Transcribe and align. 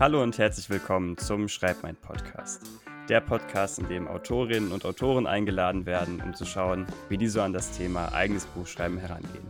Hallo 0.00 0.22
und 0.22 0.38
herzlich 0.38 0.68
willkommen 0.70 1.16
zum 1.18 1.48
Schreibmein 1.48 1.96
Podcast. 1.96 2.62
Der 3.08 3.20
Podcast, 3.20 3.78
in 3.78 3.88
dem 3.88 4.08
Autorinnen 4.08 4.72
und 4.72 4.84
Autoren 4.84 5.26
eingeladen 5.26 5.86
werden, 5.86 6.20
um 6.22 6.34
zu 6.34 6.44
schauen, 6.44 6.86
wie 7.08 7.18
die 7.18 7.28
so 7.28 7.40
an 7.42 7.52
das 7.52 7.76
Thema 7.76 8.12
eigenes 8.12 8.46
Buchschreiben 8.46 8.98
herangehen. 8.98 9.46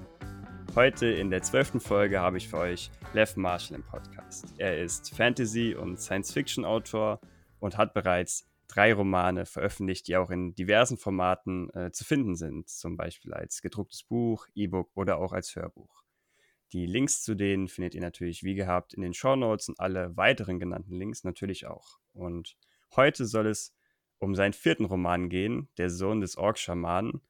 Heute 0.75 1.07
in 1.07 1.31
der 1.31 1.43
zwölften 1.43 1.81
Folge 1.81 2.21
habe 2.21 2.39
ich 2.39 2.49
für 2.49 2.59
euch 2.59 2.91
Lev 3.15 3.37
Marshall 3.37 3.77
im 3.77 3.85
Podcast. 3.85 4.47
Er 4.59 4.83
ist 4.83 5.15
Fantasy- 5.15 5.75
und 5.75 6.01
Science-Fiction-Autor 6.01 7.21
und 7.61 7.79
hat 7.79 7.95
bereits 7.95 8.47
drei 8.69 8.93
Romane 8.93 9.47
veröffentlicht, 9.47 10.09
die 10.09 10.17
auch 10.17 10.31
in 10.31 10.55
diversen 10.55 10.99
Formaten 10.99 11.71
äh, 11.71 11.93
zu 11.93 12.05
finden 12.05 12.35
sind, 12.35 12.69
zum 12.69 12.97
Beispiel 12.97 13.33
als 13.33 13.63
gedrucktes 13.63 14.03
Buch, 14.03 14.47
E-Book 14.55 14.91
oder 14.95 15.19
auch 15.19 15.33
als 15.33 15.55
Hörbuch. 15.55 16.02
Die 16.73 16.87
Links 16.87 17.23
zu 17.23 17.35
denen 17.35 17.69
findet 17.69 17.95
ihr 17.95 18.01
natürlich 18.01 18.43
wie 18.43 18.55
gehabt 18.55 18.95
in 18.95 19.03
den 19.03 19.13
Show 19.13 19.37
Notes 19.37 19.69
und 19.69 19.79
alle 19.79 20.17
weiteren 20.17 20.59
genannten 20.59 20.95
Links 20.95 21.23
natürlich 21.23 21.67
auch. 21.67 21.99
Und 22.15 22.57
heute 22.97 23.27
soll 23.27 23.47
es 23.47 23.75
um 24.19 24.35
seinen 24.35 24.55
vierten 24.55 24.87
Roman 24.87 25.29
gehen, 25.29 25.69
Der 25.77 25.91
Sohn 25.91 26.21
des 26.21 26.39
Ork-Schamanen, 26.39 27.21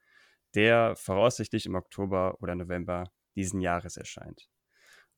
der 0.54 0.94
voraussichtlich 0.94 1.66
im 1.66 1.74
Oktober 1.74 2.36
oder 2.40 2.54
November 2.54 3.10
diesen 3.34 3.60
Jahres 3.60 3.96
erscheint. 3.96 4.48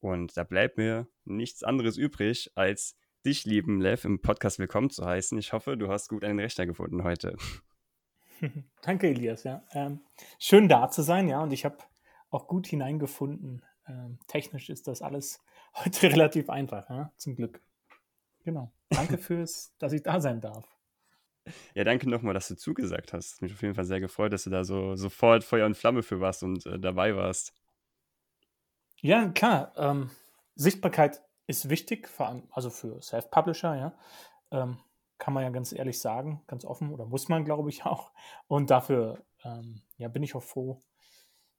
Und 0.00 0.36
da 0.36 0.44
bleibt 0.44 0.78
mir 0.78 1.08
nichts 1.24 1.62
anderes 1.62 1.96
übrig, 1.98 2.50
als 2.54 2.96
dich, 3.26 3.44
lieben 3.44 3.80
Lev, 3.80 4.04
im 4.04 4.22
Podcast 4.22 4.58
willkommen 4.58 4.90
zu 4.90 5.04
heißen. 5.04 5.36
Ich 5.38 5.52
hoffe, 5.52 5.76
du 5.76 5.88
hast 5.88 6.08
gut 6.08 6.24
einen 6.24 6.38
Rechner 6.38 6.66
gefunden 6.66 7.04
heute. 7.04 7.36
Danke, 8.82 9.08
Elias. 9.08 9.44
Ja. 9.44 9.64
Ähm, 9.72 10.00
schön 10.38 10.68
da 10.68 10.88
zu 10.88 11.02
sein, 11.02 11.28
ja. 11.28 11.42
Und 11.42 11.52
ich 11.52 11.64
habe 11.64 11.78
auch 12.30 12.46
gut 12.46 12.66
hineingefunden. 12.66 13.64
Ähm, 13.86 14.18
technisch 14.26 14.70
ist 14.70 14.86
das 14.88 15.02
alles 15.02 15.42
heute 15.74 16.04
relativ 16.04 16.50
einfach, 16.50 16.88
ja? 16.90 17.12
zum 17.16 17.36
Glück. 17.36 17.60
Genau. 18.44 18.72
Danke 18.90 19.18
fürs, 19.18 19.74
dass 19.78 19.92
ich 19.92 20.02
da 20.02 20.20
sein 20.20 20.40
darf. 20.40 20.68
Ja, 21.74 21.84
danke 21.84 22.08
nochmal, 22.08 22.32
dass 22.32 22.48
du 22.48 22.56
zugesagt 22.56 23.12
hast. 23.12 23.42
Mich 23.42 23.52
auf 23.52 23.60
jeden 23.60 23.74
Fall 23.74 23.84
sehr 23.84 24.00
gefreut, 24.00 24.32
dass 24.32 24.44
du 24.44 24.50
da 24.50 24.64
so 24.64 24.96
sofort 24.96 25.44
Feuer 25.44 25.66
und 25.66 25.76
Flamme 25.76 26.02
für 26.02 26.20
warst 26.20 26.42
und 26.42 26.64
äh, 26.64 26.78
dabei 26.78 27.14
warst. 27.16 27.52
Ja, 29.00 29.28
klar. 29.28 29.72
Ähm, 29.76 30.10
Sichtbarkeit 30.54 31.22
ist 31.46 31.68
wichtig, 31.68 32.08
vor 32.08 32.28
allem 32.28 32.44
also 32.50 32.70
für 32.70 33.02
Self-Publisher, 33.02 33.76
ja. 33.76 33.98
Ähm, 34.50 34.78
kann 35.18 35.34
man 35.34 35.42
ja 35.42 35.50
ganz 35.50 35.72
ehrlich 35.72 36.00
sagen, 36.00 36.42
ganz 36.46 36.64
offen, 36.64 36.90
oder 36.90 37.06
muss 37.06 37.28
man, 37.28 37.44
glaube 37.44 37.68
ich, 37.68 37.84
auch. 37.84 38.12
Und 38.46 38.70
dafür 38.70 39.22
ähm, 39.44 39.82
ja, 39.98 40.08
bin 40.08 40.22
ich 40.22 40.34
auch 40.34 40.42
froh, 40.42 40.82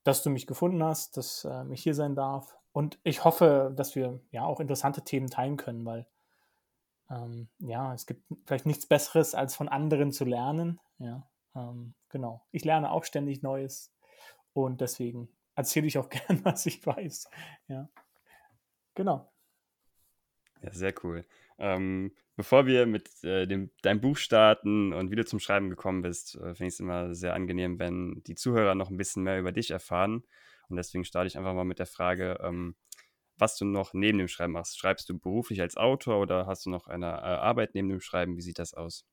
dass 0.05 0.23
du 0.23 0.29
mich 0.29 0.47
gefunden 0.47 0.81
hast, 0.83 1.17
dass 1.17 1.43
äh, 1.43 1.65
ich 1.73 1.83
hier 1.83 1.95
sein 1.95 2.15
darf. 2.15 2.57
Und 2.71 2.99
ich 3.03 3.25
hoffe, 3.25 3.73
dass 3.75 3.95
wir 3.95 4.19
ja 4.31 4.45
auch 4.45 4.59
interessante 4.59 5.01
Themen 5.01 5.29
teilen 5.29 5.57
können, 5.57 5.83
weil 5.85 6.05
ähm, 7.09 7.47
ja, 7.59 7.93
es 7.93 8.05
gibt 8.05 8.23
vielleicht 8.45 8.65
nichts 8.65 8.85
Besseres, 8.85 9.35
als 9.35 9.55
von 9.55 9.67
anderen 9.67 10.11
zu 10.11 10.23
lernen. 10.23 10.79
Ja, 10.99 11.27
ähm, 11.55 11.95
genau. 12.09 12.45
Ich 12.51 12.63
lerne 12.63 12.91
auch 12.91 13.03
ständig 13.03 13.41
Neues 13.41 13.91
und 14.53 14.79
deswegen 14.79 15.27
erzähle 15.55 15.87
ich 15.87 15.97
auch 15.97 16.09
gern, 16.09 16.45
was 16.45 16.65
ich 16.67 16.85
weiß. 16.85 17.27
Ja, 17.67 17.89
genau. 18.93 19.31
Ja, 20.61 20.71
sehr 20.71 20.93
cool. 21.03 21.25
Ähm, 21.57 22.11
bevor 22.36 22.66
wir 22.66 22.86
mit 22.86 23.23
äh, 23.23 23.47
dem, 23.47 23.72
deinem 23.81 24.02
Buch 24.02 24.17
starten 24.17 24.94
und 24.94 25.11
wie 25.11 25.16
du 25.16 25.25
zum 25.25 25.39
Schreiben 25.39 25.69
gekommen 25.69 26.02
bist, 26.02 26.36
äh, 26.36 26.53
finde 26.55 26.67
ich 26.67 26.73
es 26.73 26.80
immer 26.80 27.16
sehr 27.16 27.33
angenehm, 27.33 27.80
wenn 27.80 28.22
die 28.28 28.36
Zuhörer 28.36 28.75
noch 28.75 28.89
ein 28.89 28.97
bisschen 28.97 29.23
mehr 29.23 29.39
über 29.39 29.52
dich 29.52 29.72
erfahren. 29.72 30.23
Und 30.69 30.78
deswegen 30.78 31.06
starte 31.06 31.28
ich 31.28 31.38
einfach 31.38 31.53
mal 31.53 31.63
mit 31.66 31.80
der 31.80 31.86
Frage, 31.86 32.39
ähm, 32.41 32.75
was 33.38 33.58
du 33.58 33.66
noch 33.66 33.94
neben 33.94 34.17
dem 34.17 34.28
Schreiben 34.28 34.53
machst. 34.53 34.78
Schreibst 34.78 35.09
du 35.09 35.17
beruflich 35.17 35.61
als 35.61 35.78
Autor 35.78 36.19
oder 36.19 36.47
hast 36.47 36.66
du 36.66 36.69
noch 36.69 36.88
eine 36.88 37.07
äh, 37.07 37.09
Arbeit 37.09 37.75
neben 37.75 37.90
dem 37.90 38.00
Schreiben? 38.00 38.38
Wie 38.38 38.41
sieht 38.41 38.59
das 38.59 38.74
aus? 38.74 39.06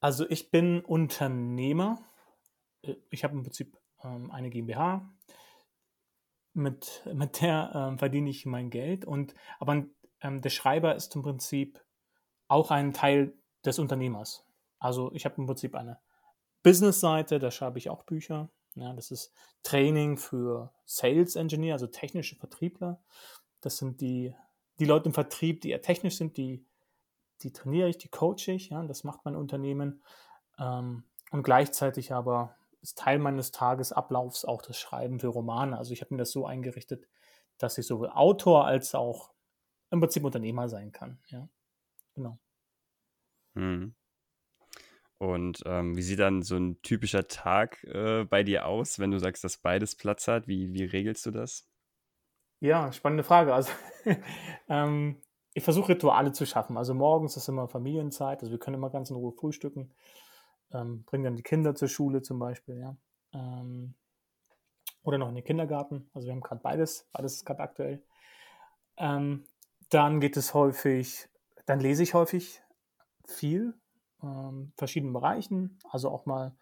Also 0.00 0.28
ich 0.28 0.50
bin 0.50 0.80
Unternehmer. 0.80 1.98
Äh, 2.82 2.96
ich 3.10 3.24
habe 3.24 3.34
im 3.34 3.42
Prinzip 3.42 3.76
ähm, 4.02 4.30
eine 4.30 4.50
GmbH, 4.50 5.10
mit, 6.52 7.02
mit 7.12 7.40
der 7.40 7.72
ähm, 7.74 7.98
verdiene 7.98 8.30
ich 8.30 8.46
mein 8.46 8.70
Geld. 8.70 9.04
Und, 9.04 9.34
aber 9.58 9.84
ähm, 10.20 10.40
der 10.40 10.50
Schreiber 10.50 10.94
ist 10.94 11.14
im 11.14 11.22
Prinzip 11.22 11.82
auch 12.48 12.70
ein 12.70 12.92
Teil 12.92 13.34
des 13.64 13.78
Unternehmers. 13.78 14.44
Also 14.78 15.12
ich 15.12 15.24
habe 15.24 15.36
im 15.38 15.46
Prinzip 15.46 15.74
eine 15.74 15.98
Business-Seite, 16.62 17.38
da 17.38 17.50
schreibe 17.50 17.78
ich 17.78 17.90
auch 17.90 18.02
Bücher. 18.02 18.48
Ja, 18.74 18.92
das 18.92 19.10
ist 19.10 19.32
Training 19.62 20.16
für 20.16 20.72
Sales 20.84 21.36
Engineer, 21.36 21.74
also 21.74 21.86
technische 21.86 22.36
Vertriebler. 22.36 23.00
Das 23.60 23.78
sind 23.78 24.00
die, 24.00 24.34
die 24.78 24.84
Leute 24.84 25.06
im 25.06 25.14
Vertrieb, 25.14 25.60
die 25.60 25.70
eher 25.70 25.82
technisch 25.82 26.16
sind, 26.16 26.36
die, 26.36 26.64
die 27.42 27.52
trainiere 27.52 27.88
ich, 27.88 27.98
die 27.98 28.08
coache 28.08 28.52
ich. 28.52 28.70
Ja, 28.70 28.82
das 28.84 29.04
macht 29.04 29.24
mein 29.24 29.36
Unternehmen. 29.36 30.02
Ähm, 30.58 31.04
und 31.30 31.42
gleichzeitig 31.42 32.12
aber 32.12 32.56
ist 32.80 32.98
Teil 32.98 33.18
meines 33.18 33.50
Tagesablaufs 33.50 34.44
auch 34.44 34.62
das 34.62 34.78
Schreiben 34.78 35.20
für 35.20 35.28
Romane. 35.28 35.76
Also 35.76 35.92
ich 35.92 36.00
habe 36.00 36.14
mir 36.14 36.18
das 36.18 36.30
so 36.30 36.46
eingerichtet, 36.46 37.06
dass 37.58 37.76
ich 37.76 37.86
sowohl 37.86 38.08
Autor 38.10 38.66
als 38.66 38.94
auch 38.94 39.30
im 39.90 40.00
Prinzip 40.00 40.24
Unternehmer 40.24 40.68
sein 40.68 40.92
kann. 40.92 41.18
Ja, 41.28 41.48
genau. 42.14 42.38
Hm. 43.54 43.94
Und 45.18 45.62
ähm, 45.66 45.96
wie 45.96 46.02
sieht 46.02 46.18
dann 46.18 46.42
so 46.42 46.56
ein 46.56 46.80
typischer 46.82 47.28
Tag 47.28 47.84
äh, 47.84 48.24
bei 48.24 48.42
dir 48.42 48.66
aus, 48.66 48.98
wenn 48.98 49.10
du 49.10 49.18
sagst, 49.18 49.44
dass 49.44 49.58
beides 49.58 49.94
Platz 49.94 50.28
hat? 50.28 50.48
Wie, 50.48 50.72
wie 50.72 50.84
regelst 50.84 51.26
du 51.26 51.30
das? 51.30 51.68
Ja, 52.60 52.92
spannende 52.92 53.24
Frage. 53.24 53.54
Also 53.54 53.72
ähm, 54.68 55.20
ich 55.52 55.62
versuche 55.62 55.90
Rituale 55.90 56.32
zu 56.32 56.46
schaffen. 56.46 56.78
Also 56.78 56.94
morgens 56.94 57.36
ist 57.36 57.48
immer 57.48 57.68
Familienzeit, 57.68 58.40
also 58.40 58.50
wir 58.50 58.58
können 58.58 58.76
immer 58.76 58.90
ganz 58.90 59.10
in 59.10 59.16
Ruhe 59.16 59.32
frühstücken 59.32 59.92
ähm, 60.72 61.04
bringen 61.04 61.24
dann 61.24 61.36
die 61.36 61.42
Kinder 61.42 61.74
zur 61.74 61.88
Schule 61.88 62.22
zum 62.22 62.38
Beispiel, 62.38 62.78
ja. 62.78 62.96
Ähm, 63.32 63.94
oder 65.02 65.18
noch 65.18 65.28
in 65.28 65.34
den 65.34 65.44
Kindergarten. 65.44 66.10
Also 66.12 66.26
wir 66.26 66.32
haben 66.32 66.40
gerade 66.40 66.60
beides, 66.60 67.08
beides 67.12 67.34
ist 67.36 67.44
gerade 67.44 67.60
aktuell. 67.60 68.02
Ähm, 68.96 69.44
dann 69.90 70.20
geht 70.20 70.36
es 70.36 70.54
häufig, 70.54 71.28
dann 71.66 71.80
lese 71.80 72.02
ich 72.02 72.14
häufig 72.14 72.62
viel, 73.26 73.74
ähm, 74.22 74.72
verschiedenen 74.76 75.12
Bereichen, 75.12 75.78
also 75.90 76.10
auch 76.10 76.26
mal, 76.26 76.56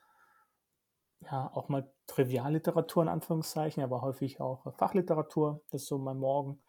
ja, 1.21 1.51
auch 1.53 1.69
mal 1.69 1.91
Trivialliteratur 2.07 3.03
in 3.03 3.09
Anführungszeichen, 3.09 3.83
aber 3.83 4.03
häufig 4.03 4.41
auch 4.41 4.73
Fachliteratur, 4.75 5.61
das 5.71 5.83
ist 5.83 5.89
so 5.89 5.99
mein 5.99 6.19
Morgen. 6.19 6.61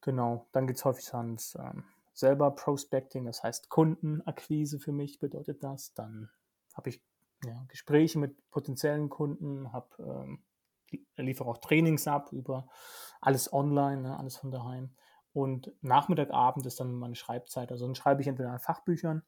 Genau, 0.00 0.46
dann 0.52 0.66
geht 0.66 0.76
es 0.76 0.84
häufig 0.84 1.12
ans 1.14 1.56
ähm, 1.56 1.84
selber 2.12 2.50
Prospecting, 2.50 3.24
das 3.24 3.42
heißt 3.42 3.68
Kundenakquise 3.68 4.78
für 4.78 4.92
mich 4.92 5.18
bedeutet 5.18 5.62
das. 5.62 5.94
Dann 5.94 6.30
habe 6.74 6.90
ich 6.90 7.02
ja, 7.44 7.64
Gespräche 7.68 8.18
mit 8.18 8.50
potenziellen 8.50 9.08
Kunden, 9.08 9.72
habe 9.72 9.88
ähm, 9.98 10.42
liefere 11.16 11.48
auch 11.48 11.58
Trainings 11.58 12.06
ab 12.06 12.32
über 12.32 12.68
alles 13.20 13.52
online, 13.52 14.02
ne, 14.02 14.18
alles 14.18 14.36
von 14.36 14.50
daheim. 14.50 14.94
Und 15.32 15.72
Nachmittag, 15.80 16.30
Abend 16.30 16.66
ist 16.66 16.80
dann 16.80 16.92
meine 16.92 17.14
Schreibzeit. 17.14 17.70
Also 17.72 17.86
dann 17.86 17.94
schreibe 17.94 18.20
ich 18.20 18.28
entweder 18.28 18.50
an 18.50 18.58
Fachbüchern 18.58 19.22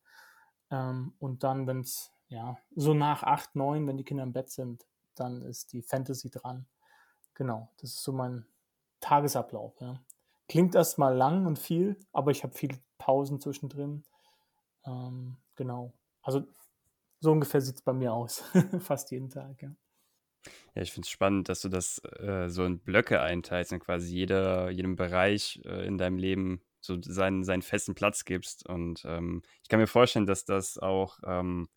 ähm, 0.71 1.15
und 1.19 1.45
dann, 1.45 1.67
wenn 1.67 1.81
es 1.81 2.13
ja 2.29 2.59
so 2.75 2.95
nach 2.95 3.23
acht, 3.23 3.57
neun, 3.57 3.87
wenn 3.87 3.97
die 3.97 4.05
Kinder 4.05 4.23
im 4.23 4.33
Bett 4.33 4.51
sind, 4.51 4.87
dann 5.15 5.43
ist 5.43 5.73
die 5.73 5.83
Fantasy 5.83 6.31
dran. 6.31 6.67
Genau, 7.35 7.69
das 7.79 7.91
ist 7.91 8.03
so 8.03 8.13
mein 8.13 8.47
Tagesablauf. 9.01 9.81
Ja. 9.81 10.01
Klingt 10.49 10.75
erstmal 10.75 11.17
lang 11.17 11.47
und 11.47 11.59
viel, 11.59 11.99
aber 12.13 12.31
ich 12.31 12.43
habe 12.43 12.55
viele 12.55 12.79
Pausen 12.99 13.41
zwischendrin. 13.41 14.05
Ähm, 14.85 15.37
genau. 15.57 15.93
Also 16.23 16.45
so 17.21 17.33
ungefähr 17.33 17.61
sieht 17.61 17.77
es 17.77 17.83
bei 17.83 17.93
mir 17.93 18.13
aus. 18.13 18.43
Fast 18.81 19.11
jeden 19.11 19.31
Tag, 19.31 19.63
ja. 19.63 19.71
Ja, 20.75 20.83
ich 20.83 20.93
finde 20.93 21.07
es 21.07 21.11
spannend, 21.11 21.49
dass 21.49 21.61
du 21.63 21.69
das 21.69 22.03
äh, 22.21 22.49
so 22.49 22.65
in 22.65 22.79
Blöcke 22.81 23.21
einteilst 23.21 23.73
und 23.73 23.81
quasi 23.81 24.15
jeder, 24.15 24.71
jedem 24.71 24.97
Bereich 24.97 25.61
äh, 25.65 25.87
in 25.87 25.99
deinem 25.99 26.19
Leben 26.19 26.63
so 26.81 27.01
seinen, 27.01 27.45
seinen 27.45 27.63
festen 27.63 27.95
Platz 27.95 28.25
gibst. 28.25 28.67
Und 28.69 29.05
ähm, 29.07 29.43
ich 29.63 29.69
kann 29.69 29.81
mir 29.81 29.87
vorstellen, 29.87 30.27
dass 30.27 30.45
das 30.45 30.79
auch, 30.79 31.19
ähm, 31.27 31.69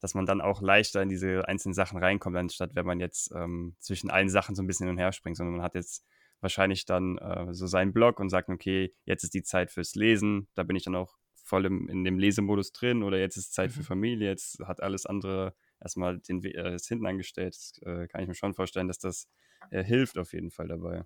dass 0.00 0.14
man 0.14 0.26
dann 0.26 0.40
auch 0.40 0.62
leichter 0.62 1.02
in 1.02 1.08
diese 1.08 1.46
einzelnen 1.46 1.74
Sachen 1.74 1.98
reinkommt, 1.98 2.36
anstatt 2.36 2.74
wenn 2.74 2.86
man 2.86 3.00
jetzt 3.00 3.30
ähm, 3.34 3.76
zwischen 3.78 4.10
allen 4.10 4.28
Sachen 4.28 4.54
so 4.54 4.62
ein 4.62 4.66
bisschen 4.66 4.86
hin 4.86 4.94
und 4.94 4.98
her 4.98 5.12
springt, 5.12 5.36
sondern 5.36 5.56
man 5.56 5.64
hat 5.64 5.74
jetzt 5.74 6.04
wahrscheinlich 6.40 6.84
dann 6.86 7.18
äh, 7.18 7.52
so 7.52 7.66
seinen 7.66 7.92
Blog 7.92 8.20
und 8.20 8.30
sagt, 8.30 8.48
okay, 8.48 8.94
jetzt 9.04 9.24
ist 9.24 9.34
die 9.34 9.42
Zeit 9.42 9.70
fürs 9.70 9.94
Lesen, 9.94 10.48
da 10.54 10.62
bin 10.62 10.76
ich 10.76 10.84
dann 10.84 10.94
auch 10.94 11.16
voll 11.34 11.66
im, 11.66 11.88
in 11.88 12.04
dem 12.04 12.18
Lesemodus 12.18 12.72
drin 12.72 13.02
oder 13.02 13.18
jetzt 13.18 13.36
ist 13.36 13.52
Zeit 13.52 13.72
für 13.72 13.80
mhm. 13.80 13.84
Familie, 13.84 14.28
jetzt 14.28 14.60
hat 14.60 14.82
alles 14.82 15.06
andere 15.06 15.54
erstmal 15.84 16.18
den 16.18 16.42
äh, 16.44 16.78
hinten 16.78 17.06
angestellt. 17.06 17.54
Das, 17.54 17.80
äh, 17.82 18.08
kann 18.08 18.22
ich 18.22 18.28
mir 18.28 18.34
schon 18.34 18.54
vorstellen, 18.54 18.88
dass 18.88 18.98
das 18.98 19.28
äh, 19.70 19.84
hilft 19.84 20.18
auf 20.18 20.32
jeden 20.32 20.50
Fall 20.50 20.68
dabei. 20.68 21.04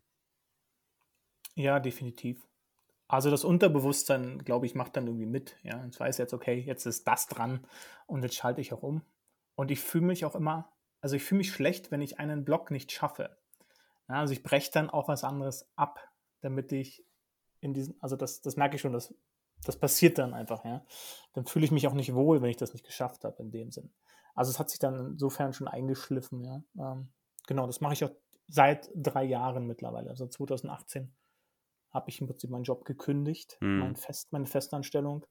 Ja, 1.55 1.81
definitiv. 1.81 2.47
Also 3.09 3.31
das 3.31 3.45
Unterbewusstsein, 3.45 4.39
glaube 4.45 4.67
ich, 4.67 4.75
macht 4.75 4.97
dann 4.97 5.07
irgendwie 5.07 5.27
mit. 5.27 5.57
Ja, 5.63 5.85
ich 5.91 5.99
weiß 5.99 6.19
jetzt, 6.19 6.35
okay, 6.35 6.55
jetzt 6.55 6.87
ist 6.87 7.09
das 7.09 7.27
dran 7.27 7.67
und 8.07 8.23
jetzt 8.23 8.37
schalte 8.37 8.61
ich 8.61 8.73
auch 8.73 8.83
um. 8.83 9.03
Und 9.55 9.71
ich 9.71 9.81
fühle 9.81 10.07
mich 10.07 10.25
auch 10.25 10.35
immer, 10.35 10.71
also 11.01 11.17
ich 11.17 11.25
fühle 11.25 11.39
mich 11.39 11.51
schlecht, 11.51 11.91
wenn 11.91 12.03
ich 12.03 12.19
einen 12.19 12.45
Block 12.45 12.71
nicht 12.71 12.93
schaffe. 12.93 13.37
Ja, 14.09 14.17
also 14.17 14.33
ich 14.33 14.43
breche 14.43 14.71
dann 14.73 14.91
auch 14.91 15.09
was 15.09 15.25
anderes 15.25 15.71
ab, 15.75 16.01
damit 16.41 16.71
ich 16.71 17.05
in 17.61 17.75
diesen, 17.75 17.97
also 18.01 18.15
das, 18.15 18.41
das 18.41 18.57
merke 18.57 18.77
ich 18.77 18.83
schon, 18.83 18.93
das, 18.93 19.15
das 19.65 19.77
passiert 19.77 20.19
dann 20.19 20.35
einfach, 20.35 20.65
ja. 20.65 20.85
Dann 21.33 21.47
fühle 21.47 21.65
ich 21.65 21.73
mich 21.73 21.89
auch 21.89 21.95
nicht 21.95 22.15
wohl, 22.15 22.43
wenn 22.43 22.51
ich 22.51 22.57
das 22.57 22.73
nicht 22.73 22.87
geschafft 22.87 23.25
habe 23.25 23.43
in 23.43 23.51
dem 23.51 23.73
Sinn. 23.73 23.91
Also 24.39 24.53
es 24.53 24.61
hat 24.61 24.71
sich 24.71 24.79
dann 24.79 24.95
insofern 25.15 25.53
schon 25.53 25.67
eingeschliffen, 25.67 26.45
ja. 26.45 26.63
Ähm, 26.79 27.09
genau, 27.49 27.67
das 27.67 27.81
mache 27.81 27.95
ich 27.95 28.05
auch 28.05 28.13
seit 28.47 28.89
drei 28.95 29.25
Jahren 29.25 29.67
mittlerweile. 29.67 30.11
Also 30.11 30.29
2018 30.29 31.13
habe 31.91 32.09
ich 32.09 32.21
im 32.21 32.29
Prinzip 32.29 32.49
meinen 32.49 32.63
Job 32.63 32.85
gekündigt, 32.85 33.59
mhm. 33.61 33.81
mein 33.81 33.97
Fest, 33.97 34.33
meine 34.33 34.47
Festanstellung. 34.47 35.27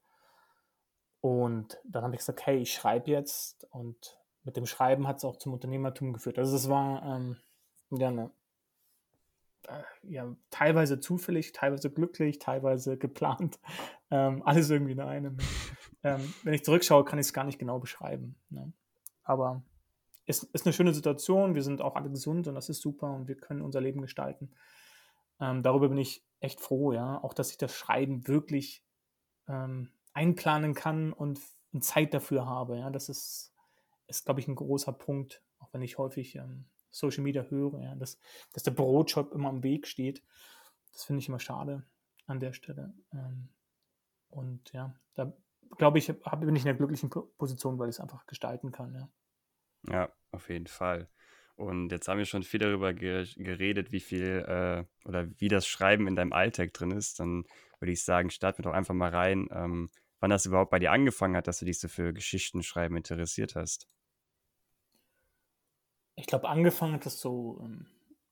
Und 1.21 1.79
dann 1.85 2.03
habe 2.03 2.15
ich 2.15 2.19
gesagt, 2.19 2.45
hey, 2.45 2.57
ich 2.57 2.73
schreibe 2.73 3.09
jetzt. 3.09 3.65
Und 3.71 4.19
mit 4.43 4.57
dem 4.57 4.65
Schreiben 4.65 5.07
hat 5.07 5.17
es 5.17 5.23
auch 5.23 5.37
zum 5.37 5.53
Unternehmertum 5.53 6.11
geführt. 6.11 6.37
Also 6.37 6.57
es 6.57 6.67
war 6.67 7.01
ähm, 7.03 7.37
ja, 7.91 8.09
eine, 8.09 8.31
äh, 9.69 9.83
ja, 10.03 10.35
teilweise 10.49 10.99
zufällig, 10.99 11.53
teilweise 11.53 11.89
glücklich, 11.91 12.39
teilweise 12.39 12.97
geplant. 12.97 13.57
Ähm, 14.09 14.41
alles 14.45 14.69
irgendwie 14.69 14.93
in 14.93 15.01
einem. 15.01 15.35
ähm, 16.03 16.33
wenn 16.43 16.53
ich 16.53 16.63
zurückschaue, 16.63 17.03
kann 17.03 17.19
ich 17.19 17.25
es 17.25 17.33
gar 17.33 17.43
nicht 17.43 17.59
genau 17.59 17.77
beschreiben. 17.77 18.37
Ne? 18.49 18.71
Aber 19.27 19.61
es 20.25 20.43
ist 20.43 20.65
eine 20.65 20.73
schöne 20.73 20.93
Situation. 20.93 21.53
Wir 21.53 21.63
sind 21.63 21.81
auch 21.81 21.95
alle 21.95 22.09
gesund 22.09 22.47
und 22.47 22.55
das 22.55 22.69
ist 22.69 22.81
super 22.81 23.11
und 23.11 23.27
wir 23.27 23.35
können 23.35 23.61
unser 23.61 23.81
Leben 23.81 24.01
gestalten. 24.01 24.51
Ähm, 25.39 25.63
darüber 25.63 25.89
bin 25.89 25.97
ich 25.97 26.25
echt 26.39 26.61
froh, 26.61 26.93
ja. 26.93 27.21
Auch, 27.23 27.33
dass 27.33 27.51
ich 27.51 27.57
das 27.57 27.75
Schreiben 27.75 28.27
wirklich 28.27 28.83
ähm, 29.47 29.91
einplanen 30.13 30.73
kann 30.73 31.13
und, 31.13 31.39
und, 31.73 31.83
Zeit 31.83 32.13
dafür 32.13 32.45
habe. 32.45 32.79
Ja, 32.79 32.89
das 32.89 33.09
ist, 33.09 33.53
ist 34.07 34.25
glaube 34.25 34.39
ich, 34.39 34.47
ein 34.47 34.55
großer 34.55 34.93
Punkt, 34.93 35.43
auch 35.59 35.71
wenn 35.73 35.81
ich 35.81 35.97
häufig 35.97 36.35
ähm, 36.35 36.65
Social 36.89 37.23
Media 37.23 37.43
höre, 37.43 37.81
ja, 37.81 37.95
dass, 37.95 38.17
dass 38.53 38.63
der 38.63 38.71
Brotjob 38.71 39.33
immer 39.33 39.49
am 39.49 39.61
Weg 39.61 39.87
steht. 39.87 40.23
Das 40.93 41.03
finde 41.03 41.19
ich 41.19 41.27
immer 41.27 41.39
schade 41.39 41.85
an 42.25 42.39
der 42.39 42.53
Stelle. 42.53 42.93
Ähm, 43.13 43.49
und 44.29 44.71
ja, 44.73 44.95
da 45.15 45.33
glaube 45.77 45.99
ich, 45.99 46.09
hab, 46.09 46.39
bin 46.39 46.55
ich 46.55 46.63
in 46.63 46.69
einer 46.69 46.77
glücklichen 46.77 47.09
Position, 47.09 47.77
weil 47.77 47.89
ich 47.89 47.95
es 47.95 47.99
einfach 47.99 48.25
gestalten 48.25 48.71
kann, 48.71 48.95
ja. 48.95 49.09
Ja, 49.89 50.11
auf 50.31 50.49
jeden 50.49 50.67
Fall. 50.67 51.09
Und 51.55 51.91
jetzt 51.91 52.07
haben 52.07 52.19
wir 52.19 52.25
schon 52.25 52.43
viel 52.43 52.59
darüber 52.59 52.93
geredet, 52.93 53.91
wie 53.91 53.99
viel 53.99 54.45
äh, 54.47 55.07
oder 55.07 55.27
wie 55.39 55.47
das 55.47 55.65
Schreiben 55.65 56.07
in 56.07 56.15
deinem 56.15 56.31
Alltag 56.31 56.73
drin 56.73 56.91
ist. 56.91 57.19
Dann 57.19 57.45
würde 57.79 57.91
ich 57.91 58.03
sagen, 58.03 58.29
starten 58.29 58.59
wir 58.59 58.63
doch 58.63 58.77
einfach 58.77 58.93
mal 58.93 59.09
rein, 59.09 59.47
ähm, 59.51 59.89
wann 60.19 60.29
das 60.29 60.45
überhaupt 60.45 60.69
bei 60.69 60.79
dir 60.79 60.91
angefangen 60.91 61.35
hat, 61.35 61.47
dass 61.47 61.59
du 61.59 61.65
dich 61.65 61.79
so 61.79 61.87
für 61.87 62.13
Geschichten 62.13 62.61
schreiben 62.61 62.95
interessiert 62.95 63.55
hast. 63.55 63.87
Ich 66.15 66.27
glaube, 66.27 66.47
angefangen 66.47 66.93
hat 66.93 67.05
das 67.05 67.19
so 67.19 67.59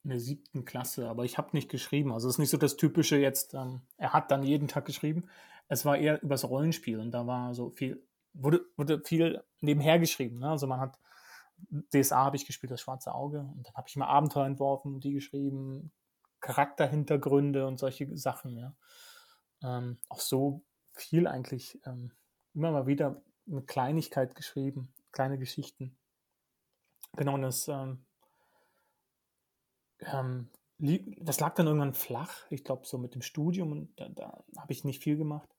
in 0.03 0.09
der 0.09 0.19
siebten 0.19 0.65
Klasse, 0.65 1.09
aber 1.09 1.25
ich 1.25 1.39
habe 1.39 1.49
nicht 1.53 1.69
geschrieben. 1.69 2.11
Also 2.11 2.27
es 2.27 2.35
ist 2.35 2.39
nicht 2.39 2.49
so 2.51 2.57
das 2.57 2.77
typische 2.77 3.17
jetzt, 3.17 3.55
ähm, 3.55 3.81
er 3.97 4.13
hat 4.13 4.29
dann 4.29 4.43
jeden 4.43 4.67
Tag 4.67 4.85
geschrieben. 4.85 5.27
Es 5.67 5.83
war 5.83 5.97
eher 5.97 6.21
übers 6.21 6.47
Rollenspiel 6.47 6.99
und 6.99 7.09
da 7.09 7.25
war 7.25 7.55
so 7.55 7.71
viel, 7.71 8.03
wurde, 8.33 8.61
wurde 8.77 9.01
viel 9.03 9.43
nebenher 9.61 9.97
geschrieben. 9.97 10.37
Ne? 10.39 10.49
Also 10.49 10.67
man 10.67 10.79
hat 10.79 10.99
DSA 11.93 12.25
habe 12.25 12.35
ich 12.35 12.45
gespielt, 12.45 12.71
das 12.71 12.81
schwarze 12.81 13.13
Auge. 13.13 13.39
Und 13.39 13.67
dann 13.67 13.73
habe 13.75 13.87
ich 13.87 13.95
mal 13.95 14.07
Abenteuer 14.07 14.45
entworfen, 14.45 14.99
die 14.99 15.13
geschrieben, 15.13 15.91
Charakterhintergründe 16.41 17.65
und 17.65 17.79
solche 17.79 18.15
Sachen, 18.17 18.57
ja. 18.57 18.75
Ähm, 19.63 19.97
auch 20.09 20.19
so 20.19 20.61
viel 20.93 21.27
eigentlich 21.27 21.79
ähm, 21.85 22.11
immer 22.53 22.71
mal 22.71 22.87
wieder 22.87 23.21
eine 23.47 23.61
Kleinigkeit 23.61 24.35
geschrieben, 24.35 24.93
kleine 25.11 25.37
Geschichten. 25.37 25.97
Genau, 27.13 27.35
und 27.35 27.41
das, 27.41 27.67
ähm, 27.67 28.05
ähm 29.99 30.49
das 30.77 31.39
lag 31.39 31.55
dann 31.55 31.67
irgendwann 31.67 31.93
flach, 31.93 32.45
ich 32.49 32.65
glaube 32.65 32.85
so 32.85 32.97
mit 32.97 33.15
dem 33.15 33.21
Studium 33.21 33.71
und 33.71 33.93
da, 33.97 34.09
da 34.09 34.43
habe 34.57 34.73
ich 34.73 34.83
nicht 34.83 35.01
viel 35.01 35.15
gemacht. 35.15 35.49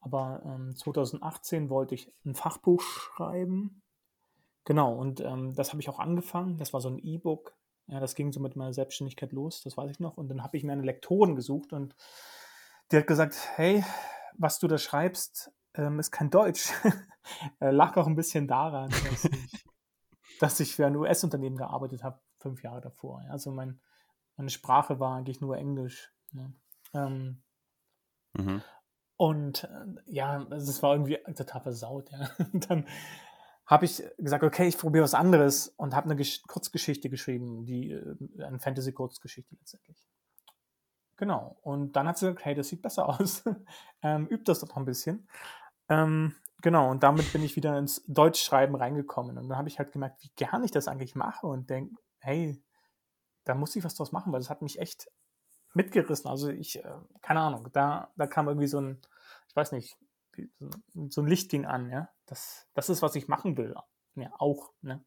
Aber 0.00 0.40
2018 0.76 1.64
ähm, 1.64 1.70
wollte 1.70 1.94
ich 1.94 2.10
ein 2.24 2.34
Fachbuch 2.34 2.80
schreiben 2.80 3.82
Genau, 4.66 4.92
und 4.92 5.20
ähm, 5.20 5.54
das 5.54 5.70
habe 5.70 5.80
ich 5.80 5.88
auch 5.88 6.00
angefangen. 6.00 6.58
Das 6.58 6.72
war 6.72 6.80
so 6.80 6.88
ein 6.88 6.98
E-Book. 6.98 7.56
Ja, 7.86 8.00
das 8.00 8.16
ging 8.16 8.32
so 8.32 8.40
mit 8.40 8.56
meiner 8.56 8.72
Selbstständigkeit 8.72 9.32
los, 9.32 9.62
das 9.62 9.76
weiß 9.76 9.88
ich 9.92 10.00
noch. 10.00 10.16
Und 10.16 10.28
dann 10.28 10.42
habe 10.42 10.56
ich 10.56 10.64
mir 10.64 10.72
eine 10.72 10.82
Lektorin 10.82 11.36
gesucht 11.36 11.72
und 11.72 11.94
die 12.90 12.96
hat 12.96 13.06
gesagt, 13.06 13.36
hey, 13.54 13.84
was 14.36 14.58
du 14.58 14.66
da 14.66 14.76
schreibst, 14.76 15.52
ähm, 15.74 16.00
ist 16.00 16.10
kein 16.10 16.30
Deutsch. 16.30 16.72
Lag 17.60 17.96
auch 17.96 18.08
ein 18.08 18.16
bisschen 18.16 18.48
daran, 18.48 18.90
dass 18.90 19.24
ich, 19.24 19.30
dass 20.40 20.60
ich 20.60 20.74
für 20.74 20.86
ein 20.86 20.96
US-Unternehmen 20.96 21.56
gearbeitet 21.56 22.02
habe, 22.02 22.20
fünf 22.38 22.64
Jahre 22.64 22.80
davor. 22.80 23.22
Ja. 23.22 23.30
Also 23.30 23.52
mein, 23.52 23.80
meine 24.36 24.50
Sprache 24.50 24.98
war 24.98 25.16
eigentlich 25.16 25.40
nur 25.40 25.56
Englisch. 25.56 26.12
Ne? 26.32 26.52
Ähm, 26.92 27.42
mhm. 28.32 28.62
Und 29.16 29.62
äh, 29.62 30.02
ja, 30.06 30.42
es 30.50 30.82
war 30.82 30.94
irgendwie 30.94 31.18
total 31.34 31.60
versaut. 31.60 32.10
Ja. 32.10 32.30
Und 32.52 32.68
dann 32.68 32.86
habe 33.66 33.84
ich 33.84 34.02
gesagt, 34.18 34.44
okay, 34.44 34.68
ich 34.68 34.78
probiere 34.78 35.04
was 35.04 35.14
anderes 35.14 35.68
und 35.76 35.94
habe 35.94 36.06
eine 36.06 36.16
Gesch 36.16 36.42
Kurzgeschichte 36.46 37.10
geschrieben, 37.10 37.64
die 37.64 37.90
äh, 37.90 38.44
eine 38.44 38.60
Fantasy-Kurzgeschichte 38.60 39.56
letztendlich. 39.56 40.06
Genau. 41.16 41.58
Und 41.62 41.96
dann 41.96 42.06
hat 42.06 42.18
sie 42.18 42.26
gesagt, 42.26 42.44
hey, 42.44 42.54
das 42.54 42.68
sieht 42.68 42.82
besser 42.82 43.08
aus. 43.20 43.44
ähm, 44.02 44.26
übt 44.28 44.44
das 44.44 44.60
doch 44.60 44.76
ein 44.76 44.84
bisschen. 44.84 45.28
Ähm, 45.88 46.34
genau. 46.62 46.90
Und 46.90 47.02
damit 47.02 47.32
bin 47.32 47.42
ich 47.42 47.56
wieder 47.56 47.76
ins 47.78 48.04
Deutschschreiben 48.06 48.76
reingekommen. 48.76 49.36
Und 49.36 49.48
dann 49.48 49.58
habe 49.58 49.68
ich 49.68 49.78
halt 49.78 49.92
gemerkt, 49.92 50.22
wie 50.22 50.30
gern 50.36 50.62
ich 50.62 50.70
das 50.70 50.86
eigentlich 50.86 51.14
mache 51.14 51.46
und 51.46 51.68
denke, 51.68 51.96
hey, 52.20 52.62
da 53.44 53.54
muss 53.54 53.74
ich 53.76 53.84
was 53.84 53.94
draus 53.94 54.12
machen, 54.12 54.32
weil 54.32 54.40
das 54.40 54.50
hat 54.50 54.62
mich 54.62 54.78
echt 54.78 55.08
mitgerissen. 55.74 56.30
Also 56.30 56.50
ich, 56.50 56.84
äh, 56.84 56.98
keine 57.22 57.40
Ahnung, 57.40 57.68
da, 57.72 58.12
da 58.16 58.26
kam 58.26 58.46
irgendwie 58.46 58.68
so 58.68 58.80
ein, 58.80 59.00
ich 59.48 59.56
weiß 59.56 59.72
nicht, 59.72 59.96
so 61.08 61.22
ein 61.22 61.26
Licht 61.26 61.50
ging 61.50 61.64
an, 61.64 61.90
ja. 61.90 62.08
Das, 62.26 62.68
das 62.74 62.88
ist, 62.88 63.02
was 63.02 63.14
ich 63.14 63.28
machen 63.28 63.56
will. 63.56 63.74
Ja, 64.14 64.32
auch, 64.38 64.72
ne? 64.82 65.04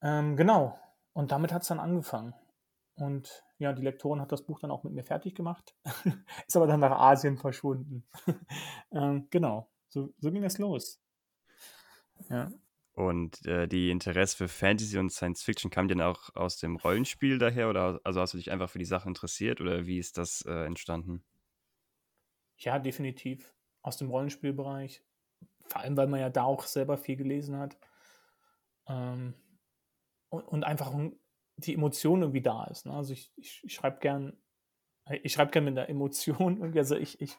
Ähm, 0.00 0.36
genau. 0.36 0.78
Und 1.12 1.30
damit 1.32 1.52
hat 1.52 1.62
es 1.62 1.68
dann 1.68 1.80
angefangen. 1.80 2.34
Und 2.94 3.44
ja, 3.58 3.72
die 3.72 3.82
Lektorin 3.82 4.20
hat 4.20 4.32
das 4.32 4.44
Buch 4.44 4.58
dann 4.58 4.70
auch 4.70 4.84
mit 4.84 4.92
mir 4.92 5.04
fertig 5.04 5.34
gemacht, 5.34 5.74
ist 6.46 6.56
aber 6.56 6.66
dann 6.66 6.80
nach 6.80 6.98
Asien 6.98 7.38
verschwunden. 7.38 8.06
ähm, 8.92 9.28
genau, 9.30 9.70
so, 9.88 10.12
so 10.18 10.30
ging 10.30 10.44
es 10.44 10.58
los. 10.58 11.00
Ja. 12.28 12.50
Und 12.94 13.46
äh, 13.46 13.66
die 13.66 13.90
Interesse 13.90 14.36
für 14.36 14.48
Fantasy 14.48 14.98
und 14.98 15.10
Science 15.10 15.42
Fiction 15.42 15.70
kam 15.70 15.88
denn 15.88 16.02
auch 16.02 16.34
aus 16.34 16.58
dem 16.58 16.76
Rollenspiel 16.76 17.38
daher 17.38 17.70
oder 17.70 18.00
also 18.04 18.20
hast 18.20 18.34
du 18.34 18.38
dich 18.38 18.50
einfach 18.50 18.68
für 18.68 18.78
die 18.78 18.84
Sache 18.84 19.08
interessiert 19.08 19.62
oder 19.62 19.86
wie 19.86 19.98
ist 19.98 20.18
das 20.18 20.42
äh, 20.46 20.66
entstanden? 20.66 21.24
Ja, 22.58 22.78
definitiv 22.78 23.54
aus 23.80 23.96
dem 23.96 24.10
Rollenspielbereich. 24.10 25.02
Vor 25.66 25.80
allem, 25.80 25.96
weil 25.96 26.06
man 26.06 26.20
ja 26.20 26.30
da 26.30 26.44
auch 26.44 26.64
selber 26.64 26.96
viel 26.96 27.16
gelesen 27.16 27.56
hat. 27.58 27.76
Ähm, 28.88 29.34
und, 30.28 30.42
und, 30.42 30.64
einfach 30.64 30.92
die 31.56 31.74
Emotion 31.74 32.22
irgendwie 32.22 32.42
da 32.42 32.64
ist. 32.64 32.86
Ne? 32.86 32.92
Also 32.94 33.12
ich, 33.12 33.32
ich, 33.36 33.62
ich 33.64 33.74
schreibe 33.74 34.00
gern, 34.00 34.36
ich 35.22 35.32
schreibe 35.32 35.50
gern 35.50 35.64
mit 35.64 35.76
der 35.76 35.88
Emotion. 35.88 36.74
Also 36.76 36.96
ich, 36.96 37.20
ich, 37.20 37.36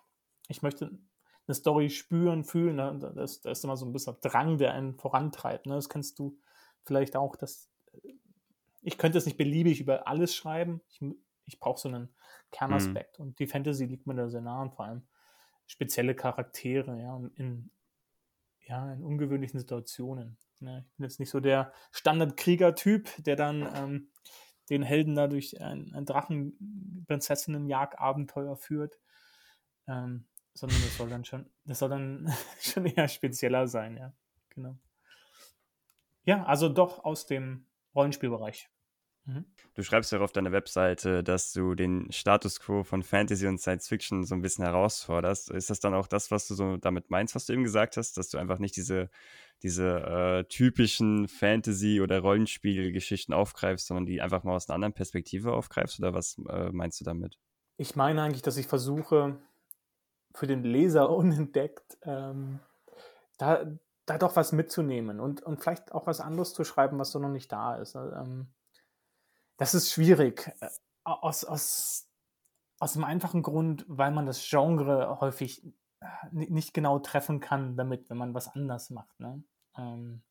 ich 0.48 0.62
möchte 0.62 0.98
eine 1.48 1.56
Story 1.56 1.90
spüren, 1.90 2.44
fühlen. 2.44 2.78
Ne? 2.78 3.00
Das, 3.16 3.42
das 3.42 3.60
ist 3.60 3.64
immer 3.64 3.78
so 3.78 3.86
ein 3.86 3.94
bisschen 3.94 4.16
Drang, 4.22 4.58
der 4.58 4.74
einen 4.74 4.96
vorantreibt. 4.96 5.66
Ne? 5.66 5.76
Das 5.76 5.90
kennst 5.90 6.20
du 6.20 6.40
vielleicht 6.86 7.16
auch. 7.16 7.36
Dass, 7.36 7.70
ich 8.82 8.98
könnte 8.98 9.18
es 9.18 9.26
nicht 9.26 9.38
beliebig 9.38 9.80
über 9.82 10.08
alles 10.08 10.36
schreiben. 10.36 10.82
Ich, 10.90 11.02
ich 11.46 11.60
brauche 11.60 11.80
so 11.80 11.90
einen 11.90 12.10
Kernaspekt. 12.52 13.20
Mhm. 13.20 13.26
Und 13.26 13.40
die 13.40 13.48
Fantasy 13.48 13.86
liegt 13.86 14.08
mir 14.08 14.16
da 14.16 14.30
sehr 14.30 14.42
nah 14.42 14.62
und 14.62 14.74
vor 14.74 14.86
allem 14.86 15.04
spezielle 15.66 16.16
Charaktere, 16.16 17.00
ja, 17.00 17.18
in, 17.36 17.72
ja, 18.66 18.94
in 18.94 19.04
ungewöhnlichen 19.04 19.60
Situationen. 19.60 20.38
Ja, 20.60 20.80
ich 20.80 20.92
bin 20.96 21.04
jetzt 21.04 21.20
nicht 21.20 21.30
so 21.30 21.40
der 21.40 21.72
Standardkrieger-Typ, 21.92 23.24
der 23.24 23.36
dann 23.36 23.70
ähm, 23.76 24.10
den 24.70 24.84
Helden 24.84 25.16
da 25.16 25.28
durch 25.28 25.60
ein, 25.62 25.92
ein 25.94 26.06
Drachen-Prinzessinnen-Jagd-Abenteuer 26.06 28.56
führt. 28.56 29.00
Ähm, 29.88 30.26
sondern 30.54 30.80
das 30.82 30.98
soll 30.98 31.10
dann 31.10 31.26
schon, 31.26 31.50
das 31.66 31.80
soll 31.80 31.90
dann 31.90 32.32
schon 32.60 32.86
eher 32.86 33.08
spezieller 33.08 33.68
sein, 33.68 33.98
ja. 33.98 34.14
Genau. 34.50 34.78
Ja, 36.26 36.46
also 36.46 36.70
doch 36.70 37.04
aus 37.04 37.26
dem 37.26 37.66
Rollenspielbereich. 37.96 38.70
Mhm. 39.26 39.46
Du 39.74 39.84
schreibst 39.84 40.12
ja 40.12 40.20
auf 40.20 40.32
deiner 40.32 40.52
Webseite, 40.52 41.24
dass 41.24 41.54
du 41.54 41.76
den 41.76 42.12
Status 42.12 42.60
quo 42.60 42.84
von 42.84 43.04
Fantasy 43.04 43.48
und 43.48 43.60
Science 43.60 43.88
Fiction 43.88 44.24
so 44.26 44.36
ein 44.36 44.42
bisschen 44.42 44.66
herausforderst. 44.66 45.50
Ist 45.52 45.70
das 45.70 45.80
dann 45.80 45.94
auch 45.94 46.08
das, 46.08 46.30
was 46.30 46.48
du 46.48 46.56
so 46.56 46.78
damit 46.78 47.10
meinst, 47.10 47.34
was 47.34 47.46
du 47.46 47.54
eben 47.54 47.64
gesagt 47.64 47.98
hast, 47.98 48.18
dass 48.18 48.30
du 48.30 48.38
einfach 48.38 48.60
nicht 48.60 48.76
diese, 48.76 49.10
diese 49.64 50.00
äh, 50.00 50.44
typischen 50.46 51.28
Fantasy- 51.28 52.02
oder 52.02 52.20
Rollenspielgeschichten 52.20 53.34
aufgreifst, 53.34 53.88
sondern 53.88 54.06
die 54.06 54.22
einfach 54.22 54.44
mal 54.44 54.56
aus 54.56 54.70
einer 54.70 54.76
anderen 54.76 54.94
Perspektive 54.94 55.54
aufgreifst? 55.54 56.00
Oder 56.00 56.14
was 56.14 56.38
äh, 56.50 56.72
meinst 56.72 57.00
du 57.00 57.06
damit? 57.06 57.40
Ich 57.78 57.96
meine 57.96 58.22
eigentlich, 58.22 58.42
dass 58.42 58.58
ich 58.58 58.68
versuche, 58.68 59.38
für 60.36 60.48
den 60.48 60.64
Leser 60.64 61.10
unentdeckt, 61.16 61.98
ähm, 62.04 62.60
da, 63.38 63.66
da 64.06 64.18
doch 64.18 64.36
was 64.36 64.52
mitzunehmen 64.52 65.20
und, 65.20 65.42
und 65.42 65.62
vielleicht 65.62 65.94
auch 65.94 66.08
was 66.08 66.20
anderes 66.20 66.54
zu 66.54 66.64
schreiben, 66.64 67.00
was 67.00 67.12
so 67.12 67.20
noch 67.20 67.30
nicht 67.30 67.52
da 67.52 67.76
ist. 67.78 67.96
Ähm, 67.96 68.48
das 69.64 69.74
ist 69.74 69.92
schwierig. 69.92 70.52
Äh, 70.60 70.70
aus, 71.06 71.46
aus, 71.46 72.10
aus 72.80 72.94
dem 72.94 73.06
einfachen 73.06 73.44
Grund, 73.44 73.86
weil 73.88 74.12
man 74.12 74.26
das 74.26 74.46
Genre 74.46 75.22
häufig 75.22 75.66
äh, 76.02 76.08
nicht 76.32 76.74
genau 76.74 77.00
treffen 77.00 77.40
kann 77.40 77.78
damit, 77.78 78.10
wenn 78.10 78.18
man 78.18 78.34
was 78.34 78.50
anders 78.50 78.90
macht. 78.90 79.18
Ne? 79.22 79.42
Ähm, 79.78 80.22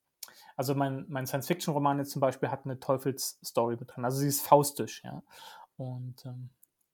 also 0.56 0.74
mein, 0.74 1.06
mein 1.08 1.26
Science-Fiction-Roman 1.26 1.98
jetzt 1.98 2.10
zum 2.10 2.20
Beispiel 2.20 2.50
hat 2.50 2.66
eine 2.66 2.78
Teufelsstory 2.78 3.76
mit 3.78 3.94
drin. 3.94 4.04
Also 4.04 4.18
sie 4.18 4.28
ist 4.28 4.42
faustisch, 4.42 5.02
ja. 5.02 5.22
Und 5.78 6.26
ähm, 6.26 6.50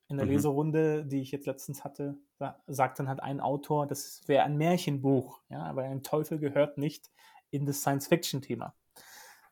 in 0.06 0.16
der 0.16 0.26
mhm. 0.26 0.32
Leserunde, 0.32 1.04
die 1.04 1.20
ich 1.20 1.32
jetzt 1.32 1.46
letztens 1.46 1.82
hatte, 1.82 2.16
da 2.38 2.62
sagt 2.68 3.00
dann 3.00 3.08
halt 3.08 3.20
ein 3.20 3.40
Autor, 3.40 3.88
das 3.88 4.22
wäre 4.26 4.44
ein 4.44 4.56
Märchenbuch, 4.56 5.40
ja, 5.48 5.64
aber 5.64 5.82
ein 5.82 6.04
Teufel 6.04 6.38
gehört 6.38 6.78
nicht 6.78 7.10
in 7.50 7.66
das 7.66 7.80
Science-Fiction-Thema. 7.80 8.74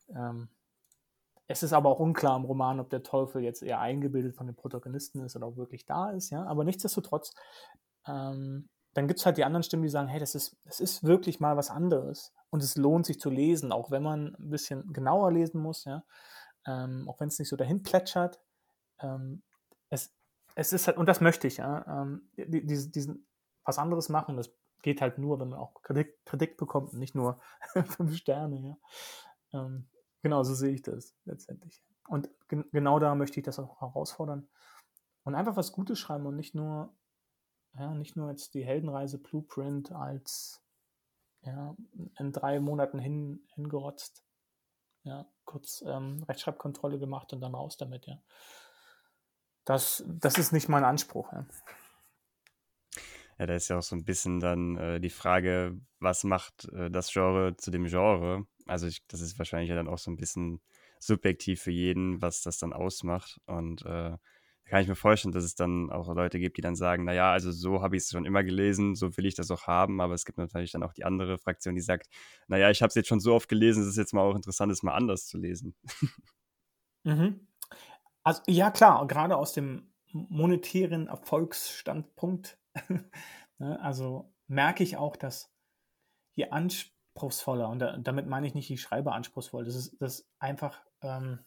Ähm, 0.09 0.49
es 1.49 1.62
ist 1.62 1.73
aber 1.73 1.91
auch 1.91 2.00
unklar 2.00 2.37
im 2.37 2.45
Roman, 2.45 2.81
ob 2.81 2.91
der 2.91 3.03
Teufel 3.03 3.43
jetzt 3.43 3.62
eher 3.62 3.81
eingebildet 3.81 4.35
von 4.35 4.47
den 4.47 4.57
Protagonisten 4.57 5.21
ist 5.21 5.37
oder 5.37 5.47
auch 5.47 5.57
wirklich 5.57 5.87
da 5.87 6.11
ist, 6.11 6.31
ja. 6.31 6.45
Aber 6.45 6.65
nichtsdestotrotz, 6.65 7.35
ähm, 8.07 8.69
dann 8.95 9.07
gibt 9.09 9.21
es 9.21 9.26
halt 9.26 9.37
die 9.37 9.45
anderen 9.45 9.62
Stimmen, 9.62 9.83
die 9.83 9.88
sagen, 9.88 10.09
hey, 10.09 10.19
das 10.19 10.35
ist, 10.35 10.57
das 10.65 10.81
ist 10.81 11.05
wirklich 11.05 11.38
mal 11.38 11.57
was 11.57 11.71
anderes. 11.71 12.33
Und 12.50 12.62
es 12.62 12.76
lohnt 12.76 13.07
sich 13.07 13.21
zu 13.21 13.31
lesen, 13.31 13.71
auch 13.71 13.91
wenn 13.91 14.03
man 14.03 14.35
ein 14.37 14.50
bisschen 14.50 14.93
genauer 14.93 15.31
lesen 15.33 15.61
muss, 15.61 15.85
ja. 15.85 16.03
Ähm, 16.67 17.09
auch 17.09 17.21
wenn 17.21 17.29
es 17.29 17.38
nicht 17.38 17.49
so 17.49 17.57
dahin 17.57 17.83
plätschert. 17.83 18.41
Ähm, 19.00 19.43
es, 19.91 20.12
es 20.57 20.73
ist 20.73 20.88
halt, 20.88 20.97
und 20.97 21.07
das 21.07 21.21
möchte 21.21 21.47
ich, 21.47 21.59
ja, 21.59 22.03
ähm, 22.03 22.29
die, 22.37 22.67
die, 22.67 22.91
diesen 22.91 23.26
was 23.65 23.79
anderes 23.79 24.09
machen, 24.09 24.37
das 24.37 24.50
geht 24.83 25.00
halt 25.00 25.19
nur, 25.19 25.38
wenn 25.41 25.49
man 25.49 25.59
auch 25.59 25.83
Kritik, 25.83 26.25
Kritik 26.25 26.57
bekommt 26.57 26.95
nicht 26.95 27.15
nur 27.15 27.41
fünf 27.87 28.17
Sterne, 28.17 28.79
ja. 29.53 29.61
Ähm, 29.61 29.88
Genau, 30.26 30.42
so 30.42 30.54
sehe 30.54 30.75
ich 30.75 30.83
das 30.83 31.14
letztendlich. 31.25 31.85
Und 32.09 32.28
gen 32.49 32.64
genau 32.73 32.99
da 32.99 33.14
möchte 33.14 33.38
ich 33.38 33.47
das 33.47 33.61
auch 33.61 33.80
herausfordern. 33.80 34.49
Und 35.23 35.37
einfach 35.37 35.54
was 35.54 35.71
Gutes 35.71 36.00
schreiben 36.00 36.26
und 36.26 36.35
nicht 36.35 36.52
nur, 36.52 36.92
ja, 37.78 37.95
nicht 37.95 38.16
nur 38.16 38.28
jetzt 38.28 38.54
die 38.54 38.64
Heldenreise 38.64 39.18
Blueprint 39.18 39.92
als 39.92 40.61
ja, 41.42 41.76
in 42.18 42.33
drei 42.33 42.59
Monaten 42.59 42.99
hin, 42.99 43.47
hingerotzt. 43.54 44.25
Ja, 45.04 45.26
kurz 45.45 45.85
ähm, 45.87 46.25
Rechtschreibkontrolle 46.25 46.99
gemacht 46.99 47.33
und 47.33 47.40
dann 47.40 47.54
raus 47.54 47.76
damit, 47.76 48.09
ja. 48.09 48.21
Das, 49.64 50.02
das 50.09 50.38
ist 50.38 50.50
nicht 50.50 50.68
mein 50.68 50.83
Anspruch. 50.83 51.33
Ja. 51.33 51.47
Ja, 53.38 53.47
da 53.47 53.54
ist 53.54 53.68
ja 53.68 53.78
auch 53.78 53.83
so 53.85 53.95
ein 53.95 54.04
bisschen 54.04 54.40
dann 54.40 54.76
äh, 54.76 54.99
die 54.99 55.09
Frage, 55.11 55.80
was 56.00 56.25
macht 56.25 56.64
äh, 56.73 56.90
das 56.90 57.12
Genre 57.12 57.56
zu 57.56 57.71
dem 57.71 57.85
Genre? 57.85 58.49
Also 58.66 58.87
ich, 58.87 59.06
das 59.06 59.20
ist 59.20 59.38
wahrscheinlich 59.38 59.70
ja 59.70 59.76
dann 59.76 59.88
auch 59.88 59.99
so 59.99 60.11
ein 60.11 60.16
bisschen 60.16 60.61
subjektiv 60.99 61.62
für 61.62 61.70
jeden, 61.70 62.20
was 62.23 62.42
das 62.42 62.58
dann 62.58 62.73
ausmacht. 62.73 63.40
Und 63.46 63.85
äh, 63.87 64.16
kann 64.66 64.82
ich 64.82 64.88
mir 64.88 64.96
vorstellen, 64.96 65.32
dass 65.32 65.44
es 65.44 65.54
dann 65.54 65.90
auch 65.90 66.12
Leute 66.12 66.40
gibt, 66.40 66.56
die 66.56 66.61
dann 66.61 66.75
sagen, 66.75 67.04
naja, 67.04 67.30
also 67.30 67.52
so 67.52 67.82
habe 67.82 67.96
ich 67.96 68.02
es 68.02 68.11
schon 68.11 68.25
immer 68.25 68.42
gelesen, 68.42 68.96
so 68.96 69.16
will 69.16 69.26
ich 69.26 69.35
das 69.35 69.50
auch 69.50 69.66
haben, 69.68 70.00
aber 70.00 70.14
es 70.14 70.25
gibt 70.25 70.38
natürlich 70.38 70.73
dann 70.73 70.82
auch 70.82 70.92
die 70.92 71.04
andere 71.04 71.38
Fraktion, 71.38 71.76
die 71.76 71.80
sagt, 71.80 72.08
naja, 72.49 72.70
ich 72.70 72.82
habe 72.82 72.88
es 72.88 72.96
jetzt 72.96 73.08
schon 73.08 73.20
so 73.20 73.35
oft 73.35 73.49
gelesen, 73.49 73.82
es 73.82 73.88
ist 73.88 73.96
jetzt 73.96 74.12
mal 74.12 74.23
auch 74.23 74.35
interessant, 74.35 74.73
es 74.73 74.82
mal 74.82 74.94
anders 74.94 75.26
zu 75.26 75.38
lesen. 75.38 75.75
Mhm. 77.04 77.46
Also 78.25 78.42
ja, 78.49 78.73
klar, 78.73 79.06
gerade 79.06 79.37
aus 79.37 79.52
dem 79.52 79.92
monetären 80.11 81.06
Erfolgsstandpunkt, 81.06 82.58
ne, 83.58 83.80
also 83.80 84.35
merke 84.49 84.82
ich 84.82 84.96
auch, 84.96 85.14
dass 85.14 85.52
je 86.35 86.49
Anspruch 86.50 86.96
anspruchsvoller. 87.16 87.68
Und 87.68 87.78
da, 87.78 87.96
damit 87.96 88.26
meine 88.26 88.46
ich 88.46 88.54
nicht 88.54 88.68
die 88.68 88.78
Schreiber 88.78 89.12
anspruchsvoll. 89.14 89.64
Das 89.64 89.75
ist 89.75 89.96
das 90.00 90.28
einfach 90.38 90.80
ähm, 91.02 91.40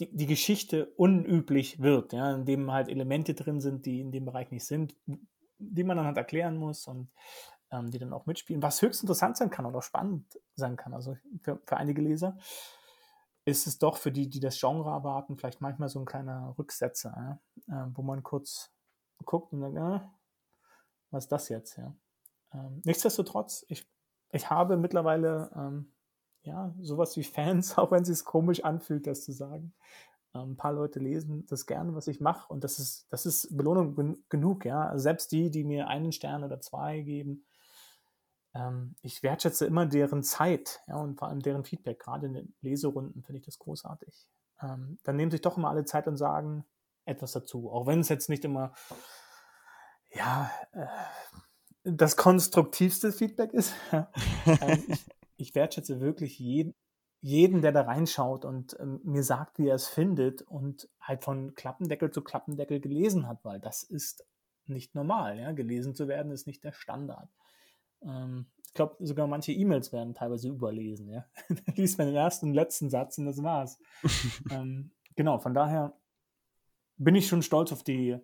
die, 0.00 0.14
die 0.16 0.26
Geschichte 0.26 0.86
unüblich 0.96 1.80
wird, 1.80 2.12
ja, 2.12 2.34
in 2.34 2.44
dem 2.44 2.70
halt 2.70 2.88
Elemente 2.88 3.34
drin 3.34 3.60
sind, 3.60 3.84
die 3.84 4.00
in 4.00 4.12
dem 4.12 4.24
Bereich 4.24 4.50
nicht 4.50 4.64
sind, 4.64 4.94
die 5.58 5.84
man 5.84 5.96
dann 5.96 6.06
halt 6.06 6.16
erklären 6.16 6.56
muss 6.56 6.86
und 6.86 7.10
ähm, 7.72 7.90
die 7.90 7.98
dann 7.98 8.12
auch 8.12 8.26
mitspielen, 8.26 8.62
was 8.62 8.80
höchst 8.80 9.02
interessant 9.02 9.36
sein 9.36 9.50
kann 9.50 9.66
auch 9.66 9.82
spannend 9.82 10.38
sein 10.54 10.76
kann. 10.76 10.94
Also 10.94 11.16
für, 11.40 11.60
für 11.64 11.76
einige 11.76 12.00
Leser 12.00 12.38
ist 13.44 13.66
es 13.66 13.78
doch 13.78 13.96
für 13.96 14.12
die, 14.12 14.28
die 14.28 14.40
das 14.40 14.60
Genre 14.60 14.90
erwarten, 14.90 15.36
vielleicht 15.36 15.60
manchmal 15.60 15.88
so 15.88 15.98
ein 15.98 16.06
kleiner 16.06 16.54
Rücksetzer, 16.58 17.40
ja, 17.66 17.86
äh, 17.86 17.90
wo 17.94 18.02
man 18.02 18.22
kurz 18.22 18.70
guckt 19.24 19.52
und 19.52 19.60
sagt, 19.60 19.76
äh, 19.76 20.06
was 21.10 21.24
ist 21.24 21.32
das 21.32 21.48
jetzt, 21.48 21.76
ja. 21.76 21.92
Ähm, 22.52 22.80
nichtsdestotrotz, 22.84 23.64
ich, 23.68 23.88
ich 24.30 24.50
habe 24.50 24.76
mittlerweile 24.76 25.50
ähm, 25.54 25.92
ja, 26.42 26.74
sowas 26.80 27.16
wie 27.16 27.24
Fans, 27.24 27.76
auch 27.78 27.90
wenn 27.90 28.02
es 28.02 28.08
sich 28.08 28.24
komisch 28.24 28.64
anfühlt, 28.64 29.06
das 29.06 29.24
zu 29.24 29.32
sagen. 29.32 29.74
Ähm, 30.34 30.52
ein 30.52 30.56
paar 30.56 30.72
Leute 30.72 30.98
lesen 30.98 31.46
das 31.46 31.66
gerne, 31.66 31.94
was 31.94 32.08
ich 32.08 32.20
mache, 32.20 32.52
und 32.52 32.64
das 32.64 32.78
ist, 32.78 33.06
das 33.10 33.26
ist 33.26 33.56
Belohnung 33.56 33.94
gen 33.94 34.24
genug, 34.28 34.64
ja. 34.64 34.88
Also 34.88 35.02
selbst 35.02 35.32
die, 35.32 35.50
die 35.50 35.64
mir 35.64 35.88
einen 35.88 36.12
Stern 36.12 36.44
oder 36.44 36.60
zwei 36.60 37.00
geben, 37.00 37.44
ähm, 38.54 38.96
ich 39.02 39.22
wertschätze 39.22 39.66
immer 39.66 39.86
deren 39.86 40.22
Zeit, 40.22 40.80
ja, 40.86 40.96
und 40.96 41.18
vor 41.18 41.28
allem 41.28 41.40
deren 41.40 41.64
Feedback. 41.64 42.00
Gerade 42.00 42.26
in 42.26 42.34
den 42.34 42.54
Leserunden 42.60 43.22
finde 43.22 43.38
ich 43.40 43.44
das 43.44 43.58
großartig. 43.58 44.28
Ähm, 44.60 44.98
dann 45.04 45.16
nehmen 45.16 45.30
sich 45.30 45.40
doch 45.40 45.56
immer 45.56 45.70
alle 45.70 45.84
Zeit 45.84 46.08
und 46.08 46.16
sagen 46.16 46.64
etwas 47.04 47.32
dazu, 47.32 47.70
auch 47.70 47.86
wenn 47.86 48.00
es 48.00 48.08
jetzt 48.08 48.28
nicht 48.28 48.44
immer 48.44 48.72
ja, 50.10 50.50
äh, 50.72 50.86
das 51.84 52.16
konstruktivste 52.16 53.12
Feedback 53.12 53.52
ist. 53.52 53.74
ähm, 53.92 54.84
ich, 54.88 55.06
ich, 55.36 55.54
wertschätze 55.54 56.00
wirklich 56.00 56.38
jeden, 56.38 56.74
jeden, 57.20 57.62
der 57.62 57.72
da 57.72 57.82
reinschaut 57.82 58.44
und 58.44 58.76
ähm, 58.80 59.00
mir 59.04 59.22
sagt, 59.22 59.58
wie 59.58 59.68
er 59.68 59.74
es 59.74 59.88
findet 59.88 60.42
und 60.42 60.88
halt 61.00 61.24
von 61.24 61.54
Klappendeckel 61.54 62.10
zu 62.10 62.22
Klappendeckel 62.22 62.80
gelesen 62.80 63.26
hat, 63.26 63.44
weil 63.44 63.60
das 63.60 63.82
ist 63.82 64.26
nicht 64.66 64.94
normal. 64.94 65.38
Ja? 65.38 65.52
Gelesen 65.52 65.94
zu 65.94 66.08
werden 66.08 66.32
ist 66.32 66.46
nicht 66.46 66.62
der 66.64 66.72
Standard. 66.72 67.30
Ähm, 68.02 68.46
ich 68.66 68.74
glaube, 68.74 68.96
sogar 69.04 69.26
manche 69.26 69.52
E-Mails 69.52 69.92
werden 69.92 70.14
teilweise 70.14 70.48
überlesen. 70.48 71.08
Ja? 71.08 71.26
da 71.48 71.72
liest 71.74 71.98
man 71.98 72.08
den 72.08 72.16
ersten 72.16 72.48
und 72.48 72.54
letzten 72.54 72.90
Satz 72.90 73.18
und 73.18 73.26
das 73.26 73.42
war's. 73.42 73.78
ähm, 74.50 74.92
genau, 75.16 75.38
von 75.38 75.54
daher 75.54 75.98
bin 76.96 77.14
ich 77.14 77.28
schon 77.28 77.42
stolz 77.42 77.72
auf 77.72 77.82
die, 77.82 78.18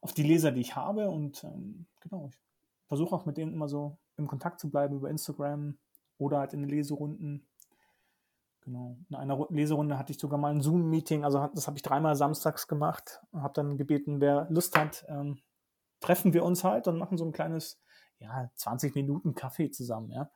auf 0.00 0.12
die 0.12 0.22
Leser, 0.22 0.52
die 0.52 0.60
ich 0.60 0.76
habe 0.76 1.10
und 1.10 1.42
ähm, 1.44 1.86
genau, 2.00 2.30
ich 2.30 2.47
versuche 2.88 3.14
auch 3.14 3.26
mit 3.26 3.36
denen 3.36 3.52
immer 3.52 3.68
so 3.68 3.98
im 4.16 4.26
Kontakt 4.26 4.58
zu 4.58 4.70
bleiben 4.70 4.96
über 4.96 5.10
Instagram 5.10 5.78
oder 6.16 6.38
halt 6.38 6.54
in 6.54 6.60
den 6.60 6.70
Leserunden. 6.70 7.46
Genau. 8.62 8.98
In 9.08 9.14
einer 9.14 9.46
Leserunde 9.50 9.98
hatte 9.98 10.12
ich 10.12 10.18
sogar 10.18 10.38
mal 10.38 10.52
ein 10.52 10.60
Zoom-Meeting, 10.60 11.24
also 11.24 11.46
das 11.54 11.66
habe 11.66 11.76
ich 11.78 11.82
dreimal 11.82 12.16
samstags 12.16 12.66
gemacht 12.66 13.20
und 13.30 13.42
habe 13.42 13.54
dann 13.54 13.78
gebeten, 13.78 14.20
wer 14.20 14.46
Lust 14.50 14.76
hat, 14.76 15.04
ähm, 15.08 15.38
treffen 16.00 16.32
wir 16.34 16.44
uns 16.44 16.64
halt 16.64 16.88
und 16.88 16.98
machen 16.98 17.16
so 17.16 17.24
ein 17.24 17.32
kleines, 17.32 17.80
ja, 18.18 18.50
20 18.54 18.94
Minuten 18.94 19.34
Kaffee 19.34 19.70
zusammen, 19.70 20.10
ja. 20.10 20.30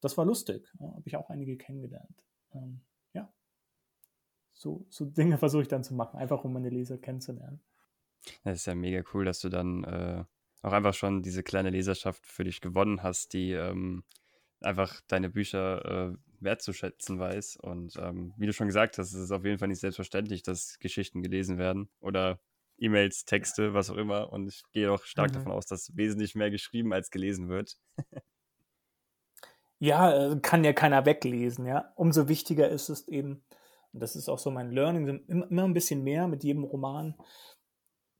Das 0.00 0.16
war 0.16 0.24
lustig, 0.24 0.72
ja, 0.80 0.86
habe 0.86 1.02
ich 1.04 1.16
auch 1.16 1.28
einige 1.28 1.56
kennengelernt. 1.58 2.24
Ähm, 2.54 2.80
ja. 3.12 3.32
So, 4.52 4.86
so 4.88 5.04
Dinge 5.04 5.38
versuche 5.38 5.62
ich 5.62 5.68
dann 5.68 5.84
zu 5.84 5.94
machen, 5.94 6.18
einfach 6.18 6.42
um 6.44 6.52
meine 6.52 6.70
Leser 6.70 6.98
kennenzulernen. 6.98 7.60
Das 8.44 8.58
ist 8.58 8.66
ja 8.66 8.74
mega 8.74 9.02
cool, 9.14 9.24
dass 9.24 9.40
du 9.40 9.48
dann 9.48 9.84
äh, 9.84 10.24
auch 10.62 10.72
einfach 10.72 10.94
schon 10.94 11.22
diese 11.22 11.42
kleine 11.42 11.70
Leserschaft 11.70 12.26
für 12.26 12.44
dich 12.44 12.60
gewonnen 12.60 13.02
hast, 13.02 13.32
die 13.32 13.52
ähm, 13.52 14.04
einfach 14.60 15.00
deine 15.08 15.30
Bücher 15.30 16.12
äh, 16.12 16.16
wertzuschätzen 16.40 17.18
weiß. 17.18 17.56
Und 17.56 17.96
ähm, 17.96 18.34
wie 18.36 18.46
du 18.46 18.52
schon 18.52 18.66
gesagt 18.66 18.98
hast, 18.98 19.12
es 19.12 19.20
ist 19.20 19.30
auf 19.30 19.44
jeden 19.44 19.58
Fall 19.58 19.68
nicht 19.68 19.80
selbstverständlich, 19.80 20.42
dass 20.42 20.78
Geschichten 20.78 21.22
gelesen 21.22 21.58
werden 21.58 21.88
oder 22.00 22.40
E-Mails, 22.78 23.24
Texte, 23.24 23.74
was 23.74 23.90
auch 23.90 23.96
immer. 23.96 24.32
Und 24.32 24.48
ich 24.48 24.62
gehe 24.72 24.90
auch 24.90 25.04
stark 25.04 25.30
mhm. 25.30 25.34
davon 25.34 25.52
aus, 25.52 25.66
dass 25.66 25.96
wesentlich 25.96 26.34
mehr 26.34 26.50
geschrieben 26.50 26.92
als 26.92 27.10
gelesen 27.10 27.48
wird. 27.48 27.78
ja, 29.78 30.32
äh, 30.32 30.40
kann 30.40 30.64
ja 30.64 30.72
keiner 30.72 31.06
weglesen, 31.06 31.66
ja. 31.66 31.92
Umso 31.96 32.28
wichtiger 32.28 32.68
ist 32.68 32.88
es 32.88 33.06
eben, 33.08 33.44
und 33.92 34.00
das 34.00 34.16
ist 34.16 34.28
auch 34.28 34.38
so 34.38 34.50
mein 34.50 34.70
Learning, 34.70 35.24
immer 35.26 35.64
ein 35.64 35.74
bisschen 35.74 36.02
mehr 36.02 36.26
mit 36.28 36.42
jedem 36.42 36.64
Roman, 36.64 37.14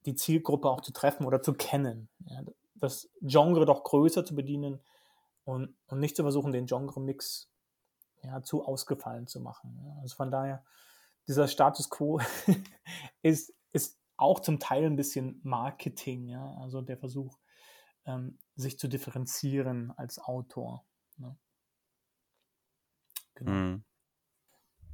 die 0.06 0.14
Zielgruppe 0.14 0.68
auch 0.68 0.80
zu 0.80 0.92
treffen 0.92 1.26
oder 1.26 1.42
zu 1.42 1.52
kennen. 1.52 2.08
Ja, 2.26 2.42
das 2.74 3.10
Genre 3.20 3.66
doch 3.66 3.84
größer 3.84 4.24
zu 4.24 4.34
bedienen 4.34 4.80
und, 5.44 5.76
und 5.86 6.00
nicht 6.00 6.16
zu 6.16 6.22
versuchen, 6.22 6.52
den 6.52 6.66
Genre-Mix 6.66 7.50
ja, 8.22 8.42
zu 8.42 8.64
ausgefallen 8.64 9.26
zu 9.26 9.40
machen. 9.40 9.78
Ja. 9.84 9.96
Also 10.00 10.16
von 10.16 10.30
daher, 10.30 10.64
dieser 11.28 11.48
Status 11.48 11.90
quo 11.90 12.20
ist, 13.22 13.54
ist 13.72 13.98
auch 14.16 14.40
zum 14.40 14.58
Teil 14.58 14.84
ein 14.84 14.96
bisschen 14.96 15.40
Marketing, 15.42 16.26
ja, 16.28 16.54
also 16.60 16.82
der 16.82 16.98
Versuch, 16.98 17.38
ähm, 18.04 18.38
sich 18.56 18.78
zu 18.78 18.88
differenzieren 18.88 19.92
als 19.96 20.18
Autor. 20.18 20.84
Ne? 21.16 21.36
Genau. 23.34 23.50
Hm. 23.50 23.84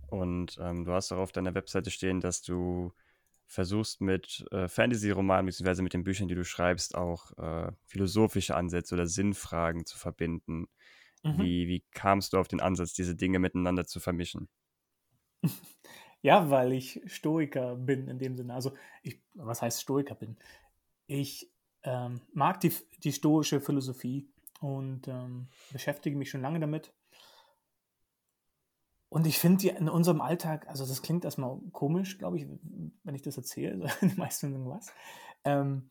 Und 0.09 0.59
ähm, 0.61 0.85
du 0.85 0.93
hast 0.93 1.11
auch 1.13 1.19
auf 1.19 1.33
deiner 1.33 1.55
Webseite 1.55 1.91
stehen, 1.91 2.21
dass 2.21 2.43
du 2.43 2.93
versuchst 3.47 4.01
mit 4.01 4.45
äh, 4.51 4.69
Fantasy-Romanen 4.69 5.47
bzw. 5.47 5.83
mit 5.83 5.95
den 5.95 6.05
Büchern, 6.05 6.29
die 6.29 6.35
du 6.35 6.45
schreibst, 6.45 6.95
auch 6.95 7.33
äh, 7.39 7.73
philosophische 7.87 8.57
Ansätze 8.57 8.95
oder 8.95 9.07
Sinnfragen 9.07 9.87
zu 9.87 9.97
verbinden. 9.97 10.69
Mhm. 11.23 11.39
Wie, 11.39 11.69
wie 11.69 11.85
kamst 11.93 12.33
du 12.33 12.39
auf 12.39 12.49
den 12.49 12.61
Ansatz, 12.61 12.93
diese 12.93 13.17
Dinge 13.17 13.39
miteinander 13.39 13.87
zu 13.87 14.01
vermischen? 14.01 14.49
Ja, 16.23 16.51
weil 16.51 16.73
ich 16.73 17.01
Stoiker 17.07 17.77
bin 17.77 18.09
in 18.09 18.19
dem 18.19 18.35
Sinne. 18.35 18.55
Also, 18.55 18.73
ich, 19.03 19.23
was 19.35 19.63
heißt 19.63 19.83
Stoiker 19.83 20.17
bin? 20.17 20.37
Ich 21.07 21.53
ähm, 21.85 22.21
mag 22.33 22.59
die, 22.61 22.73
die 23.05 23.13
stoische 23.13 23.61
Philosophie 23.61 24.29
und 24.61 25.07
ähm, 25.07 25.47
beschäftige 25.71 26.17
mich 26.17 26.31
schon 26.31 26.41
lange 26.41 26.59
damit. 26.59 26.93
Und 29.17 29.27
ich 29.27 29.39
finde 29.39 29.71
in 29.71 29.89
unserem 29.89 30.21
Alltag, 30.21 30.69
also 30.69 30.85
das 30.85 31.01
klingt 31.01 31.25
erstmal 31.25 31.59
komisch, 31.73 32.19
glaube 32.19 32.37
ich, 32.37 32.47
wenn 33.03 33.15
ich 33.15 33.23
das 33.23 33.39
erzähle, 33.39 33.89
die 34.03 34.15
meisten 34.15 34.53
irgendwas. 34.53 34.93
Ähm, 35.43 35.89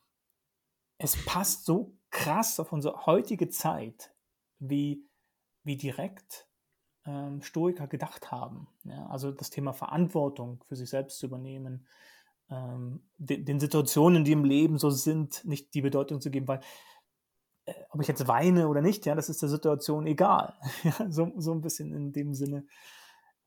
es 0.99 1.17
passt 1.25 1.65
so 1.65 1.97
krass 2.11 2.59
auf 2.59 2.71
unsere 2.71 3.07
heutige 3.07 3.49
Zeit, 3.49 4.13
wie, 4.59 5.09
wie 5.63 5.75
direkt 5.75 6.47
ähm, 7.07 7.41
Stoiker 7.41 7.87
gedacht 7.87 8.31
haben. 8.31 8.67
Ja? 8.83 9.07
Also 9.07 9.31
das 9.31 9.49
Thema 9.49 9.73
Verantwortung 9.73 10.63
für 10.67 10.75
sich 10.75 10.91
selbst 10.91 11.17
zu 11.17 11.25
übernehmen, 11.25 11.87
ähm, 12.51 13.01
den, 13.17 13.43
den, 13.43 13.59
Situationen, 13.59 14.23
die 14.23 14.33
im 14.33 14.45
Leben 14.45 14.77
so 14.77 14.91
sind, 14.91 15.43
nicht 15.45 15.73
die 15.73 15.81
Bedeutung 15.81 16.21
zu 16.21 16.29
geben, 16.29 16.47
weil 16.47 16.59
äh, 17.65 17.73
ob 17.89 18.01
ich 18.01 18.07
jetzt 18.07 18.27
weine 18.27 18.67
oder 18.67 18.83
nicht, 18.83 19.07
ja, 19.07 19.15
das 19.15 19.29
ist 19.29 19.41
der 19.41 19.49
Situation 19.49 20.05
egal. 20.05 20.53
ja, 20.83 21.09
so, 21.09 21.33
so 21.37 21.53
ein 21.53 21.61
bisschen 21.61 21.91
in 21.91 22.13
dem 22.13 22.35
Sinne 22.35 22.67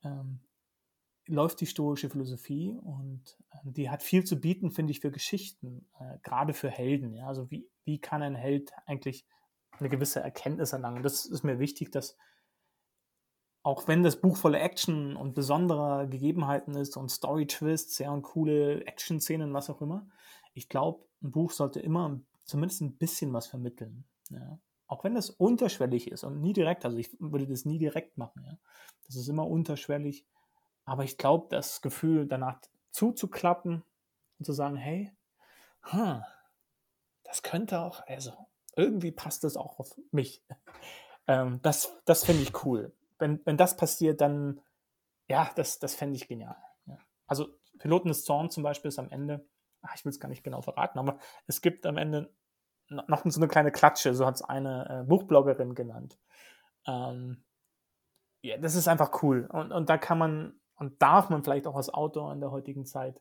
ähm, 0.02 0.40
läuft 1.26 1.60
die 1.60 1.66
stoische 1.66 2.10
Philosophie 2.10 2.78
und 2.82 3.36
äh, 3.50 3.58
die 3.64 3.90
hat 3.90 4.02
viel 4.02 4.24
zu 4.24 4.40
bieten, 4.40 4.70
finde 4.70 4.92
ich, 4.92 5.00
für 5.00 5.10
Geschichten, 5.10 5.86
äh, 5.98 6.18
gerade 6.22 6.54
für 6.54 6.70
Helden. 6.70 7.12
Ja? 7.14 7.28
Also 7.28 7.50
wie, 7.50 7.68
wie 7.84 8.00
kann 8.00 8.22
ein 8.22 8.34
Held 8.34 8.72
eigentlich 8.86 9.26
eine 9.78 9.88
gewisse 9.88 10.20
Erkenntnis 10.20 10.72
erlangen? 10.72 11.02
Das 11.02 11.26
ist 11.26 11.44
mir 11.44 11.58
wichtig, 11.58 11.92
dass 11.92 12.16
auch 13.62 13.86
wenn 13.86 14.02
das 14.02 14.20
Buch 14.20 14.36
voller 14.36 14.62
Action 14.62 15.16
und 15.16 15.34
besonderer 15.34 16.06
Gegebenheiten 16.06 16.74
ist 16.74 16.96
und 16.96 17.10
Story-Twists, 17.10 17.98
ja, 17.98 18.10
und 18.10 18.22
coole 18.22 18.86
Action-Szenen, 18.86 19.52
was 19.52 19.68
auch 19.68 19.82
immer, 19.82 20.08
ich 20.54 20.68
glaube, 20.68 21.04
ein 21.22 21.30
Buch 21.30 21.50
sollte 21.50 21.80
immer 21.80 22.20
zumindest 22.44 22.80
ein 22.80 22.96
bisschen 22.96 23.32
was 23.32 23.46
vermitteln. 23.46 24.04
Ja. 24.30 24.58
Auch 24.88 25.04
wenn 25.04 25.14
das 25.14 25.30
unterschwellig 25.30 26.10
ist 26.10 26.24
und 26.24 26.40
nie 26.40 26.52
direkt, 26.52 26.84
also 26.84 26.96
ich 26.96 27.10
würde 27.20 27.46
das 27.46 27.64
nie 27.64 27.78
direkt 27.78 28.18
machen, 28.18 28.44
ja. 28.44 28.58
Das 29.06 29.16
ist 29.16 29.28
immer 29.28 29.46
unterschwellig. 29.46 30.26
Aber 30.84 31.04
ich 31.04 31.16
glaube, 31.16 31.46
das 31.50 31.80
Gefühl, 31.80 32.26
danach 32.26 32.60
zuzuklappen 32.90 33.84
und 34.38 34.44
zu 34.44 34.52
sagen, 34.52 34.76
hey, 34.76 35.12
huh, 35.92 36.20
das 37.24 37.42
könnte 37.42 37.80
auch, 37.80 38.06
also 38.06 38.32
irgendwie 38.74 39.12
passt 39.12 39.44
das 39.44 39.56
auch 39.56 39.78
auf 39.78 39.98
mich. 40.10 40.42
Ähm, 41.26 41.60
das 41.62 41.94
das 42.06 42.24
finde 42.24 42.42
ich 42.42 42.64
cool 42.64 42.92
wenn, 43.18 43.44
wenn 43.44 43.56
das 43.56 43.76
passiert, 43.76 44.20
dann, 44.20 44.60
ja, 45.28 45.50
das, 45.56 45.78
das 45.78 45.94
fände 45.94 46.16
ich 46.16 46.28
genial. 46.28 46.56
Ja. 46.86 46.98
Also 47.26 47.48
Piloten 47.78 48.08
des 48.08 48.24
Zorn 48.24 48.50
zum 48.50 48.62
Beispiel 48.62 48.88
ist 48.88 48.98
am 48.98 49.10
Ende, 49.10 49.46
ach, 49.82 49.94
ich 49.94 50.04
will 50.04 50.10
es 50.10 50.20
gar 50.20 50.28
nicht 50.28 50.44
genau 50.44 50.62
verraten, 50.62 50.98
aber 50.98 51.18
es 51.46 51.60
gibt 51.60 51.86
am 51.86 51.96
Ende 51.96 52.32
noch 52.88 53.22
so 53.24 53.40
eine 53.40 53.48
kleine 53.48 53.70
Klatsche, 53.70 54.14
so 54.14 54.26
hat 54.26 54.36
es 54.36 54.42
eine 54.42 55.02
äh, 55.02 55.04
Buchbloggerin 55.04 55.74
genannt. 55.74 56.18
Ähm, 56.86 57.44
ja, 58.40 58.56
das 58.56 58.74
ist 58.74 58.88
einfach 58.88 59.22
cool. 59.22 59.48
Und, 59.52 59.72
und 59.72 59.90
da 59.90 59.98
kann 59.98 60.18
man 60.18 60.60
und 60.76 61.02
darf 61.02 61.28
man 61.28 61.42
vielleicht 61.42 61.66
auch 61.66 61.76
als 61.76 61.92
Autor 61.92 62.32
in 62.32 62.40
der 62.40 62.50
heutigen 62.50 62.86
Zeit 62.86 63.20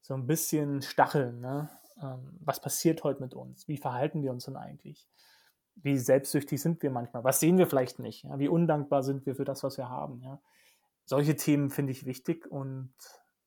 so 0.00 0.14
ein 0.14 0.26
bisschen 0.26 0.80
stacheln. 0.80 1.40
Ne? 1.40 1.68
Ähm, 2.00 2.38
was 2.40 2.60
passiert 2.60 3.02
heute 3.04 3.20
mit 3.20 3.34
uns? 3.34 3.66
Wie 3.68 3.76
verhalten 3.76 4.22
wir 4.22 4.30
uns 4.30 4.44
denn 4.44 4.56
eigentlich? 4.56 5.08
wie 5.76 5.98
selbstsüchtig 5.98 6.60
sind 6.60 6.82
wir 6.82 6.90
manchmal? 6.90 7.24
Was 7.24 7.40
sehen 7.40 7.58
wir 7.58 7.66
vielleicht 7.66 7.98
nicht? 7.98 8.24
Ja? 8.24 8.38
Wie 8.38 8.48
undankbar 8.48 9.02
sind 9.02 9.26
wir 9.26 9.34
für 9.34 9.44
das, 9.44 9.62
was 9.62 9.76
wir 9.76 9.88
haben? 9.88 10.20
Ja? 10.22 10.40
Solche 11.04 11.36
Themen 11.36 11.70
finde 11.70 11.92
ich 11.92 12.06
wichtig 12.06 12.46
und 12.46 12.94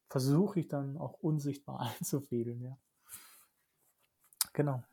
versuche 0.10 0.60
ich 0.60 0.68
dann 0.68 0.98
auch 0.98 1.14
unsichtbar 1.14 1.80
einzufädeln. 2.00 2.62
Ja. 2.62 2.78
Genau. 4.54 4.84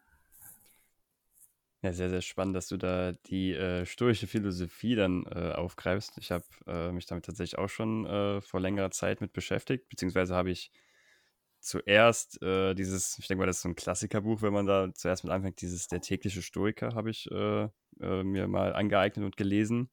Ja, 1.85 1.93
sehr, 1.93 2.09
sehr 2.09 2.23
spannend, 2.23 2.57
dass 2.57 2.69
du 2.69 2.79
da 2.79 3.13
die 3.13 3.53
äh, 3.53 3.85
stoische 3.85 4.27
Philosophie 4.27 4.95
dann 4.95 5.27
äh, 5.27 5.53
aufgreifst. 5.53 6.17
Ich 6.17 6.31
habe 6.33 6.47
äh, 6.67 6.91
mich 6.91 7.05
damit 7.05 7.27
tatsächlich 7.27 7.59
auch 7.59 7.69
schon 7.69 8.07
äh, 8.07 8.41
vor 8.41 8.59
längerer 8.59 8.91
Zeit 8.91 9.21
mit 9.21 9.35
beschäftigt, 9.35 9.91
beziehungsweise 9.91 10.35
habe 10.35 10.51
ich 10.51 10.71
zuerst 11.61 12.41
äh, 12.41 12.73
dieses, 12.75 13.19
ich 13.19 13.29
denke 13.29 13.41
mal, 13.41 13.47
das 13.47 13.57
ist 13.57 13.63
so 13.65 13.69
ein 13.69 13.75
Klassikerbuch, 13.77 14.41
wenn 14.41 14.55
man 14.55 14.65
da 14.65 14.95
zuerst 14.95 15.25
mit 15.25 15.33
anfängt, 15.35 15.61
dieses 15.61 15.87
Der 15.87 16.01
tägliche 16.01 16.41
Stoiker 16.41 16.95
habe 16.95 17.11
ich 17.11 17.31
äh, 17.31 17.69
äh, 18.01 18.23
mir 18.23 18.49
mal 18.49 18.73
angeeignet 18.75 19.23
und 19.23 19.37
gelesen. 19.37 19.91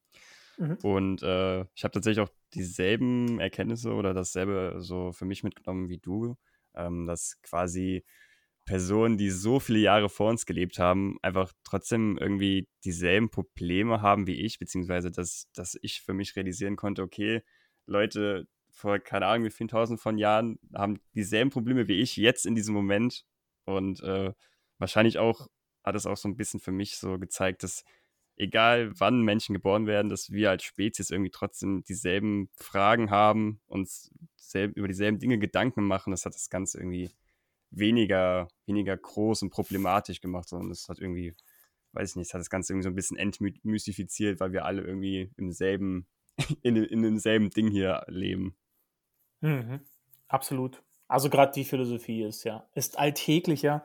Mhm. 0.56 0.78
Und 0.82 1.22
äh, 1.22 1.60
ich 1.74 1.84
habe 1.84 1.92
tatsächlich 1.92 2.20
auch 2.26 2.32
dieselben 2.54 3.38
Erkenntnisse 3.38 3.92
oder 3.92 4.14
dasselbe 4.14 4.76
so 4.78 5.12
für 5.12 5.26
mich 5.26 5.44
mitgenommen 5.44 5.90
wie 5.90 5.98
du, 5.98 6.38
ähm, 6.74 7.04
dass 7.04 7.38
quasi 7.42 8.02
Personen, 8.64 9.18
die 9.18 9.30
so 9.30 9.58
viele 9.60 9.80
Jahre 9.80 10.08
vor 10.08 10.30
uns 10.30 10.46
gelebt 10.46 10.78
haben, 10.78 11.18
einfach 11.22 11.52
trotzdem 11.64 12.16
irgendwie 12.18 12.68
dieselben 12.84 13.30
Probleme 13.30 14.02
haben 14.02 14.26
wie 14.26 14.40
ich, 14.40 14.58
beziehungsweise 14.58 15.10
dass, 15.10 15.48
dass 15.54 15.76
ich 15.82 16.02
für 16.02 16.14
mich 16.14 16.36
realisieren 16.36 16.76
konnte, 16.76 17.02
okay, 17.02 17.42
Leute, 17.86 18.46
vor 18.70 18.98
keine 18.98 19.26
Ahnung 19.26 19.46
wie 19.46 19.50
vielen 19.50 19.68
tausend 19.68 20.00
von 20.00 20.16
Jahren 20.16 20.58
haben 20.74 21.00
dieselben 21.14 21.50
Probleme 21.50 21.88
wie 21.88 22.00
ich 22.00 22.16
jetzt 22.16 22.46
in 22.46 22.54
diesem 22.54 22.74
Moment. 22.74 23.24
Und 23.64 24.00
äh, 24.02 24.32
wahrscheinlich 24.78 25.18
auch 25.18 25.48
hat 25.84 25.94
es 25.94 26.06
auch 26.06 26.16
so 26.16 26.28
ein 26.28 26.36
bisschen 26.36 26.60
für 26.60 26.72
mich 26.72 26.96
so 26.96 27.18
gezeigt, 27.18 27.64
dass 27.64 27.84
egal 28.36 28.92
wann 28.98 29.22
Menschen 29.22 29.54
geboren 29.54 29.86
werden, 29.86 30.08
dass 30.08 30.30
wir 30.30 30.50
als 30.50 30.62
Spezies 30.64 31.10
irgendwie 31.10 31.30
trotzdem 31.30 31.84
dieselben 31.84 32.48
Fragen 32.54 33.10
haben, 33.10 33.60
uns 33.66 34.10
über 34.54 34.88
dieselben 34.88 35.18
Dinge 35.18 35.38
Gedanken 35.38 35.84
machen. 35.84 36.10
Das 36.10 36.24
hat 36.24 36.34
das 36.34 36.50
Ganze 36.50 36.78
irgendwie 36.78 37.10
weniger, 37.72 38.48
weniger 38.66 38.96
groß 38.96 39.42
und 39.42 39.50
problematisch 39.50 40.20
gemacht, 40.20 40.48
sondern 40.48 40.70
es 40.70 40.88
hat 40.88 40.98
irgendwie, 40.98 41.34
weiß 41.92 42.10
ich 42.10 42.16
nicht, 42.16 42.28
es 42.28 42.34
hat 42.34 42.40
das 42.40 42.50
Ganze 42.50 42.72
irgendwie 42.72 42.84
so 42.84 42.90
ein 42.90 42.94
bisschen 42.94 43.16
entmystifiziert, 43.16 44.40
weil 44.40 44.52
wir 44.52 44.64
alle 44.64 44.82
irgendwie 44.82 45.32
im 45.36 45.50
selben, 45.52 46.06
in, 46.62 46.76
in 46.76 47.02
demselben 47.02 47.50
Ding 47.50 47.68
hier 47.68 48.04
leben. 48.06 48.56
Mhm. 49.40 49.80
Absolut. 50.28 50.82
Also 51.08 51.28
gerade 51.28 51.52
die 51.52 51.64
Philosophie 51.64 52.22
ist 52.22 52.44
ja, 52.44 52.66
ist 52.74 52.98
alltäglicher 52.98 53.84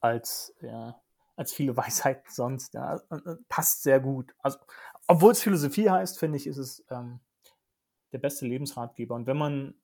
als, 0.00 0.54
ja, 0.60 1.00
als 1.36 1.52
viele 1.52 1.76
Weisheiten 1.76 2.30
sonst. 2.30 2.74
Ja. 2.74 3.00
Passt 3.48 3.82
sehr 3.82 4.00
gut. 4.00 4.34
Also, 4.42 4.58
obwohl 5.06 5.32
es 5.32 5.42
Philosophie 5.42 5.88
heißt, 5.88 6.18
finde 6.18 6.36
ich, 6.36 6.46
ist 6.46 6.58
es 6.58 6.84
ähm, 6.90 7.20
der 8.12 8.18
beste 8.18 8.46
Lebensratgeber. 8.46 9.14
Und 9.14 9.26
wenn 9.26 9.38
man 9.38 9.74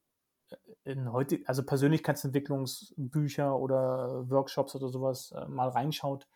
in 0.85 1.13
heute, 1.13 1.41
also 1.47 1.65
Persönlichkeitsentwicklungsbücher 1.65 3.57
oder 3.57 4.29
Workshops 4.29 4.75
oder 4.75 4.89
sowas 4.89 5.33
äh, 5.33 5.47
mal 5.47 5.69
reinschaut, 5.69 6.29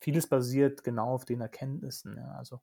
vieles 0.00 0.26
basiert 0.26 0.84
genau 0.84 1.14
auf 1.14 1.24
den 1.24 1.40
Erkenntnissen. 1.40 2.16
Ja. 2.16 2.32
Also 2.32 2.60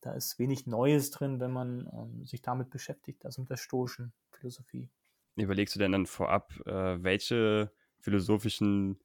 da 0.00 0.12
ist 0.12 0.38
wenig 0.38 0.66
Neues 0.66 1.10
drin, 1.10 1.40
wenn 1.40 1.52
man 1.52 1.88
ähm, 1.92 2.24
sich 2.24 2.42
damit 2.42 2.70
beschäftigt, 2.70 3.24
also 3.24 3.42
mit 3.42 3.50
der 3.50 3.56
stoischen 3.56 4.12
Philosophie. 4.30 4.88
Überlegst 5.36 5.74
du 5.74 5.78
denn 5.80 5.92
dann 5.92 6.06
vorab, 6.06 6.52
äh, 6.66 7.02
welche 7.02 7.72
philosophischen 8.00 9.00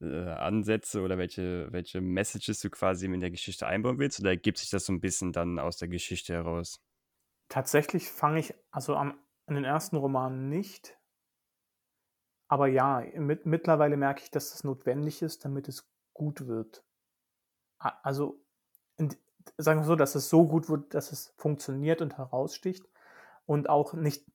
äh, 0.00 0.28
Ansätze 0.30 1.02
oder 1.02 1.18
welche, 1.18 1.72
welche 1.72 2.00
Messages 2.00 2.60
du 2.60 2.70
quasi 2.70 3.06
in 3.06 3.20
der 3.20 3.30
Geschichte 3.30 3.66
einbauen 3.66 3.98
willst? 3.98 4.20
Oder 4.20 4.30
ergibt 4.30 4.58
sich 4.58 4.70
das 4.70 4.86
so 4.86 4.92
ein 4.92 5.00
bisschen 5.00 5.32
dann 5.32 5.58
aus 5.58 5.76
der 5.76 5.88
Geschichte 5.88 6.34
heraus? 6.34 6.80
Tatsächlich 7.48 8.08
fange 8.08 8.40
ich, 8.40 8.54
also 8.70 8.94
am, 8.94 9.18
in 9.48 9.56
den 9.56 9.64
ersten 9.64 9.96
Romanen 9.96 10.48
nicht. 10.48 10.98
Aber 12.48 12.66
ja, 12.66 13.02
mit, 13.14 13.46
mittlerweile 13.46 13.96
merke 13.96 14.22
ich, 14.22 14.30
dass 14.30 14.50
das 14.50 14.64
notwendig 14.64 15.22
ist, 15.22 15.44
damit 15.44 15.68
es 15.68 15.90
gut 16.14 16.46
wird. 16.46 16.84
Also, 17.78 18.40
sagen 19.56 19.80
wir 19.80 19.86
so, 19.86 19.96
dass 19.96 20.14
es 20.14 20.28
so 20.28 20.46
gut 20.46 20.68
wird, 20.68 20.94
dass 20.94 21.12
es 21.12 21.34
funktioniert 21.36 22.00
und 22.00 22.16
heraussticht 22.16 22.88
und 23.46 23.68
auch 23.68 23.92
nicht 23.92 24.26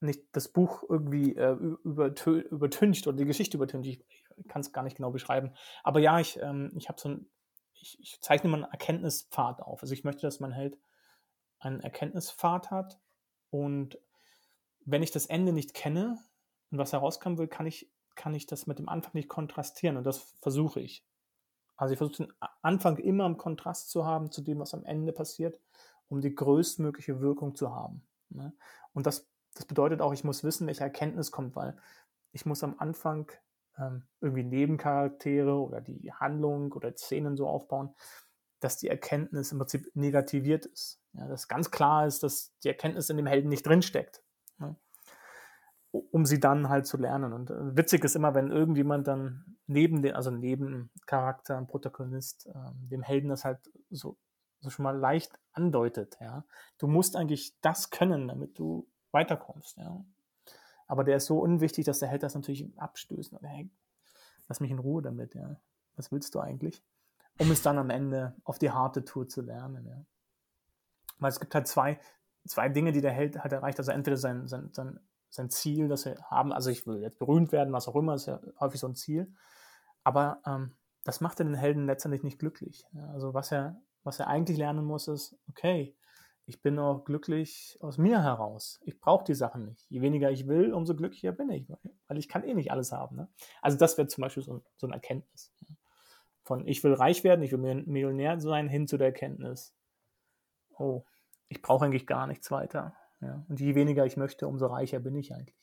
nicht 0.00 0.24
das 0.32 0.48
Buch 0.48 0.84
irgendwie 0.88 1.36
äh, 1.36 1.56
übertüncht 1.82 3.06
oder 3.06 3.16
die 3.16 3.24
Geschichte 3.24 3.56
übertüncht. 3.56 3.88
Ich, 3.88 4.24
kann 4.46 4.60
es 4.60 4.72
gar 4.72 4.84
nicht 4.84 4.96
genau 4.96 5.10
beschreiben. 5.10 5.52
Aber 5.82 5.98
ja, 5.98 6.20
ich, 6.20 6.40
ähm, 6.40 6.70
ich 6.76 6.88
habe 6.88 7.00
so 7.00 7.08
ein, 7.08 7.30
ich, 7.74 7.98
ich, 8.00 8.20
zeichne 8.20 8.48
mal 8.48 8.62
einen 8.62 8.72
Erkenntnispfad 8.72 9.60
auf. 9.60 9.82
Also 9.82 9.92
ich 9.94 10.04
möchte, 10.04 10.22
dass 10.22 10.38
mein 10.38 10.52
Held 10.52 10.78
einen 11.58 11.80
Erkenntnispfad 11.80 12.70
hat 12.70 13.00
und 13.50 13.98
wenn 14.84 15.02
ich 15.02 15.10
das 15.10 15.26
Ende 15.26 15.52
nicht 15.52 15.74
kenne 15.74 16.18
und 16.70 16.78
was 16.78 16.92
herauskommen 16.92 17.38
will, 17.38 17.48
kann 17.48 17.66
ich, 17.66 17.90
kann 18.14 18.34
ich 18.34 18.46
das 18.46 18.66
mit 18.66 18.78
dem 18.78 18.88
Anfang 18.88 19.12
nicht 19.14 19.28
kontrastieren 19.28 19.96
und 19.96 20.04
das 20.04 20.18
versuche 20.40 20.80
ich. 20.80 21.04
Also 21.76 21.92
ich 21.92 21.98
versuche 21.98 22.24
den 22.24 22.32
Anfang 22.62 22.96
immer 22.98 23.26
im 23.26 23.36
Kontrast 23.36 23.90
zu 23.90 24.04
haben 24.04 24.32
zu 24.32 24.42
dem, 24.42 24.58
was 24.58 24.74
am 24.74 24.84
Ende 24.84 25.12
passiert, 25.12 25.60
um 26.08 26.20
die 26.20 26.34
größtmögliche 26.34 27.20
Wirkung 27.20 27.54
zu 27.54 27.72
haben. 27.74 28.02
Ne? 28.30 28.52
Und 28.92 29.06
das 29.06 29.28
das 29.58 29.66
bedeutet 29.66 30.00
auch, 30.00 30.12
ich 30.12 30.22
muss 30.22 30.44
wissen, 30.44 30.68
welche 30.68 30.84
Erkenntnis 30.84 31.32
kommt, 31.32 31.56
weil 31.56 31.76
ich 32.30 32.46
muss 32.46 32.62
am 32.62 32.76
Anfang 32.78 33.32
ähm, 33.76 34.04
irgendwie 34.20 34.44
Nebencharaktere 34.44 35.52
oder 35.52 35.80
die 35.80 36.12
Handlung 36.12 36.72
oder 36.72 36.96
Szenen 36.96 37.36
so 37.36 37.48
aufbauen, 37.48 37.92
dass 38.60 38.76
die 38.76 38.88
Erkenntnis 38.88 39.50
im 39.50 39.58
Prinzip 39.58 39.90
negativiert 39.94 40.66
ist. 40.66 41.00
Ja, 41.12 41.26
dass 41.26 41.48
ganz 41.48 41.72
klar 41.72 42.06
ist, 42.06 42.22
dass 42.22 42.56
die 42.62 42.68
Erkenntnis 42.68 43.10
in 43.10 43.16
dem 43.16 43.26
Helden 43.26 43.48
nicht 43.48 43.66
drinsteckt. 43.66 44.22
Um 45.98 46.26
sie 46.26 46.40
dann 46.40 46.68
halt 46.68 46.86
zu 46.86 46.96
lernen. 46.96 47.32
Und 47.32 47.50
äh, 47.50 47.76
witzig 47.76 48.04
ist 48.04 48.16
immer, 48.16 48.34
wenn 48.34 48.50
irgendjemand 48.50 49.06
dann 49.06 49.56
neben 49.66 50.02
den, 50.02 50.14
also 50.14 50.30
neben 50.30 50.90
Charakter, 51.06 51.60
Protagonist, 51.62 52.46
äh, 52.46 52.52
dem 52.90 53.02
Helden 53.02 53.28
das 53.28 53.44
halt 53.44 53.58
so, 53.90 54.16
so 54.60 54.70
schon 54.70 54.82
mal 54.82 54.96
leicht 54.96 55.38
andeutet, 55.52 56.16
ja. 56.20 56.44
Du 56.78 56.86
musst 56.86 57.16
eigentlich 57.16 57.58
das 57.60 57.90
können, 57.90 58.28
damit 58.28 58.58
du 58.58 58.88
weiterkommst, 59.12 59.76
ja. 59.76 60.04
Aber 60.86 61.04
der 61.04 61.16
ist 61.18 61.26
so 61.26 61.38
unwichtig, 61.38 61.84
dass 61.84 61.98
der 61.98 62.08
Held 62.08 62.22
das 62.22 62.34
natürlich 62.34 62.66
abstößt. 62.78 63.36
Hey, 63.42 63.70
lass 64.48 64.60
mich 64.60 64.70
in 64.70 64.78
Ruhe 64.78 65.02
damit, 65.02 65.34
ja. 65.34 65.60
Was 65.96 66.10
willst 66.10 66.34
du 66.34 66.40
eigentlich? 66.40 66.82
Um 67.38 67.50
es 67.50 67.62
dann 67.62 67.78
am 67.78 67.90
Ende 67.90 68.34
auf 68.44 68.58
die 68.58 68.70
harte 68.70 69.04
Tour 69.04 69.28
zu 69.28 69.42
lernen, 69.42 69.86
ja. 69.86 70.04
Weil 71.18 71.30
es 71.30 71.40
gibt 71.40 71.54
halt 71.54 71.66
zwei, 71.66 72.00
zwei 72.46 72.68
Dinge, 72.68 72.92
die 72.92 73.00
der 73.00 73.12
Held 73.12 73.38
halt 73.42 73.52
erreicht. 73.52 73.78
Also 73.78 73.92
entweder 73.92 74.16
sein, 74.16 74.48
sein, 74.48 74.70
sein 74.72 75.00
sein 75.30 75.50
Ziel, 75.50 75.88
das 75.88 76.04
wir 76.04 76.16
haben. 76.30 76.52
Also 76.52 76.70
ich 76.70 76.86
will 76.86 77.00
jetzt 77.02 77.18
berühmt 77.18 77.52
werden, 77.52 77.72
was 77.72 77.88
auch 77.88 77.96
immer, 77.96 78.14
ist 78.14 78.26
ja 78.26 78.40
häufig 78.60 78.80
so 78.80 78.88
ein 78.88 78.94
Ziel. 78.94 79.32
Aber 80.04 80.40
ähm, 80.46 80.76
das 81.04 81.20
macht 81.20 81.38
den 81.38 81.54
Helden 81.54 81.86
letztendlich 81.86 82.22
nicht 82.22 82.38
glücklich. 82.38 82.84
Also 83.12 83.34
was 83.34 83.52
er, 83.52 83.80
was 84.04 84.18
er 84.20 84.28
eigentlich 84.28 84.58
lernen 84.58 84.84
muss, 84.84 85.08
ist, 85.08 85.36
okay, 85.48 85.94
ich 86.48 86.62
bin 86.62 86.78
auch 86.78 87.04
glücklich 87.04 87.76
aus 87.80 87.98
mir 87.98 88.22
heraus. 88.22 88.80
Ich 88.82 88.98
brauche 88.98 89.24
die 89.24 89.34
Sachen 89.34 89.66
nicht. 89.66 89.84
Je 89.90 90.00
weniger 90.00 90.30
ich 90.30 90.48
will, 90.48 90.72
umso 90.72 90.96
glücklicher 90.96 91.32
bin 91.32 91.50
ich, 91.50 91.68
weil 92.06 92.18
ich 92.18 92.26
kann 92.26 92.42
eh 92.42 92.54
nicht 92.54 92.70
alles 92.70 92.90
haben. 92.90 93.16
Ne? 93.16 93.28
Also 93.60 93.76
das 93.76 93.98
wäre 93.98 94.08
zum 94.08 94.22
Beispiel 94.22 94.42
so, 94.42 94.62
so 94.76 94.86
eine 94.86 94.94
Erkenntnis. 94.94 95.52
Von 96.42 96.66
ich 96.66 96.82
will 96.82 96.94
reich 96.94 97.22
werden, 97.22 97.42
ich 97.42 97.52
will 97.52 97.58
Millionär 97.58 98.40
sein, 98.40 98.68
hin 98.68 98.86
zu 98.86 98.96
der 98.96 99.08
Erkenntnis, 99.08 99.74
oh, 100.78 101.04
ich 101.48 101.60
brauche 101.60 101.84
eigentlich 101.84 102.06
gar 102.06 102.26
nichts 102.26 102.50
weiter. 102.50 102.94
Ja? 103.20 103.44
Und 103.48 103.60
je 103.60 103.74
weniger 103.74 104.06
ich 104.06 104.16
möchte, 104.16 104.46
umso 104.46 104.66
reicher 104.66 105.00
bin 105.00 105.16
ich 105.16 105.34
eigentlich. 105.34 105.56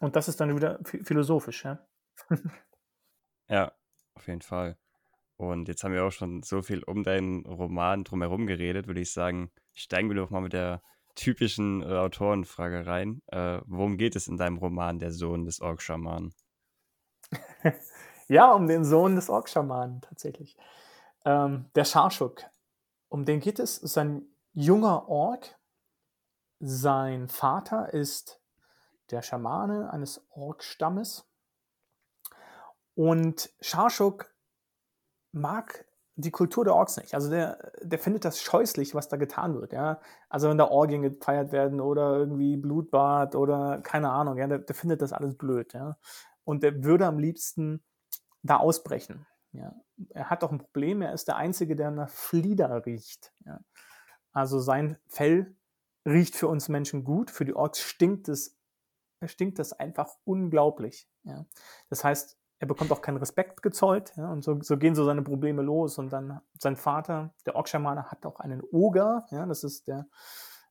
Und 0.00 0.16
das 0.16 0.28
ist 0.28 0.40
dann 0.40 0.54
wieder 0.54 0.78
philosophisch. 0.84 1.64
Ja? 1.64 1.86
ja, 3.48 3.72
auf 4.14 4.26
jeden 4.26 4.42
Fall. 4.42 4.78
Und 5.36 5.68
jetzt 5.68 5.84
haben 5.84 5.92
wir 5.92 6.04
auch 6.04 6.12
schon 6.12 6.42
so 6.42 6.62
viel 6.62 6.82
um 6.82 7.04
deinen 7.04 7.46
Roman 7.46 8.04
drumherum 8.04 8.46
geredet, 8.46 8.86
würde 8.86 9.00
ich 9.00 9.12
sagen, 9.12 9.50
steigen 9.72 10.08
wir 10.08 10.16
doch 10.16 10.30
mal 10.30 10.40
mit 10.40 10.52
der 10.52 10.82
typischen 11.14 11.82
äh, 11.82 11.86
Autorenfrage 11.86 12.86
rein. 12.86 13.22
Äh, 13.26 13.60
worum 13.66 13.96
geht 13.96 14.16
es 14.16 14.28
in 14.28 14.36
deinem 14.36 14.58
Roman 14.58 14.98
Der 14.98 15.12
Sohn 15.12 15.44
des 15.44 15.60
Orkschamanen? 15.60 16.32
ja, 18.28 18.52
um 18.52 18.66
den 18.66 18.84
Sohn 18.84 19.16
des 19.16 19.28
Orkschamanen 19.28 20.00
tatsächlich. 20.00 20.56
Ähm, 21.24 21.66
der 21.74 21.84
Scharschuk. 21.84 22.42
Um 23.08 23.24
den 23.24 23.40
geht 23.40 23.58
es. 23.58 23.78
Es 23.78 23.82
ist 23.82 23.98
ein 23.98 24.22
junger 24.52 25.08
Ork, 25.08 25.57
sein 26.60 27.28
Vater 27.28 27.92
ist 27.92 28.40
der 29.10 29.22
Schamane 29.22 29.90
eines 29.92 30.26
Orkstammes. 30.30 31.26
Und 32.94 33.50
Sharshuk 33.60 34.34
mag 35.32 35.86
die 36.16 36.32
Kultur 36.32 36.64
der 36.64 36.74
Orks 36.74 36.96
nicht. 36.96 37.14
Also 37.14 37.30
der, 37.30 37.70
der 37.80 37.98
findet 38.00 38.24
das 38.24 38.40
scheußlich, 38.40 38.94
was 38.94 39.08
da 39.08 39.16
getan 39.16 39.54
wird. 39.54 39.72
Ja? 39.72 40.00
Also 40.28 40.48
wenn 40.48 40.58
da 40.58 40.66
Orgien 40.66 41.02
gefeiert 41.02 41.52
werden 41.52 41.80
oder 41.80 42.16
irgendwie 42.16 42.56
Blutbad 42.56 43.36
oder 43.36 43.80
keine 43.82 44.10
Ahnung, 44.10 44.36
ja, 44.36 44.48
der, 44.48 44.58
der 44.58 44.74
findet 44.74 45.00
das 45.00 45.12
alles 45.12 45.36
blöd. 45.38 45.72
Ja? 45.74 45.96
Und 46.42 46.64
der 46.64 46.82
würde 46.82 47.06
am 47.06 47.20
liebsten 47.20 47.84
da 48.42 48.56
ausbrechen. 48.56 49.26
Ja? 49.52 49.76
Er 50.10 50.28
hat 50.28 50.42
doch 50.42 50.50
ein 50.50 50.58
Problem, 50.58 51.02
er 51.02 51.12
ist 51.12 51.28
der 51.28 51.36
Einzige, 51.36 51.76
der 51.76 51.92
nach 51.92 52.10
Flieder 52.10 52.84
riecht. 52.84 53.32
Ja? 53.44 53.60
Also 54.32 54.58
sein 54.58 54.98
Fell 55.06 55.54
riecht 56.06 56.36
für 56.36 56.48
uns 56.48 56.68
Menschen 56.68 57.04
gut, 57.04 57.30
für 57.30 57.44
die 57.44 57.54
Orks 57.54 57.80
stinkt 57.80 58.28
es, 58.28 58.58
stinkt 59.24 59.58
das 59.58 59.72
einfach 59.72 60.16
unglaublich. 60.24 61.08
Ja. 61.24 61.46
Das 61.90 62.04
heißt, 62.04 62.38
er 62.60 62.66
bekommt 62.66 62.90
auch 62.90 63.02
keinen 63.02 63.18
Respekt 63.18 63.62
gezollt 63.62 64.12
ja, 64.16 64.32
und 64.32 64.42
so, 64.42 64.60
so, 64.62 64.76
gehen 64.76 64.94
so 64.94 65.04
seine 65.04 65.22
Probleme 65.22 65.62
los 65.62 65.98
und 65.98 66.12
dann 66.12 66.40
sein 66.58 66.76
Vater, 66.76 67.34
der 67.46 67.54
Orkschamane, 67.54 68.10
hat 68.10 68.26
auch 68.26 68.40
einen 68.40 68.62
Oger, 68.72 69.26
ja, 69.30 69.46
das 69.46 69.64
ist 69.64 69.86
der 69.86 70.08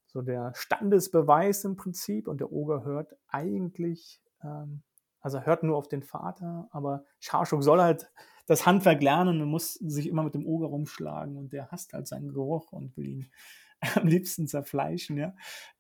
so 0.08 0.22
der 0.22 0.54
Standesbeweis 0.56 1.64
im 1.64 1.76
Prinzip 1.76 2.28
und 2.28 2.40
der 2.40 2.52
Oger 2.52 2.84
hört 2.84 3.16
eigentlich, 3.28 4.22
ähm, 4.42 4.82
also 5.20 5.38
er 5.38 5.46
hört 5.46 5.64
nur 5.64 5.78
auf 5.78 5.88
den 5.88 6.02
Vater, 6.02 6.68
aber 6.72 7.06
Scharschuk 7.20 7.64
soll 7.64 7.82
halt 7.82 8.12
das 8.48 8.66
Handwerk 8.66 9.04
lernen 9.04 9.42
und 9.42 9.50
muss 9.50 9.74
sich 9.74 10.08
immer 10.08 10.24
mit 10.24 10.34
dem 10.34 10.46
Oger 10.46 10.68
rumschlagen 10.68 11.38
und 11.38 11.52
der 11.52 11.70
hasst 11.70 11.94
halt 11.94 12.08
seinen 12.08 12.34
Geruch 12.34 12.72
und 12.72 12.96
will 12.96 13.08
ihn 13.08 13.32
am 13.96 14.08
liebsten 14.08 14.48
zerfleischen, 14.48 15.18
ja. 15.18 15.36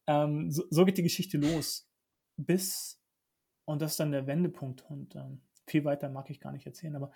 Ähm, 0.07 0.51
so, 0.51 0.63
so, 0.69 0.85
geht 0.85 0.97
die 0.97 1.03
Geschichte 1.03 1.37
los. 1.37 1.89
Bis, 2.37 3.01
und 3.65 3.81
das 3.81 3.91
ist 3.91 3.99
dann 3.99 4.11
der 4.11 4.27
Wendepunkt, 4.27 4.83
und 4.89 5.15
ähm, 5.15 5.41
viel 5.65 5.83
weiter 5.85 6.09
mag 6.09 6.29
ich 6.29 6.39
gar 6.39 6.51
nicht 6.51 6.65
erzählen, 6.65 6.95
aber 6.95 7.11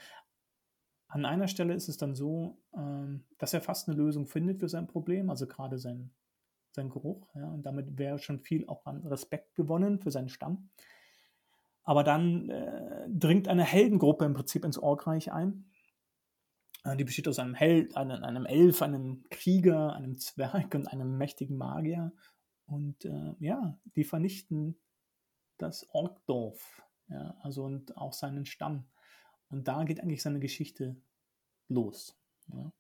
an 1.08 1.26
einer 1.26 1.48
Stelle 1.48 1.74
ist 1.74 1.89
es 1.89 1.98
dann 1.98 2.15
so, 2.15 2.58
ähm, 2.76 3.26
dass 3.38 3.54
er 3.54 3.62
fast 3.62 3.88
eine 3.88 3.98
Lösung 3.98 4.28
findet 4.28 4.60
für 4.60 4.70
sein 4.70 4.88
Problem, 4.88 5.30
also 5.30 5.46
gerade 5.46 5.78
sein, 5.78 6.12
sein 6.72 6.89
Geruch, 6.89 7.28
ja, 7.36 7.50
und 7.50 7.63
damit 7.63 7.98
wäre 7.98 8.17
schon 8.17 8.39
viel 8.39 8.65
auch 8.67 8.86
an 8.86 9.06
Respekt 9.06 9.56
gewonnen 9.56 10.00
für 10.00 10.12
seinen 10.12 10.30
Stamm. 10.30 10.70
Aber 11.84 12.04
dann 12.04 12.50
äh, 12.50 13.10
dringt 13.10 13.48
eine 13.48 13.63
Heldengruppe 13.63 14.26
im 14.26 14.34
Prinzip 14.34 14.63
ins 14.63 14.78
Orkreich 14.78 15.34
ein, 15.34 15.70
die 16.84 17.04
besteht 17.04 17.28
aus 17.28 17.39
einem 17.39 17.54
Held, 17.54 17.96
einem, 17.96 18.24
einem 18.24 18.46
Elf, 18.46 18.82
einem 18.82 19.24
Krieger, 19.30 19.94
einem 19.94 20.17
Zwerg 20.17 20.74
und 20.74 20.88
einem 20.88 21.17
mächtigen 21.17 21.58
Magier. 21.58 22.12
Und 22.65 23.06
äh, 23.06 23.34
ja, 23.39 23.78
die 23.96 24.04
vernichten 24.04 24.80
das 25.58 25.88
Orkdorf, 25.94 26.82
ja, 27.08 27.36
also 27.41 27.63
und 27.63 27.96
auch 27.98 28.13
seinen 28.13 28.46
Stamm. 28.46 28.88
Und 29.50 29.67
da 29.67 29.84
geht 29.84 30.00
eigentlich 30.00 30.24
seine 30.24 30.39
Geschichte 30.39 30.96
los. 31.67 32.17
Ja. 32.48 32.72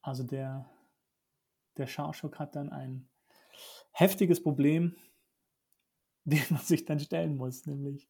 Also 0.00 0.22
der, 0.22 0.70
der 1.76 1.86
Scharschok 1.86 2.38
hat 2.38 2.56
dann 2.56 2.70
ein 2.70 3.08
heftiges 3.92 4.42
Problem, 4.42 4.96
dem 6.24 6.44
man 6.50 6.62
sich 6.62 6.84
dann 6.86 7.00
stellen 7.00 7.36
muss, 7.36 7.66
nämlich 7.66 8.08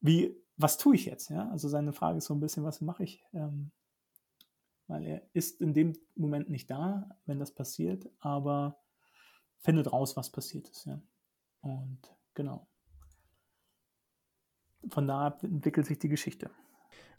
wie 0.00 0.41
was 0.62 0.78
tue 0.78 0.94
ich 0.94 1.04
jetzt? 1.04 1.30
Ja? 1.30 1.50
Also 1.50 1.68
seine 1.68 1.92
Frage 1.92 2.18
ist 2.18 2.26
so 2.26 2.34
ein 2.34 2.40
bisschen, 2.40 2.64
was 2.64 2.80
mache 2.80 3.04
ich? 3.04 3.24
Ähm, 3.32 3.72
weil 4.86 5.06
er 5.06 5.22
ist 5.32 5.60
in 5.60 5.74
dem 5.74 5.94
Moment 6.14 6.50
nicht 6.50 6.70
da, 6.70 7.08
wenn 7.26 7.38
das 7.38 7.52
passiert, 7.54 8.08
aber 8.18 8.78
findet 9.58 9.92
raus, 9.92 10.16
was 10.16 10.30
passiert 10.30 10.68
ist. 10.68 10.86
Ja? 10.86 11.00
Und 11.60 12.00
genau. 12.34 12.68
Von 14.88 15.06
da 15.06 15.38
entwickelt 15.42 15.86
sich 15.86 15.98
die 15.98 16.08
Geschichte. 16.08 16.50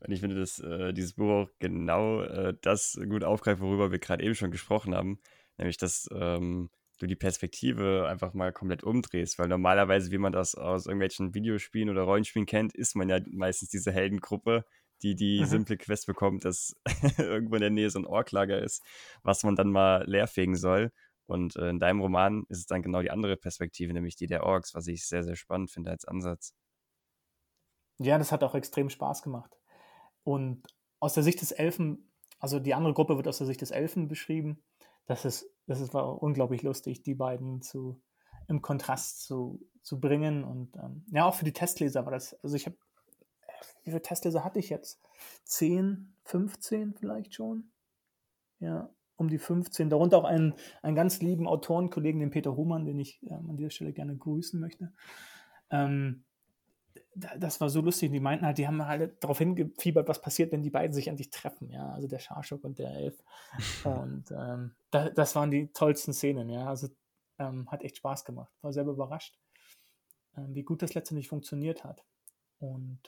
Und 0.02 0.12
ich 0.12 0.20
finde, 0.20 0.36
dass 0.36 0.60
äh, 0.60 0.94
dieses 0.94 1.14
Buch 1.14 1.30
auch 1.30 1.50
genau 1.60 2.22
äh, 2.22 2.54
das 2.62 3.00
gut 3.08 3.24
aufgreift, 3.24 3.62
worüber 3.62 3.92
wir 3.92 4.00
gerade 4.00 4.24
eben 4.24 4.36
schon 4.36 4.52
gesprochen 4.52 4.94
haben, 4.94 5.20
nämlich 5.58 5.78
dass 5.78 6.10
ähm, 6.14 6.70
du 7.00 7.08
die 7.08 7.16
Perspektive 7.16 8.08
einfach 8.08 8.34
mal 8.34 8.52
komplett 8.52 8.84
umdrehst, 8.84 9.40
weil 9.40 9.48
normalerweise, 9.48 10.12
wie 10.12 10.18
man 10.18 10.32
das 10.32 10.56
aus 10.56 10.86
irgendwelchen 10.86 11.34
Videospielen 11.34 11.90
oder 11.90 12.04
Rollenspielen 12.04 12.46
kennt, 12.46 12.76
ist 12.76 12.96
man 12.96 13.10
ja 13.10 13.20
meistens 13.32 13.70
diese 13.70 13.92
Heldengruppe, 13.92 14.66
die 15.02 15.16
die 15.16 15.42
mhm. 15.42 15.46
simple 15.46 15.78
Quest 15.78 16.08
bekommt, 16.08 16.46
dass 16.46 16.76
irgendwo 17.18 17.56
in 17.56 17.62
der 17.62 17.70
Nähe 17.70 17.90
so 17.90 18.00
ein 18.00 18.06
Orklager 18.06 18.62
ist, 18.62 18.82
was 19.24 19.44
man 19.44 19.56
dann 19.56 19.72
mal 19.72 20.06
leerfegen 20.08 20.56
soll. 20.56 20.92
Und 21.26 21.56
äh, 21.56 21.70
in 21.70 21.80
deinem 21.80 22.02
Roman 22.02 22.46
ist 22.50 22.60
es 22.60 22.66
dann 22.66 22.82
genau 22.82 23.02
die 23.02 23.12
andere 23.12 23.38
Perspektive, 23.38 23.94
nämlich 23.94 24.16
die 24.16 24.28
der 24.28 24.44
Orks, 24.44 24.74
was 24.76 24.88
ich 24.88 25.08
sehr, 25.08 25.24
sehr 25.24 25.36
spannend 25.36 25.72
finde 25.72 25.92
als 25.92 26.06
Ansatz. 26.06 26.54
Ja, 28.00 28.18
das 28.18 28.32
hat 28.32 28.44
auch 28.44 28.56
extrem 28.56 28.90
Spaß 28.90 29.24
gemacht. 29.24 29.58
Und 30.24 30.64
aus 31.00 31.14
der 31.14 31.24
Sicht 31.24 31.42
des 31.42 31.52
Elfen, 31.52 32.12
also 32.40 32.60
die 32.60 32.74
andere 32.74 32.94
Gruppe 32.94 33.18
wird 33.18 33.28
aus 33.28 33.38
der 33.38 33.48
Sicht 33.48 33.62
des 33.62 33.72
Elfen 33.72 34.08
beschrieben, 34.08 34.64
das 35.06 35.26
ist, 35.26 35.50
das 35.68 35.80
ist, 35.80 35.94
war 35.94 36.22
unglaublich 36.22 36.62
lustig, 36.62 37.04
die 37.04 37.16
beiden 37.16 37.62
zu, 37.62 38.02
im 38.48 38.62
Kontrast 38.62 39.24
zu, 39.24 39.66
zu 39.82 40.00
bringen. 40.00 40.44
Und 40.44 40.76
ähm, 40.76 41.06
ja, 41.12 41.26
auch 41.26 41.36
für 41.36 41.46
die 41.46 41.54
Testleser 41.54 42.06
war 42.06 42.12
das, 42.12 42.34
also 42.44 42.56
ich 42.56 42.66
habe, 42.66 42.78
wie 43.84 43.92
viele 43.92 44.02
Testleser 44.02 44.44
hatte 44.44 44.60
ich 44.60 44.70
jetzt? 44.70 45.02
10, 45.46 46.16
15 46.24 46.94
vielleicht 46.94 47.34
schon? 47.34 47.72
Ja, 48.60 48.90
um 49.16 49.30
die 49.30 49.40
15. 49.40 49.90
Darunter 49.90 50.18
auch 50.18 50.24
einen, 50.24 50.54
einen 50.82 50.96
ganz 50.96 51.22
lieben 51.22 51.48
Autorenkollegen, 51.48 52.20
den 52.20 52.32
Peter 52.32 52.56
Humann, 52.56 52.86
den 52.86 53.00
ich 53.00 53.22
ähm, 53.24 53.50
an 53.50 53.58
dieser 53.58 53.70
Stelle 53.70 53.94
gerne 53.94 54.16
grüßen 54.16 54.60
möchte. 54.60 54.94
Ähm, 55.70 56.24
das 57.16 57.62
war 57.62 57.70
so 57.70 57.82
lustig. 57.82 58.12
Die 58.12 58.20
meinten 58.20 58.46
halt, 58.46 58.58
die 58.58 58.68
haben 58.68 58.86
halt 58.86 59.24
darauf 59.24 59.38
hingefiebert, 59.38 60.08
was 60.08 60.22
passiert, 60.22 60.52
wenn 60.52 60.64
die 60.64 60.70
beiden 60.70 60.94
sich 60.94 61.08
endlich 61.08 61.30
treffen, 61.30 61.70
ja, 61.70 61.90
also 61.90 62.08
der 62.08 62.20
Scharschuk 62.20 62.64
und 62.64 62.80
der 62.80 62.92
Elf. 62.92 63.24
Und 63.84 64.32
ähm, 64.32 64.76
da, 64.92 65.10
das 65.10 65.36
waren 65.36 65.52
die 65.52 65.68
tollsten 65.74 66.14
Szenen, 66.14 66.50
ja. 66.50 66.68
Also 66.68 66.90
ähm, 67.40 67.70
hat 67.72 67.84
echt 67.84 67.98
Spaß 67.98 68.26
gemacht. 68.26 68.52
War 68.62 68.74
selber 68.74 68.92
überrascht, 68.92 69.38
ähm, 70.38 70.56
wie 70.56 70.64
gut 70.64 70.82
das 70.82 70.94
letztendlich 70.94 71.28
funktioniert 71.28 71.84
hat. 71.84 72.04
Und 72.60 73.00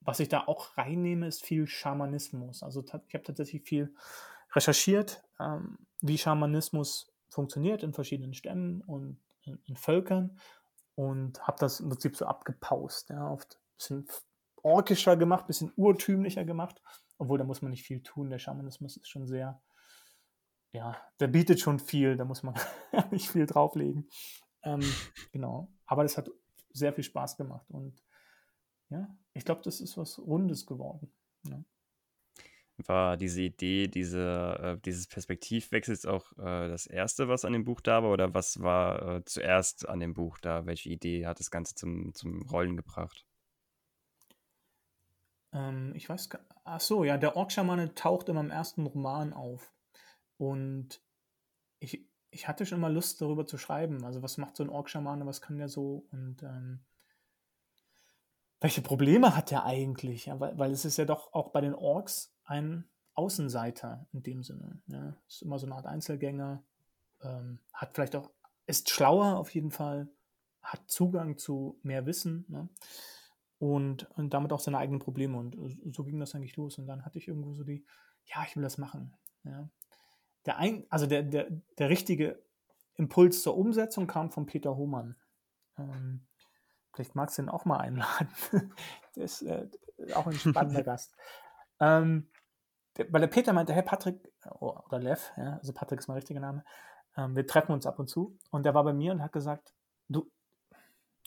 was 0.00 0.20
ich 0.20 0.28
da 0.28 0.44
auch 0.46 0.76
reinnehme, 0.76 1.26
ist 1.26 1.44
viel 1.44 1.66
Schamanismus. 1.66 2.62
Also 2.62 2.84
ich 2.84 2.92
habe 2.92 3.22
tatsächlich 3.22 3.62
viel 3.62 3.94
recherchiert, 4.52 5.22
ähm, 5.40 5.78
wie 6.00 6.18
Schamanismus 6.18 7.12
funktioniert 7.28 7.82
in 7.82 7.94
verschiedenen 7.94 8.34
Stämmen 8.34 8.82
und 8.82 9.18
in, 9.42 9.58
in 9.66 9.76
Völkern 9.76 10.38
und 10.94 11.46
habe 11.46 11.58
das 11.58 11.80
im 11.80 11.88
Prinzip 11.88 12.16
so 12.16 12.26
abgepaust, 12.26 13.10
ja, 13.10 13.30
oft 13.30 13.56
ein 13.56 13.76
bisschen 13.76 14.08
orkischer 14.62 15.16
gemacht, 15.16 15.44
ein 15.44 15.48
bisschen 15.48 15.72
urtümlicher 15.76 16.44
gemacht, 16.44 16.80
obwohl 17.18 17.38
da 17.38 17.44
muss 17.44 17.62
man 17.62 17.70
nicht 17.70 17.84
viel 17.84 18.02
tun. 18.02 18.30
Der 18.30 18.38
Schamanismus 18.38 18.96
ist 18.96 19.08
schon 19.08 19.26
sehr, 19.26 19.62
ja, 20.72 20.96
der 21.20 21.28
bietet 21.28 21.60
schon 21.60 21.78
viel, 21.78 22.16
da 22.16 22.24
muss 22.24 22.42
man 22.42 22.54
nicht 23.10 23.30
viel 23.30 23.46
drauflegen. 23.46 24.08
Ähm, 24.62 24.80
genau, 25.32 25.72
aber 25.86 26.02
das 26.02 26.16
hat 26.16 26.30
sehr 26.70 26.92
viel 26.92 27.04
Spaß 27.04 27.36
gemacht 27.36 27.70
und 27.70 28.02
ja, 28.90 29.08
ich 29.32 29.44
glaube, 29.44 29.62
das 29.62 29.80
ist 29.80 29.96
was 29.96 30.18
Rundes 30.18 30.66
geworden. 30.66 31.12
Ja. 31.46 31.62
War 32.76 33.16
diese 33.16 33.42
Idee, 33.42 33.86
diese, 33.86 34.58
äh, 34.60 34.80
dieses 34.84 35.06
Perspektivwechsels 35.06 36.06
auch 36.06 36.32
äh, 36.32 36.68
das 36.68 36.86
erste, 36.86 37.28
was 37.28 37.44
an 37.44 37.52
dem 37.52 37.64
Buch 37.64 37.80
da 37.80 38.02
war? 38.02 38.10
Oder 38.10 38.34
was 38.34 38.60
war 38.62 39.16
äh, 39.16 39.24
zuerst 39.24 39.88
an 39.88 40.00
dem 40.00 40.14
Buch 40.14 40.38
da? 40.38 40.66
Welche 40.66 40.88
Idee 40.88 41.26
hat 41.26 41.38
das 41.38 41.52
Ganze 41.52 41.76
zum, 41.76 42.12
zum 42.14 42.42
Rollen 42.42 42.76
gebracht? 42.76 43.24
Ähm, 45.52 45.92
ich 45.94 46.08
weiß 46.08 46.30
gar 46.30 46.44
Ach 46.64 46.80
so, 46.80 47.04
ja, 47.04 47.16
der 47.16 47.36
Orkschamane 47.36 47.94
taucht 47.94 48.28
immer 48.28 48.40
im 48.40 48.50
ersten 48.50 48.86
Roman 48.86 49.32
auf. 49.32 49.72
Und 50.36 51.00
ich, 51.78 52.08
ich 52.30 52.48
hatte 52.48 52.66
schon 52.66 52.78
immer 52.78 52.88
Lust, 52.88 53.20
darüber 53.20 53.46
zu 53.46 53.58
schreiben. 53.58 54.04
Also, 54.04 54.22
was 54.22 54.38
macht 54.38 54.56
so 54.56 54.64
ein 54.64 54.70
Orkschamane, 54.70 55.26
was 55.26 55.40
kann 55.40 55.58
der 55.58 55.68
so? 55.68 56.08
Und 56.10 56.42
ähm, 56.42 56.84
welche 58.60 58.82
Probleme 58.82 59.36
hat 59.36 59.50
der 59.50 59.64
eigentlich? 59.64 60.26
Ja, 60.26 60.40
weil, 60.40 60.58
weil 60.58 60.72
es 60.72 60.84
ist 60.84 60.96
ja 60.96 61.04
doch 61.04 61.32
auch 61.34 61.50
bei 61.50 61.60
den 61.60 61.74
Orks 61.74 62.33
ein 62.44 62.84
Außenseiter 63.14 64.06
in 64.12 64.22
dem 64.22 64.42
Sinne. 64.42 64.80
Ja. 64.86 65.16
Ist 65.28 65.42
immer 65.42 65.58
so 65.58 65.66
eine 65.66 65.74
Art 65.74 65.86
Einzelgänger, 65.86 66.62
ähm, 67.22 67.60
hat 67.72 67.94
vielleicht 67.94 68.16
auch, 68.16 68.30
ist 68.66 68.90
schlauer 68.90 69.36
auf 69.36 69.54
jeden 69.54 69.70
Fall, 69.70 70.08
hat 70.62 70.80
Zugang 70.86 71.38
zu 71.38 71.78
mehr 71.82 72.06
Wissen 72.06 72.46
ne? 72.48 72.68
und, 73.58 74.10
und 74.16 74.34
damit 74.34 74.52
auch 74.52 74.60
seine 74.60 74.78
eigenen 74.78 75.00
Probleme. 75.00 75.38
Und 75.38 75.56
so 75.94 76.04
ging 76.04 76.18
das 76.18 76.34
eigentlich 76.34 76.56
los. 76.56 76.78
Und 76.78 76.86
dann 76.86 77.04
hatte 77.04 77.18
ich 77.18 77.28
irgendwo 77.28 77.52
so 77.52 77.64
die, 77.64 77.84
ja, 78.24 78.44
ich 78.46 78.56
will 78.56 78.62
das 78.62 78.78
machen. 78.78 79.14
Ja. 79.44 79.68
Der 80.46 80.58
ein, 80.58 80.86
also 80.90 81.06
der, 81.06 81.22
der, 81.22 81.48
der 81.78 81.88
richtige 81.88 82.42
Impuls 82.96 83.42
zur 83.42 83.56
Umsetzung 83.56 84.06
kam 84.06 84.30
von 84.30 84.46
Peter 84.46 84.76
Hohmann. 84.76 85.16
Ähm, 85.78 86.26
vielleicht 86.92 87.14
magst 87.14 87.38
du 87.38 87.42
ihn 87.42 87.48
auch 87.48 87.64
mal 87.64 87.78
einladen. 87.78 88.28
der 89.16 89.24
ist 89.24 89.42
äh, 89.42 89.68
auch 90.14 90.26
ein 90.26 90.34
spannender 90.34 90.82
Gast. 90.84 91.14
Ähm, 91.80 92.28
weil 93.08 93.20
der 93.20 93.28
Peter 93.28 93.52
meinte, 93.52 93.72
hey 93.72 93.82
Patrick, 93.82 94.32
oh, 94.60 94.76
oder 94.86 94.98
Lev, 94.98 95.32
ja, 95.36 95.58
also 95.58 95.72
Patrick 95.72 96.00
ist 96.00 96.08
mein 96.08 96.16
richtiger 96.16 96.40
Name, 96.40 96.64
ähm, 97.16 97.36
wir 97.36 97.46
treffen 97.46 97.72
uns 97.72 97.86
ab 97.86 97.98
und 97.98 98.08
zu. 98.08 98.36
Und 98.50 98.64
der 98.64 98.74
war 98.74 98.84
bei 98.84 98.92
mir 98.92 99.12
und 99.12 99.22
hat 99.22 99.32
gesagt, 99.32 99.72
du, 100.08 100.30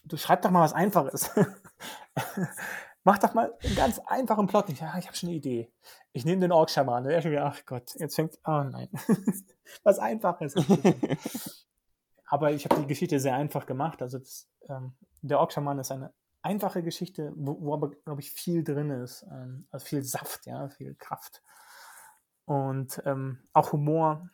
du 0.06 0.18
schreib 0.18 0.42
doch 0.42 0.52
mal 0.52 0.62
was 0.62 0.74
Einfaches. 0.74 1.32
Mach 3.04 3.20
doch 3.20 3.34
mal 3.34 3.54
einen 3.64 3.76
ganz 3.76 4.00
einfachen 4.00 4.48
Plot. 4.48 4.70
Ich, 4.70 4.82
ja, 4.82 4.98
ich 4.98 5.08
habe 5.08 5.16
schon 5.16 5.30
eine 5.30 5.38
Idee. 5.38 5.72
Ich 6.12 6.26
nehme 6.26 6.42
den 6.42 6.52
Orkschaman. 6.52 7.06
Und 7.06 7.10
er 7.10 7.22
schon 7.22 7.32
wieder, 7.32 7.46
ach 7.46 7.66
Gott, 7.66 7.94
jetzt 7.96 8.16
fängt, 8.16 8.38
oh 8.46 8.64
nein, 8.64 8.90
was 9.84 10.00
Einfaches. 10.00 10.56
Aber 12.26 12.52
ich 12.52 12.66
habe 12.66 12.82
die 12.82 12.88
Geschichte 12.88 13.20
sehr 13.22 13.36
einfach 13.36 13.66
gemacht. 13.66 14.02
Also 14.02 14.20
das, 14.20 14.50
ähm, 14.68 14.94
der 15.22 15.40
Orkschaman 15.40 15.80
ist 15.80 15.92
eine 15.92 16.12
einfache 16.48 16.82
Geschichte, 16.82 17.34
wo, 17.36 17.62
wo 17.62 17.74
aber, 17.74 17.92
glaube 17.92 18.22
ich, 18.22 18.32
viel 18.32 18.64
drin 18.64 18.90
ist. 18.90 19.24
Ähm, 19.30 19.68
also 19.70 19.86
viel 19.86 20.04
Saft, 20.04 20.46
ja, 20.46 20.70
viel 20.70 20.96
Kraft. 20.96 21.44
Und 22.46 23.02
ähm, 23.06 23.44
auch 23.52 23.74
Humor 23.74 24.30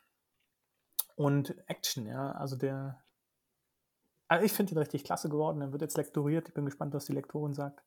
und 1.15 1.55
Action, 1.67 2.05
ja. 2.05 2.31
Also 2.33 2.55
der. 2.55 3.03
Also 4.27 4.45
ich 4.45 4.53
finde 4.53 4.73
ihn 4.73 4.77
richtig 4.77 5.03
klasse 5.03 5.29
geworden. 5.29 5.61
Er 5.61 5.71
wird 5.71 5.81
jetzt 5.81 5.97
lektoriert. 5.97 6.47
Ich 6.47 6.53
bin 6.53 6.65
gespannt, 6.65 6.93
was 6.93 7.05
die 7.05 7.13
Lektorin 7.13 7.53
sagt. 7.53 7.83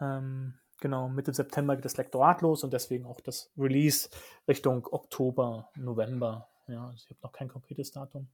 Ähm, 0.00 0.58
genau, 0.80 1.08
Mitte 1.08 1.32
September 1.32 1.76
geht 1.76 1.84
das 1.84 1.96
Lektorat 1.96 2.42
los 2.42 2.64
und 2.64 2.72
deswegen 2.72 3.06
auch 3.06 3.20
das 3.20 3.50
Release 3.56 4.10
Richtung 4.46 4.86
Oktober, 4.90 5.70
November. 5.76 6.48
Ja, 6.66 6.86
also 6.86 6.96
ich 6.96 7.10
habe 7.10 7.20
noch 7.22 7.32
kein 7.32 7.48
konkretes 7.48 7.92
Datum. 7.92 8.28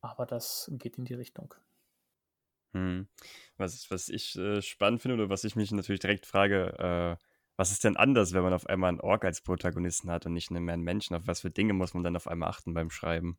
Aber 0.00 0.26
das 0.26 0.70
geht 0.74 0.98
in 0.98 1.04
die 1.04 1.14
Richtung. 1.14 1.54
Hm. 2.72 3.08
Was, 3.56 3.90
was 3.90 4.08
ich 4.08 4.36
äh, 4.36 4.62
spannend 4.62 5.02
finde 5.02 5.16
oder 5.16 5.30
was 5.30 5.44
ich 5.44 5.56
mich 5.56 5.70
natürlich 5.72 6.00
direkt 6.00 6.26
frage, 6.26 7.18
äh, 7.18 7.24
was 7.56 7.72
ist 7.72 7.82
denn 7.82 7.96
anders, 7.96 8.32
wenn 8.34 8.42
man 8.44 8.52
auf 8.52 8.66
einmal 8.66 8.88
einen 8.88 9.00
Ork 9.00 9.24
als 9.24 9.40
Protagonisten 9.40 10.10
hat 10.10 10.26
und 10.26 10.32
nicht 10.32 10.50
mehr 10.50 10.60
einen 10.72 10.84
Menschen? 10.84 11.16
Auf 11.16 11.26
was 11.26 11.40
für 11.40 11.50
Dinge 11.50 11.72
muss 11.72 11.92
man 11.92 12.04
dann 12.04 12.14
auf 12.14 12.28
einmal 12.28 12.48
achten 12.48 12.72
beim 12.72 12.90
Schreiben? 12.90 13.36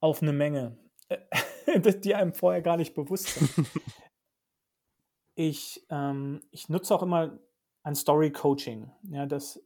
Auf 0.00 0.22
eine 0.22 0.32
Menge, 0.32 0.78
die 1.76 2.14
einem 2.14 2.32
vorher 2.32 2.62
gar 2.62 2.78
nicht 2.78 2.94
bewusst 2.94 3.28
sind. 3.28 3.66
ich, 5.34 5.84
ähm, 5.90 6.40
ich 6.50 6.70
nutze 6.70 6.94
auch 6.94 7.02
immer 7.02 7.38
ein 7.82 7.94
Story-Coaching. 7.94 8.90
Ja, 9.10 9.26
das, 9.26 9.62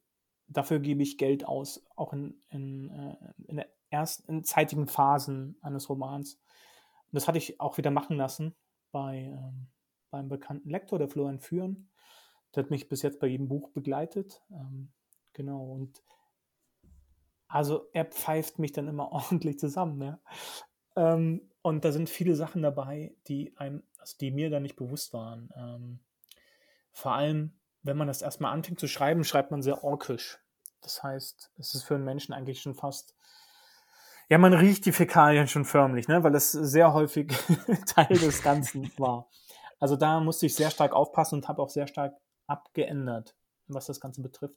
dafür 0.48 0.80
gebe 0.80 1.02
ich 1.02 1.18
Geld 1.18 1.44
aus, 1.44 1.84
auch 1.94 2.12
in, 2.12 2.34
in, 2.48 2.90
äh, 2.90 3.16
in, 3.46 3.56
der 3.56 3.68
ersten, 3.90 4.28
in 4.28 4.44
zeitigen 4.44 4.88
Phasen 4.88 5.56
eines 5.62 5.88
Romans. 5.88 6.40
Und 7.12 7.16
das 7.16 7.28
hatte 7.28 7.38
ich 7.38 7.60
auch 7.60 7.76
wieder 7.76 7.90
machen 7.90 8.16
lassen 8.16 8.54
bei, 8.90 9.18
ähm, 9.18 9.68
beim 10.10 10.28
bekannten 10.30 10.70
Lektor, 10.70 10.98
der 10.98 11.08
Florian 11.08 11.40
Führen. 11.40 11.90
Der 12.54 12.64
hat 12.64 12.70
mich 12.70 12.88
bis 12.88 13.02
jetzt 13.02 13.20
bei 13.20 13.26
jedem 13.26 13.48
Buch 13.48 13.68
begleitet. 13.70 14.42
Ähm, 14.50 14.92
genau, 15.34 15.64
und 15.64 16.02
also 17.48 17.88
er 17.92 18.06
pfeift 18.06 18.58
mich 18.58 18.72
dann 18.72 18.88
immer 18.88 19.12
ordentlich 19.12 19.58
zusammen. 19.58 20.00
Ja. 20.00 20.20
Ähm, 20.96 21.50
und 21.60 21.84
da 21.84 21.92
sind 21.92 22.08
viele 22.08 22.34
Sachen 22.34 22.62
dabei, 22.62 23.14
die 23.28 23.54
einem, 23.58 23.82
also 23.98 24.16
die 24.18 24.30
mir 24.30 24.48
da 24.48 24.58
nicht 24.58 24.76
bewusst 24.76 25.12
waren. 25.12 25.50
Ähm, 25.54 26.00
vor 26.92 27.12
allem, 27.12 27.52
wenn 27.82 27.98
man 27.98 28.08
das 28.08 28.22
erstmal 28.22 28.52
anfängt 28.52 28.80
zu 28.80 28.88
schreiben, 28.88 29.22
schreibt 29.22 29.50
man 29.50 29.62
sehr 29.62 29.84
orkisch. 29.84 30.38
Das 30.80 31.02
heißt, 31.02 31.52
es 31.58 31.74
ist 31.74 31.82
für 31.84 31.94
einen 31.94 32.04
Menschen 32.04 32.32
eigentlich 32.32 32.62
schon 32.62 32.74
fast 32.74 33.14
ja, 34.32 34.38
man 34.38 34.54
riecht 34.54 34.86
die 34.86 34.92
Fäkalien 34.92 35.46
schon 35.46 35.66
förmlich, 35.66 36.08
ne? 36.08 36.24
weil 36.24 36.32
das 36.32 36.52
sehr 36.52 36.94
häufig 36.94 37.26
Teil 37.86 38.16
des 38.16 38.42
Ganzen 38.42 38.90
war. 38.96 39.28
Also 39.78 39.94
da 39.94 40.20
musste 40.20 40.46
ich 40.46 40.54
sehr 40.54 40.70
stark 40.70 40.94
aufpassen 40.94 41.34
und 41.34 41.48
habe 41.48 41.60
auch 41.60 41.68
sehr 41.68 41.86
stark 41.86 42.16
abgeändert, 42.46 43.36
was 43.68 43.84
das 43.84 44.00
Ganze 44.00 44.22
betrifft. 44.22 44.56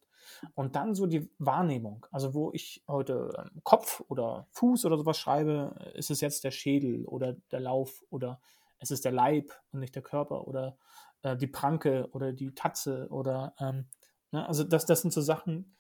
Und 0.54 0.78
dann 0.78 0.96
so 0.96 1.08
die 1.08 1.30
Wahrnehmung. 1.40 2.06
Also 2.14 2.34
wo 2.34 2.54
ich 2.54 2.86
heute 2.88 3.34
ähm, 3.38 3.60
Kopf 3.66 4.02
oder 4.08 4.48
Fuß 4.52 4.86
oder 4.86 4.98
sowas 4.98 5.20
schreibe, 5.20 5.76
ist 5.94 6.10
es 6.10 6.22
jetzt 6.22 6.46
der 6.46 6.52
Schädel 6.52 7.04
oder 7.06 7.34
der 7.52 7.60
Lauf 7.60 8.02
oder 8.10 8.40
es 8.80 8.92
ist 8.92 9.04
der 9.04 9.12
Leib 9.12 9.52
und 9.74 9.82
nicht 9.82 9.94
der 9.94 10.04
Körper 10.04 10.48
oder 10.48 10.78
äh, 11.22 11.36
die 11.36 11.48
Pranke 11.48 12.08
oder 12.14 12.32
die 12.32 12.56
Tatze 12.56 13.10
oder 13.10 13.54
ähm, 13.60 13.88
ne? 14.32 14.48
also 14.48 14.64
das, 14.64 14.86
das 14.86 15.02
sind 15.02 15.12
so 15.12 15.20
Sachen, 15.20 15.76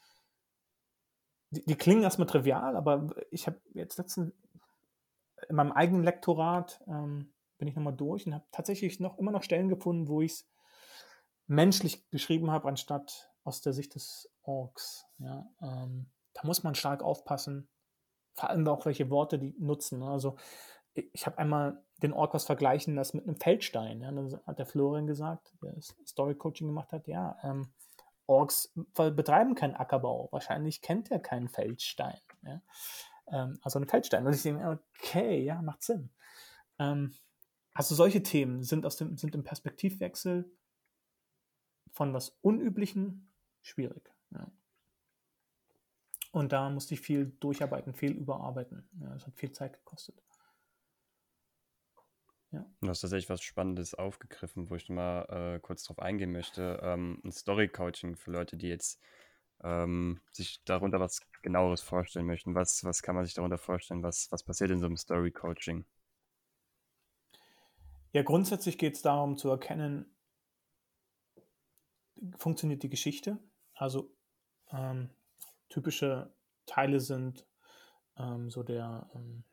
die, 1.49 1.65
die 1.65 1.75
klingen 1.75 2.03
erstmal 2.03 2.27
trivial, 2.27 2.75
aber 2.75 3.15
ich 3.31 3.47
habe 3.47 3.61
jetzt 3.73 3.97
letztens 3.97 4.33
in 5.49 5.55
meinem 5.55 5.71
eigenen 5.71 6.03
Lektorat 6.03 6.81
ähm, 6.87 7.33
bin 7.57 7.67
ich 7.67 7.75
nochmal 7.75 7.95
durch 7.95 8.25
und 8.25 8.33
habe 8.33 8.45
tatsächlich 8.51 8.99
noch 8.99 9.17
immer 9.17 9.31
noch 9.31 9.43
Stellen 9.43 9.69
gefunden, 9.69 10.07
wo 10.07 10.21
ich 10.21 10.31
es 10.31 10.49
menschlich 11.47 12.09
geschrieben 12.09 12.51
habe, 12.51 12.67
anstatt 12.67 13.31
aus 13.43 13.61
der 13.61 13.73
Sicht 13.73 13.95
des 13.95 14.29
Orks. 14.43 15.05
Ja, 15.19 15.47
ähm, 15.61 16.07
da 16.33 16.41
muss 16.43 16.63
man 16.63 16.75
stark 16.75 17.03
aufpassen, 17.03 17.69
vor 18.33 18.49
allem 18.49 18.67
auch 18.67 18.85
welche 18.85 19.09
Worte 19.09 19.39
die 19.39 19.55
nutzen. 19.59 19.99
Ne? 19.99 20.09
Also 20.09 20.35
ich 20.93 21.25
habe 21.25 21.37
einmal 21.37 21.83
den 22.01 22.13
Ork 22.13 22.33
was 22.33 22.45
vergleichen 22.45 22.95
lassen 22.95 23.17
mit 23.17 23.27
einem 23.27 23.37
Feldstein. 23.37 24.01
Ja? 24.01 24.11
Dann 24.11 24.39
hat 24.45 24.59
der 24.59 24.65
Florian 24.65 25.07
gesagt, 25.07 25.53
der 25.61 25.75
Story 26.05 26.35
Coaching 26.35 26.67
gemacht 26.67 26.91
hat, 26.91 27.07
ja, 27.07 27.37
ähm, 27.43 27.73
Orks 28.27 28.73
betreiben 28.93 29.55
keinen 29.55 29.75
Ackerbau. 29.75 30.29
Wahrscheinlich 30.31 30.81
kennt 30.81 31.11
er 31.11 31.19
keinen 31.19 31.47
Feldstein. 31.47 32.19
Ja? 32.43 32.61
Ähm, 33.27 33.59
also 33.61 33.79
einen 33.79 33.87
Feldstein. 33.87 34.25
Und 34.25 34.33
ich 34.33 34.43
denke, 34.43 34.79
okay, 34.99 35.43
ja, 35.43 35.61
macht 35.61 35.83
Sinn. 35.83 36.09
Ähm, 36.79 37.13
also 37.73 37.93
solche 37.93 38.23
Themen 38.23 38.63
sind, 38.63 38.85
aus 38.85 38.97
dem, 38.97 39.17
sind 39.17 39.35
im 39.35 39.43
Perspektivwechsel 39.43 40.49
von 41.91 42.13
was 42.13 42.29
Unüblichen 42.41 43.31
schwierig. 43.61 44.13
Ja. 44.31 44.51
Und 46.31 46.51
da 46.51 46.69
musste 46.69 46.93
ich 46.93 47.01
viel 47.01 47.27
durcharbeiten, 47.39 47.93
viel 47.93 48.11
überarbeiten. 48.11 48.89
Ja, 48.99 49.09
hat 49.11 49.35
viel 49.35 49.51
Zeit 49.51 49.73
gekostet. 49.73 50.21
Ja. 52.55 52.65
Du 52.79 52.87
hast 52.87 53.01
tatsächlich 53.01 53.29
was 53.29 53.41
Spannendes 53.41 53.95
aufgegriffen, 53.95 54.69
wo 54.69 54.75
ich 54.75 54.87
mal 54.87 55.55
äh, 55.55 55.59
kurz 55.59 55.83
drauf 55.83 55.99
eingehen 55.99 56.31
möchte. 56.31 56.79
Ähm, 56.81 57.21
ein 57.25 57.33
Story-Coaching 57.33 58.15
für 58.15 58.31
Leute, 58.31 58.55
die 58.55 58.69
jetzt 58.69 59.01
ähm, 59.61 60.21
sich 60.31 60.63
darunter 60.63 61.01
was 61.01 61.19
genaueres 61.41 61.81
vorstellen 61.81 62.25
möchten. 62.25 62.55
Was, 62.55 62.85
was 62.85 63.01
kann 63.01 63.13
man 63.13 63.25
sich 63.25 63.33
darunter 63.33 63.57
vorstellen? 63.57 64.03
Was, 64.03 64.31
was 64.31 64.43
passiert 64.43 64.71
in 64.71 64.79
so 64.79 64.85
einem 64.85 64.95
Story-Coaching? 64.95 65.85
Ja, 68.13 68.23
grundsätzlich 68.23 68.77
geht 68.77 68.95
es 68.95 69.01
darum 69.01 69.35
zu 69.35 69.49
erkennen, 69.49 70.15
funktioniert 72.37 72.83
die 72.83 72.89
Geschichte. 72.89 73.37
Also 73.73 74.15
ähm, 74.71 75.09
typische 75.67 76.33
Teile 76.65 77.01
sind 77.01 77.45
ähm, 78.17 78.49
so 78.49 78.63
der 78.63 79.09
ähm, 79.13 79.43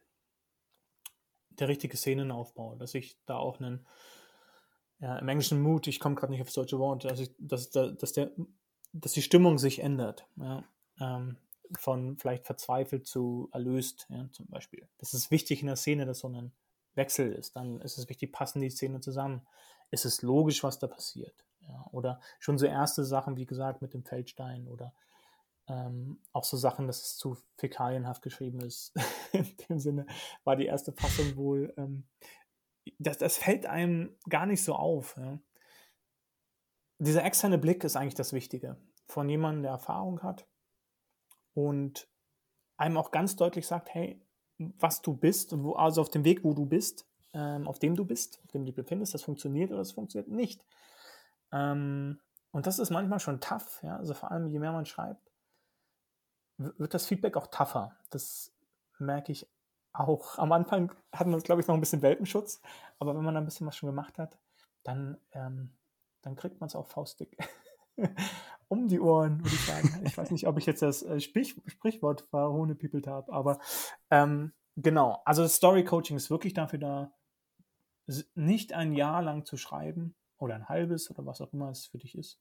der 1.62 1.68
richtige 1.68 1.96
Szenenaufbau, 1.96 2.74
dass 2.74 2.94
ich 2.94 3.16
da 3.24 3.36
auch 3.36 3.60
einen, 3.60 3.86
ja, 4.98 5.16
im 5.18 5.28
englischen 5.28 5.62
Mut, 5.62 5.86
ich 5.86 6.00
komme 6.00 6.16
gerade 6.16 6.32
nicht 6.32 6.42
aufs 6.42 6.54
deutsche 6.54 6.80
Wort, 6.80 7.04
dass, 7.04 7.20
ich, 7.20 7.30
dass, 7.38 7.70
dass, 7.70 8.12
der, 8.12 8.32
dass 8.92 9.12
die 9.12 9.22
Stimmung 9.22 9.58
sich 9.58 9.78
ändert. 9.78 10.26
Ja, 10.36 10.64
ähm, 11.00 11.36
von 11.78 12.18
vielleicht 12.18 12.44
verzweifelt 12.44 13.06
zu 13.06 13.48
erlöst, 13.52 14.06
ja, 14.10 14.28
zum 14.32 14.46
Beispiel. 14.48 14.88
Das 14.98 15.14
ist 15.14 15.30
wichtig 15.30 15.60
in 15.60 15.68
der 15.68 15.76
Szene, 15.76 16.04
dass 16.04 16.18
so 16.18 16.28
ein 16.28 16.52
Wechsel 16.94 17.32
ist. 17.32 17.56
Dann 17.56 17.80
ist 17.80 17.96
es 17.96 18.08
wichtig, 18.08 18.32
passen 18.32 18.60
die 18.60 18.68
Szene 18.68 19.00
zusammen. 19.00 19.46
Ist 19.90 20.04
es 20.04 20.20
logisch, 20.20 20.62
was 20.64 20.80
da 20.80 20.88
passiert? 20.88 21.46
Ja, 21.60 21.86
oder 21.92 22.20
schon 22.40 22.58
so 22.58 22.66
erste 22.66 23.04
Sachen, 23.04 23.36
wie 23.36 23.46
gesagt, 23.46 23.80
mit 23.82 23.94
dem 23.94 24.04
Feldstein 24.04 24.66
oder 24.66 24.92
ähm, 25.72 26.20
auch 26.32 26.44
so 26.44 26.56
Sachen, 26.56 26.86
dass 26.86 27.02
es 27.02 27.16
zu 27.16 27.36
fäkalienhaft 27.56 28.22
geschrieben 28.22 28.60
ist. 28.60 28.92
In 29.32 29.56
dem 29.68 29.78
Sinne 29.78 30.06
war 30.44 30.56
die 30.56 30.66
erste 30.66 30.92
Fassung 30.92 31.36
wohl, 31.36 31.72
ähm, 31.76 32.04
das, 32.98 33.18
das 33.18 33.38
fällt 33.38 33.66
einem 33.66 34.16
gar 34.28 34.46
nicht 34.46 34.62
so 34.62 34.74
auf. 34.74 35.16
Ja. 35.16 35.38
Dieser 36.98 37.24
externe 37.24 37.58
Blick 37.58 37.84
ist 37.84 37.96
eigentlich 37.96 38.14
das 38.14 38.32
Wichtige. 38.32 38.76
Von 39.06 39.28
jemandem, 39.28 39.62
der 39.62 39.72
Erfahrung 39.72 40.22
hat 40.22 40.46
und 41.54 42.08
einem 42.76 42.96
auch 42.96 43.10
ganz 43.10 43.36
deutlich 43.36 43.66
sagt, 43.66 43.94
hey, 43.94 44.20
was 44.58 45.02
du 45.02 45.14
bist 45.14 45.56
wo, 45.62 45.72
also 45.74 46.00
auf 46.00 46.10
dem 46.10 46.24
Weg, 46.24 46.44
wo 46.44 46.54
du 46.54 46.66
bist, 46.66 47.06
ähm, 47.32 47.66
auf 47.66 47.78
dem 47.78 47.96
du 47.96 48.04
bist, 48.04 48.40
auf 48.44 48.52
dem 48.52 48.62
du 48.62 48.66
dich 48.66 48.74
befindest, 48.74 49.14
das 49.14 49.22
funktioniert 49.22 49.70
oder 49.70 49.78
das 49.78 49.92
funktioniert 49.92 50.30
nicht. 50.30 50.64
Ähm, 51.52 52.20
und 52.50 52.66
das 52.66 52.78
ist 52.78 52.90
manchmal 52.90 53.20
schon 53.20 53.40
tough, 53.40 53.80
ja. 53.82 53.96
Also 53.96 54.14
vor 54.14 54.30
allem, 54.30 54.48
je 54.48 54.58
mehr 54.58 54.72
man 54.72 54.86
schreibt, 54.86 55.31
wird 56.78 56.94
das 56.94 57.06
Feedback 57.06 57.36
auch 57.36 57.48
tougher. 57.48 57.96
Das 58.10 58.52
merke 58.98 59.32
ich 59.32 59.48
auch. 59.92 60.38
Am 60.38 60.52
Anfang 60.52 60.92
hat 61.12 61.26
man, 61.26 61.40
glaube 61.40 61.60
ich, 61.60 61.68
noch 61.68 61.74
ein 61.74 61.80
bisschen 61.80 62.02
Welpenschutz, 62.02 62.60
aber 62.98 63.14
wenn 63.16 63.24
man 63.24 63.36
ein 63.36 63.44
bisschen 63.44 63.66
was 63.66 63.76
schon 63.76 63.88
gemacht 63.88 64.18
hat, 64.18 64.38
dann, 64.82 65.18
ähm, 65.32 65.70
dann 66.22 66.36
kriegt 66.36 66.60
man 66.60 66.68
es 66.68 66.76
auch 66.76 66.86
faustig. 66.86 67.36
um 68.68 68.88
die 68.88 69.00
Ohren, 69.00 69.44
würde 69.44 69.54
ich 69.54 69.66
sagen. 69.66 70.02
Ich 70.04 70.16
weiß 70.16 70.30
nicht, 70.30 70.46
ob 70.46 70.56
ich 70.56 70.66
jetzt 70.66 70.82
das 70.82 71.02
äh, 71.02 71.20
Sprich 71.20 71.60
Sprichwort 71.66 72.22
verhohnepiepelt 72.22 73.06
habe, 73.06 73.32
aber 73.32 73.58
ähm, 74.10 74.52
genau. 74.76 75.20
Also 75.24 75.46
Story 75.46 75.84
Coaching 75.84 76.16
ist 76.16 76.30
wirklich 76.30 76.54
dafür 76.54 76.78
da, 76.78 77.12
nicht 78.34 78.72
ein 78.72 78.92
Jahr 78.94 79.22
lang 79.22 79.44
zu 79.44 79.56
schreiben 79.56 80.14
oder 80.38 80.54
ein 80.54 80.68
halbes 80.68 81.10
oder 81.10 81.26
was 81.26 81.40
auch 81.40 81.52
immer 81.52 81.70
es 81.70 81.86
für 81.86 81.98
dich 81.98 82.16
ist, 82.16 82.40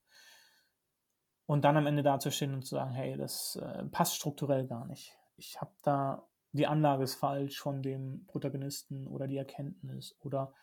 und 1.51 1.65
dann 1.65 1.75
am 1.75 1.85
Ende 1.85 2.01
dazustehen 2.01 2.53
und 2.53 2.65
zu 2.65 2.75
sagen, 2.75 2.93
hey, 2.93 3.17
das 3.17 3.57
äh, 3.57 3.83
passt 3.87 4.15
strukturell 4.15 4.67
gar 4.67 4.85
nicht. 4.85 5.17
Ich 5.35 5.59
habe 5.59 5.73
da, 5.83 6.25
die 6.53 6.65
Anlage 6.65 7.03
ist 7.03 7.15
falsch 7.15 7.59
von 7.59 7.83
dem 7.83 8.25
Protagonisten 8.27 9.05
oder 9.05 9.27
die 9.27 9.35
Erkenntnis 9.35 10.15
oder 10.21 10.53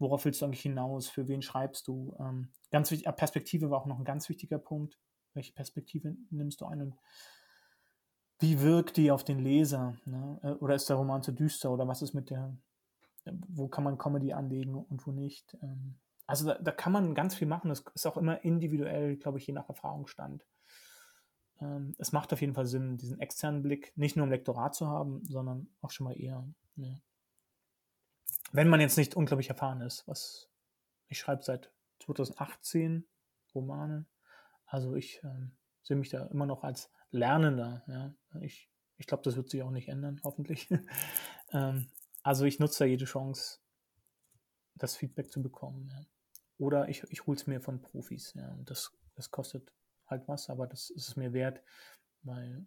worauf 0.00 0.24
willst 0.24 0.40
du 0.40 0.46
eigentlich 0.46 0.62
hinaus, 0.62 1.08
für 1.08 1.28
wen 1.28 1.40
schreibst 1.40 1.86
du. 1.86 2.16
Ähm, 2.18 2.50
ganz 2.72 2.90
wichtig, 2.90 3.06
äh, 3.06 3.12
Perspektive 3.12 3.70
war 3.70 3.80
auch 3.80 3.86
noch 3.86 4.00
ein 4.00 4.04
ganz 4.04 4.28
wichtiger 4.28 4.58
Punkt. 4.58 4.98
Welche 5.34 5.52
Perspektive 5.52 6.16
nimmst 6.30 6.60
du 6.60 6.66
ein 6.66 6.82
und 6.82 6.96
wie 8.40 8.60
wirkt 8.60 8.96
die 8.96 9.12
auf 9.12 9.22
den 9.22 9.38
Leser? 9.38 9.94
Ne? 10.04 10.40
Äh, 10.42 10.50
oder 10.54 10.74
ist 10.74 10.88
der 10.88 10.96
Roman 10.96 11.22
zu 11.22 11.30
düster 11.30 11.70
oder 11.70 11.86
was 11.86 12.02
ist 12.02 12.12
mit 12.12 12.30
der, 12.30 12.56
wo 13.24 13.68
kann 13.68 13.84
man 13.84 13.98
Comedy 13.98 14.32
anlegen 14.32 14.74
und 14.74 15.06
wo 15.06 15.12
nicht? 15.12 15.56
Ähm, 15.62 15.94
also 16.26 16.46
da, 16.46 16.58
da, 16.58 16.70
kann 16.72 16.92
man 16.92 17.14
ganz 17.14 17.34
viel 17.34 17.46
machen. 17.46 17.68
Das 17.68 17.84
ist 17.94 18.06
auch 18.06 18.16
immer 18.16 18.44
individuell, 18.44 19.16
glaube 19.16 19.38
ich, 19.38 19.46
je 19.46 19.52
nach 19.52 19.68
Erfahrungsstand. 19.68 20.46
Ähm, 21.60 21.94
es 21.98 22.12
macht 22.12 22.32
auf 22.32 22.40
jeden 22.40 22.54
Fall 22.54 22.66
Sinn, 22.66 22.96
diesen 22.96 23.20
externen 23.20 23.62
Blick 23.62 23.92
nicht 23.96 24.16
nur 24.16 24.24
im 24.24 24.32
Lektorat 24.32 24.74
zu 24.74 24.88
haben, 24.88 25.24
sondern 25.26 25.68
auch 25.80 25.90
schon 25.90 26.04
mal 26.04 26.18
eher. 26.18 26.46
Ne. 26.76 27.00
Wenn 28.52 28.68
man 28.68 28.80
jetzt 28.80 28.96
nicht 28.96 29.14
unglaublich 29.14 29.48
erfahren 29.48 29.80
ist, 29.80 30.06
was 30.08 30.48
ich 31.08 31.18
schreibe 31.18 31.42
seit 31.42 31.72
2018 32.00 33.06
Romane. 33.54 34.06
Also 34.66 34.94
ich 34.94 35.20
ähm, 35.22 35.52
sehe 35.82 35.96
mich 35.96 36.10
da 36.10 36.26
immer 36.26 36.46
noch 36.46 36.64
als 36.64 36.90
Lernender. 37.10 37.84
Ja. 37.86 38.14
Ich, 38.40 38.70
ich 38.96 39.06
glaube, 39.06 39.22
das 39.22 39.36
wird 39.36 39.50
sich 39.50 39.62
auch 39.62 39.70
nicht 39.70 39.88
ändern, 39.88 40.20
hoffentlich. 40.24 40.68
ähm, 41.52 41.88
also 42.22 42.44
ich 42.44 42.58
nutze 42.58 42.80
da 42.80 42.84
jede 42.86 43.04
Chance, 43.04 43.60
das 44.74 44.96
Feedback 44.96 45.30
zu 45.30 45.42
bekommen. 45.42 45.88
Ja. 45.90 46.04
Oder 46.58 46.88
ich, 46.88 47.02
ich 47.10 47.26
hole 47.26 47.36
es 47.36 47.46
mir 47.46 47.60
von 47.60 47.80
Profis. 47.80 48.34
Ja. 48.34 48.56
Das, 48.64 48.92
das 49.14 49.30
kostet 49.30 49.72
halt 50.06 50.28
was, 50.28 50.50
aber 50.50 50.66
das 50.66 50.90
ist 50.90 51.08
es 51.08 51.16
mir 51.16 51.32
wert, 51.32 51.62
weil 52.22 52.66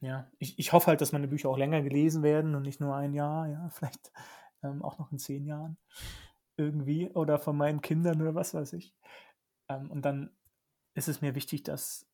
ja, 0.00 0.30
ich, 0.38 0.58
ich 0.58 0.72
hoffe 0.72 0.88
halt, 0.88 1.00
dass 1.00 1.12
meine 1.12 1.28
Bücher 1.28 1.48
auch 1.48 1.56
länger 1.56 1.82
gelesen 1.82 2.22
werden 2.22 2.54
und 2.54 2.62
nicht 2.62 2.80
nur 2.80 2.94
ein 2.94 3.14
Jahr, 3.14 3.48
ja, 3.48 3.68
vielleicht 3.70 4.12
ähm, 4.62 4.82
auch 4.82 4.98
noch 4.98 5.10
in 5.12 5.18
zehn 5.18 5.46
Jahren 5.46 5.78
irgendwie 6.56 7.10
oder 7.10 7.38
von 7.38 7.56
meinen 7.56 7.80
Kindern 7.80 8.20
oder 8.20 8.34
was 8.34 8.54
weiß 8.54 8.72
ich. 8.74 8.94
Ähm, 9.68 9.90
und 9.90 10.02
dann 10.02 10.30
ist 10.94 11.08
es 11.08 11.20
mir 11.20 11.34
wichtig, 11.34 11.62
dass, 11.62 12.06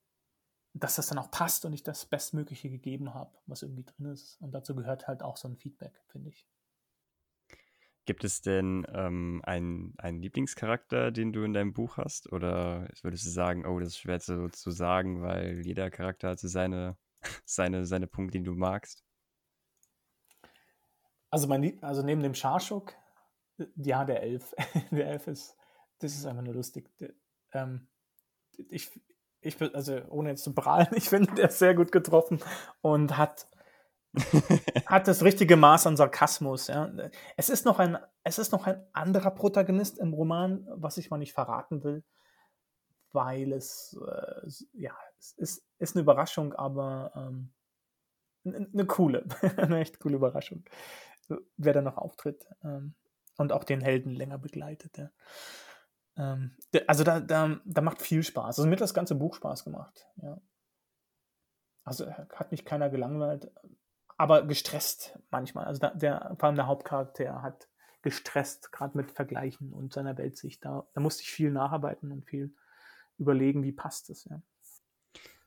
dass 0.74 0.96
das 0.96 1.08
dann 1.08 1.18
auch 1.18 1.30
passt 1.30 1.64
und 1.64 1.72
ich 1.72 1.82
das 1.82 2.06
Bestmögliche 2.06 2.70
gegeben 2.70 3.14
habe, 3.14 3.36
was 3.46 3.62
irgendwie 3.62 3.84
drin 3.84 4.06
ist. 4.06 4.40
Und 4.40 4.52
dazu 4.52 4.74
gehört 4.74 5.06
halt 5.06 5.22
auch 5.22 5.36
so 5.36 5.48
ein 5.48 5.56
Feedback, 5.56 6.02
finde 6.08 6.30
ich. 6.30 6.48
Gibt 8.04 8.24
es 8.24 8.42
denn 8.42 8.84
ähm, 8.92 9.40
einen, 9.44 9.94
einen 9.98 10.20
Lieblingscharakter, 10.20 11.12
den 11.12 11.32
du 11.32 11.44
in 11.44 11.52
deinem 11.52 11.72
Buch 11.72 11.98
hast? 11.98 12.32
Oder 12.32 12.88
würdest 13.02 13.26
du 13.26 13.30
sagen, 13.30 13.64
oh, 13.64 13.78
das 13.78 13.90
ist 13.90 13.98
schwer 13.98 14.18
zu, 14.18 14.48
zu 14.48 14.72
sagen, 14.72 15.22
weil 15.22 15.64
jeder 15.64 15.88
Charakter 15.90 16.30
hat 16.30 16.40
so 16.40 16.48
seine, 16.48 16.96
seine, 17.44 17.86
seine 17.86 18.08
Punkte, 18.08 18.38
die 18.38 18.44
du 18.44 18.54
magst? 18.54 19.04
Also, 21.30 21.46
mein, 21.46 21.80
also 21.82 22.02
neben 22.02 22.22
dem 22.22 22.34
Scharschuk, 22.34 22.94
äh, 23.58 23.66
ja, 23.76 24.04
der 24.04 24.22
Elf. 24.22 24.52
der 24.90 25.06
Elf 25.06 25.28
ist, 25.28 25.56
das 26.00 26.12
ist 26.12 26.26
einfach 26.26 26.42
nur 26.42 26.54
lustig. 26.54 26.90
Der, 26.98 27.14
ähm, 27.52 27.86
ich, 28.68 28.90
ich, 29.40 29.60
also 29.74 30.02
ohne 30.08 30.30
jetzt 30.30 30.42
zu 30.42 30.54
prahlen, 30.54 30.88
ich 30.94 31.08
finde, 31.08 31.32
der 31.34 31.48
ist 31.48 31.60
sehr 31.60 31.74
gut 31.74 31.92
getroffen 31.92 32.40
und 32.80 33.16
hat 33.16 33.48
hat 34.86 35.08
das 35.08 35.22
richtige 35.22 35.56
Maß 35.56 35.86
an 35.86 35.96
Sarkasmus. 35.96 36.66
Ja. 36.66 36.90
Es, 37.36 37.48
ist 37.48 37.64
noch 37.64 37.78
ein, 37.78 37.98
es 38.24 38.38
ist 38.38 38.52
noch 38.52 38.66
ein 38.66 38.84
anderer 38.92 39.30
Protagonist 39.30 39.98
im 39.98 40.12
Roman, 40.12 40.66
was 40.70 40.98
ich 40.98 41.10
mal 41.10 41.18
nicht 41.18 41.32
verraten 41.32 41.82
will, 41.82 42.04
weil 43.12 43.52
es, 43.52 43.98
äh, 44.06 44.48
ja, 44.72 44.92
es 45.18 45.32
ist, 45.32 45.66
ist 45.78 45.96
eine 45.96 46.02
Überraschung, 46.02 46.52
aber 46.52 47.12
ähm, 47.16 47.52
eine 48.44 48.86
coole, 48.86 49.24
eine 49.56 49.80
echt 49.80 49.98
coole 50.00 50.16
Überraschung, 50.16 50.64
wer 51.56 51.72
da 51.72 51.80
noch 51.80 51.96
auftritt 51.96 52.46
ähm, 52.62 52.94
und 53.38 53.52
auch 53.52 53.64
den 53.64 53.80
Helden 53.80 54.10
länger 54.10 54.38
begleitet. 54.38 54.98
Ja. 54.98 55.10
Ähm, 56.16 56.56
also 56.86 57.02
da, 57.02 57.20
da, 57.20 57.60
da 57.64 57.80
macht 57.80 58.02
viel 58.02 58.22
Spaß. 58.22 58.58
Also 58.58 58.66
mir 58.66 58.72
hat 58.72 58.82
das 58.82 58.94
ganze 58.94 59.14
Buch 59.14 59.36
Spaß 59.36 59.64
gemacht. 59.64 60.06
Ja. 60.20 60.38
Also 61.84 62.10
hat 62.10 62.50
mich 62.50 62.64
keiner 62.64 62.90
gelangweilt 62.90 63.50
aber 64.22 64.46
gestresst 64.46 65.18
manchmal. 65.32 65.64
Also 65.64 65.84
der, 65.94 66.36
vor 66.38 66.46
allem 66.46 66.54
der 66.54 66.68
Hauptcharakter 66.68 67.42
hat 67.42 67.66
gestresst, 68.02 68.70
gerade 68.70 68.96
mit 68.96 69.10
Vergleichen 69.10 69.72
und 69.72 69.92
seiner 69.92 70.16
Weltsicht. 70.16 70.64
Da, 70.64 70.86
da 70.94 71.00
musste 71.00 71.24
ich 71.24 71.32
viel 71.32 71.50
nacharbeiten 71.50 72.12
und 72.12 72.24
viel 72.24 72.54
überlegen, 73.18 73.64
wie 73.64 73.72
passt 73.72 74.10
es. 74.10 74.24
Ja. 74.26 74.40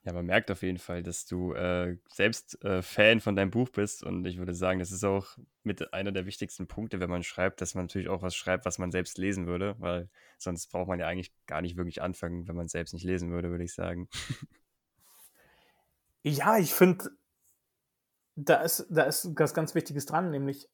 Ja, 0.03 0.11
man 0.11 0.25
merkt 0.25 0.51
auf 0.51 0.61
jeden 0.61 0.77
Fall, 0.77 1.03
dass 1.03 1.25
du 1.25 1.53
äh, 1.53 1.97
selbst 2.11 2.61
äh, 2.65 2.81
Fan 2.81 3.21
von 3.21 3.37
deinem 3.37 3.49
Buch 3.49 3.69
bist 3.69 4.03
und 4.03 4.25
ich 4.27 4.37
würde 4.37 4.53
sagen, 4.53 4.79
das 4.79 4.91
ist 4.91 5.05
auch 5.05 5.37
mit 5.63 5.93
einer 5.93 6.11
der 6.11 6.25
wichtigsten 6.25 6.67
Punkte, 6.67 6.99
wenn 6.99 7.09
man 7.09 7.23
schreibt, 7.23 7.61
dass 7.61 7.75
man 7.75 7.85
natürlich 7.85 8.09
auch 8.09 8.21
was 8.21 8.35
schreibt, 8.35 8.65
was 8.65 8.77
man 8.77 8.91
selbst 8.91 9.17
lesen 9.17 9.47
würde, 9.47 9.75
weil 9.79 10.09
sonst 10.37 10.67
braucht 10.67 10.89
man 10.89 10.99
ja 10.99 11.07
eigentlich 11.07 11.31
gar 11.45 11.61
nicht 11.61 11.77
wirklich 11.77 12.01
anfangen, 12.01 12.49
wenn 12.49 12.57
man 12.57 12.65
es 12.65 12.73
selbst 12.73 12.93
nicht 12.93 13.05
lesen 13.05 13.31
würde, 13.31 13.51
würde 13.51 13.63
ich 13.63 13.73
sagen. 13.73 14.09
Ja, 16.27 16.57
ich 16.57 16.73
finde, 16.73 17.11
da 18.35 18.55
ist, 18.61 18.85
da 18.89 19.03
ist 19.03 19.37
was 19.37 19.53
ganz 19.53 19.75
Wichtiges 19.75 20.05
dran, 20.05 20.29
nämlich, 20.29 20.69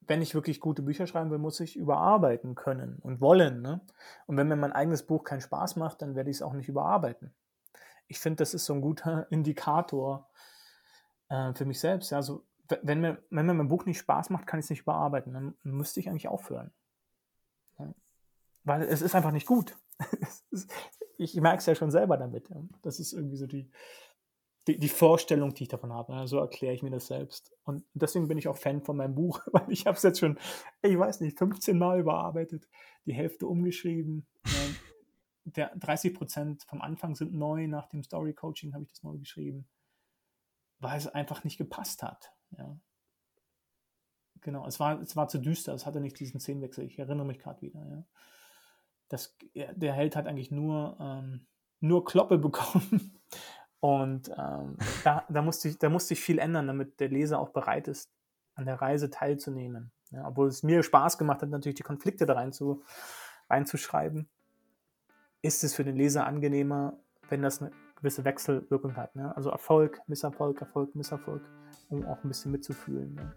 wenn 0.00 0.22
ich 0.22 0.34
wirklich 0.34 0.60
gute 0.60 0.82
Bücher 0.82 1.06
schreiben 1.06 1.30
will, 1.30 1.38
muss 1.38 1.60
ich 1.60 1.76
überarbeiten 1.76 2.54
können 2.54 2.98
und 3.00 3.20
wollen. 3.20 3.60
Ne? 3.60 3.80
Und 4.26 4.36
wenn 4.36 4.48
mir 4.48 4.56
mein 4.56 4.72
eigenes 4.72 5.04
Buch 5.06 5.22
keinen 5.22 5.42
Spaß 5.42 5.76
macht, 5.76 6.00
dann 6.00 6.14
werde 6.14 6.30
ich 6.30 6.38
es 6.38 6.42
auch 6.42 6.54
nicht 6.54 6.68
überarbeiten. 6.68 7.34
Ich 8.06 8.18
finde, 8.18 8.36
das 8.36 8.54
ist 8.54 8.64
so 8.64 8.72
ein 8.72 8.80
guter 8.80 9.26
Indikator 9.30 10.30
äh, 11.28 11.52
für 11.52 11.66
mich 11.66 11.78
selbst. 11.78 12.10
Ja, 12.10 12.16
also, 12.18 12.44
wenn 12.82 13.00
mir, 13.00 13.22
wenn 13.30 13.46
mir 13.46 13.54
mein 13.54 13.68
Buch 13.68 13.84
nicht 13.84 13.98
Spaß 13.98 14.30
macht, 14.30 14.46
kann 14.46 14.60
ich 14.60 14.66
es 14.66 14.70
nicht 14.70 14.82
überarbeiten. 14.82 15.32
Dann 15.32 15.54
müsste 15.62 16.00
ich 16.00 16.08
eigentlich 16.08 16.28
aufhören. 16.28 16.70
Ja? 17.78 17.94
Weil 18.64 18.82
es 18.82 19.02
ist 19.02 19.14
einfach 19.14 19.30
nicht 19.30 19.46
gut. 19.46 19.76
ich 21.16 21.34
merke 21.36 21.58
es 21.58 21.66
ja 21.66 21.74
schon 21.74 21.90
selber 21.90 22.16
damit. 22.16 22.48
Ja? 22.50 22.56
Das 22.82 22.98
ist 22.98 23.12
irgendwie 23.12 23.36
so 23.36 23.46
die, 23.46 23.70
die, 24.68 24.78
die 24.78 24.88
Vorstellung, 24.88 25.54
die 25.54 25.64
ich 25.64 25.68
davon 25.68 25.92
habe. 25.92 26.12
Ja, 26.12 26.26
so 26.26 26.38
erkläre 26.38 26.74
ich 26.74 26.82
mir 26.82 26.90
das 26.90 27.06
selbst. 27.06 27.52
Und 27.64 27.84
deswegen 27.94 28.28
bin 28.28 28.36
ich 28.36 28.48
auch 28.48 28.56
Fan 28.56 28.82
von 28.82 28.96
meinem 28.96 29.14
Buch, 29.14 29.40
weil 29.52 29.70
ich 29.70 29.86
habe 29.86 29.96
es 29.96 30.02
jetzt 30.02 30.20
schon, 30.20 30.38
ich 30.82 30.98
weiß 30.98 31.20
nicht, 31.20 31.38
15 31.38 31.76
Mal 31.76 32.00
überarbeitet, 32.00 32.68
die 33.06 33.14
Hälfte 33.14 33.46
umgeschrieben. 33.46 34.26
Der 35.44 35.74
30 35.76 36.14
Prozent 36.14 36.64
vom 36.64 36.82
Anfang 36.82 37.14
sind 37.14 37.32
neu, 37.32 37.66
nach 37.66 37.88
dem 37.88 38.02
Story 38.02 38.34
Coaching 38.34 38.74
habe 38.74 38.84
ich 38.84 38.90
das 38.90 39.02
neu 39.02 39.16
geschrieben, 39.16 39.66
weil 40.78 40.98
es 40.98 41.06
einfach 41.06 41.42
nicht 41.44 41.56
gepasst 41.56 42.02
hat. 42.02 42.32
Ja. 42.56 42.78
Genau, 44.42 44.66
es 44.66 44.78
war, 44.78 45.00
es 45.00 45.16
war 45.16 45.28
zu 45.28 45.38
düster, 45.38 45.72
es 45.72 45.86
hatte 45.86 46.00
nicht 46.00 46.20
diesen 46.20 46.38
Szenenwechsel. 46.38 46.84
Ich 46.84 46.98
erinnere 46.98 47.26
mich 47.26 47.38
gerade 47.38 47.62
wieder. 47.62 47.80
Ja. 47.80 48.04
Das, 49.08 49.36
der 49.54 49.94
Held 49.94 50.14
hat 50.14 50.26
eigentlich 50.26 50.50
nur, 50.50 50.98
ähm, 51.00 51.46
nur 51.80 52.04
Kloppe 52.04 52.36
bekommen. 52.36 53.14
Und 53.80 54.28
ähm, 54.30 54.76
da, 55.04 55.24
da, 55.28 55.42
musste 55.42 55.68
ich, 55.68 55.78
da 55.78 55.88
musste 55.88 56.14
ich 56.14 56.20
viel 56.20 56.38
ändern, 56.38 56.66
damit 56.66 56.98
der 57.00 57.08
Leser 57.08 57.38
auch 57.38 57.50
bereit 57.50 57.88
ist, 57.88 58.10
an 58.54 58.66
der 58.66 58.80
Reise 58.80 59.10
teilzunehmen. 59.10 59.92
Ja, 60.10 60.26
obwohl 60.26 60.48
es 60.48 60.62
mir 60.62 60.82
Spaß 60.82 61.18
gemacht 61.18 61.42
hat, 61.42 61.50
natürlich 61.50 61.76
die 61.76 61.82
Konflikte 61.82 62.26
da 62.26 62.34
rein 62.34 62.52
zu, 62.52 62.82
reinzuschreiben, 63.48 64.28
ist 65.42 65.62
es 65.62 65.74
für 65.74 65.84
den 65.84 65.96
Leser 65.96 66.26
angenehmer, 66.26 66.98
wenn 67.28 67.42
das 67.42 67.60
eine 67.60 67.70
gewisse 67.96 68.24
Wechselwirkung 68.24 68.96
hat. 68.96 69.14
Ne? 69.14 69.34
Also 69.36 69.50
Erfolg, 69.50 70.00
Misserfolg, 70.06 70.60
Erfolg, 70.60 70.94
Misserfolg, 70.94 71.42
um 71.88 72.04
auch 72.06 72.22
ein 72.24 72.28
bisschen 72.28 72.50
mitzufühlen. 72.50 73.14
Ne? 73.14 73.32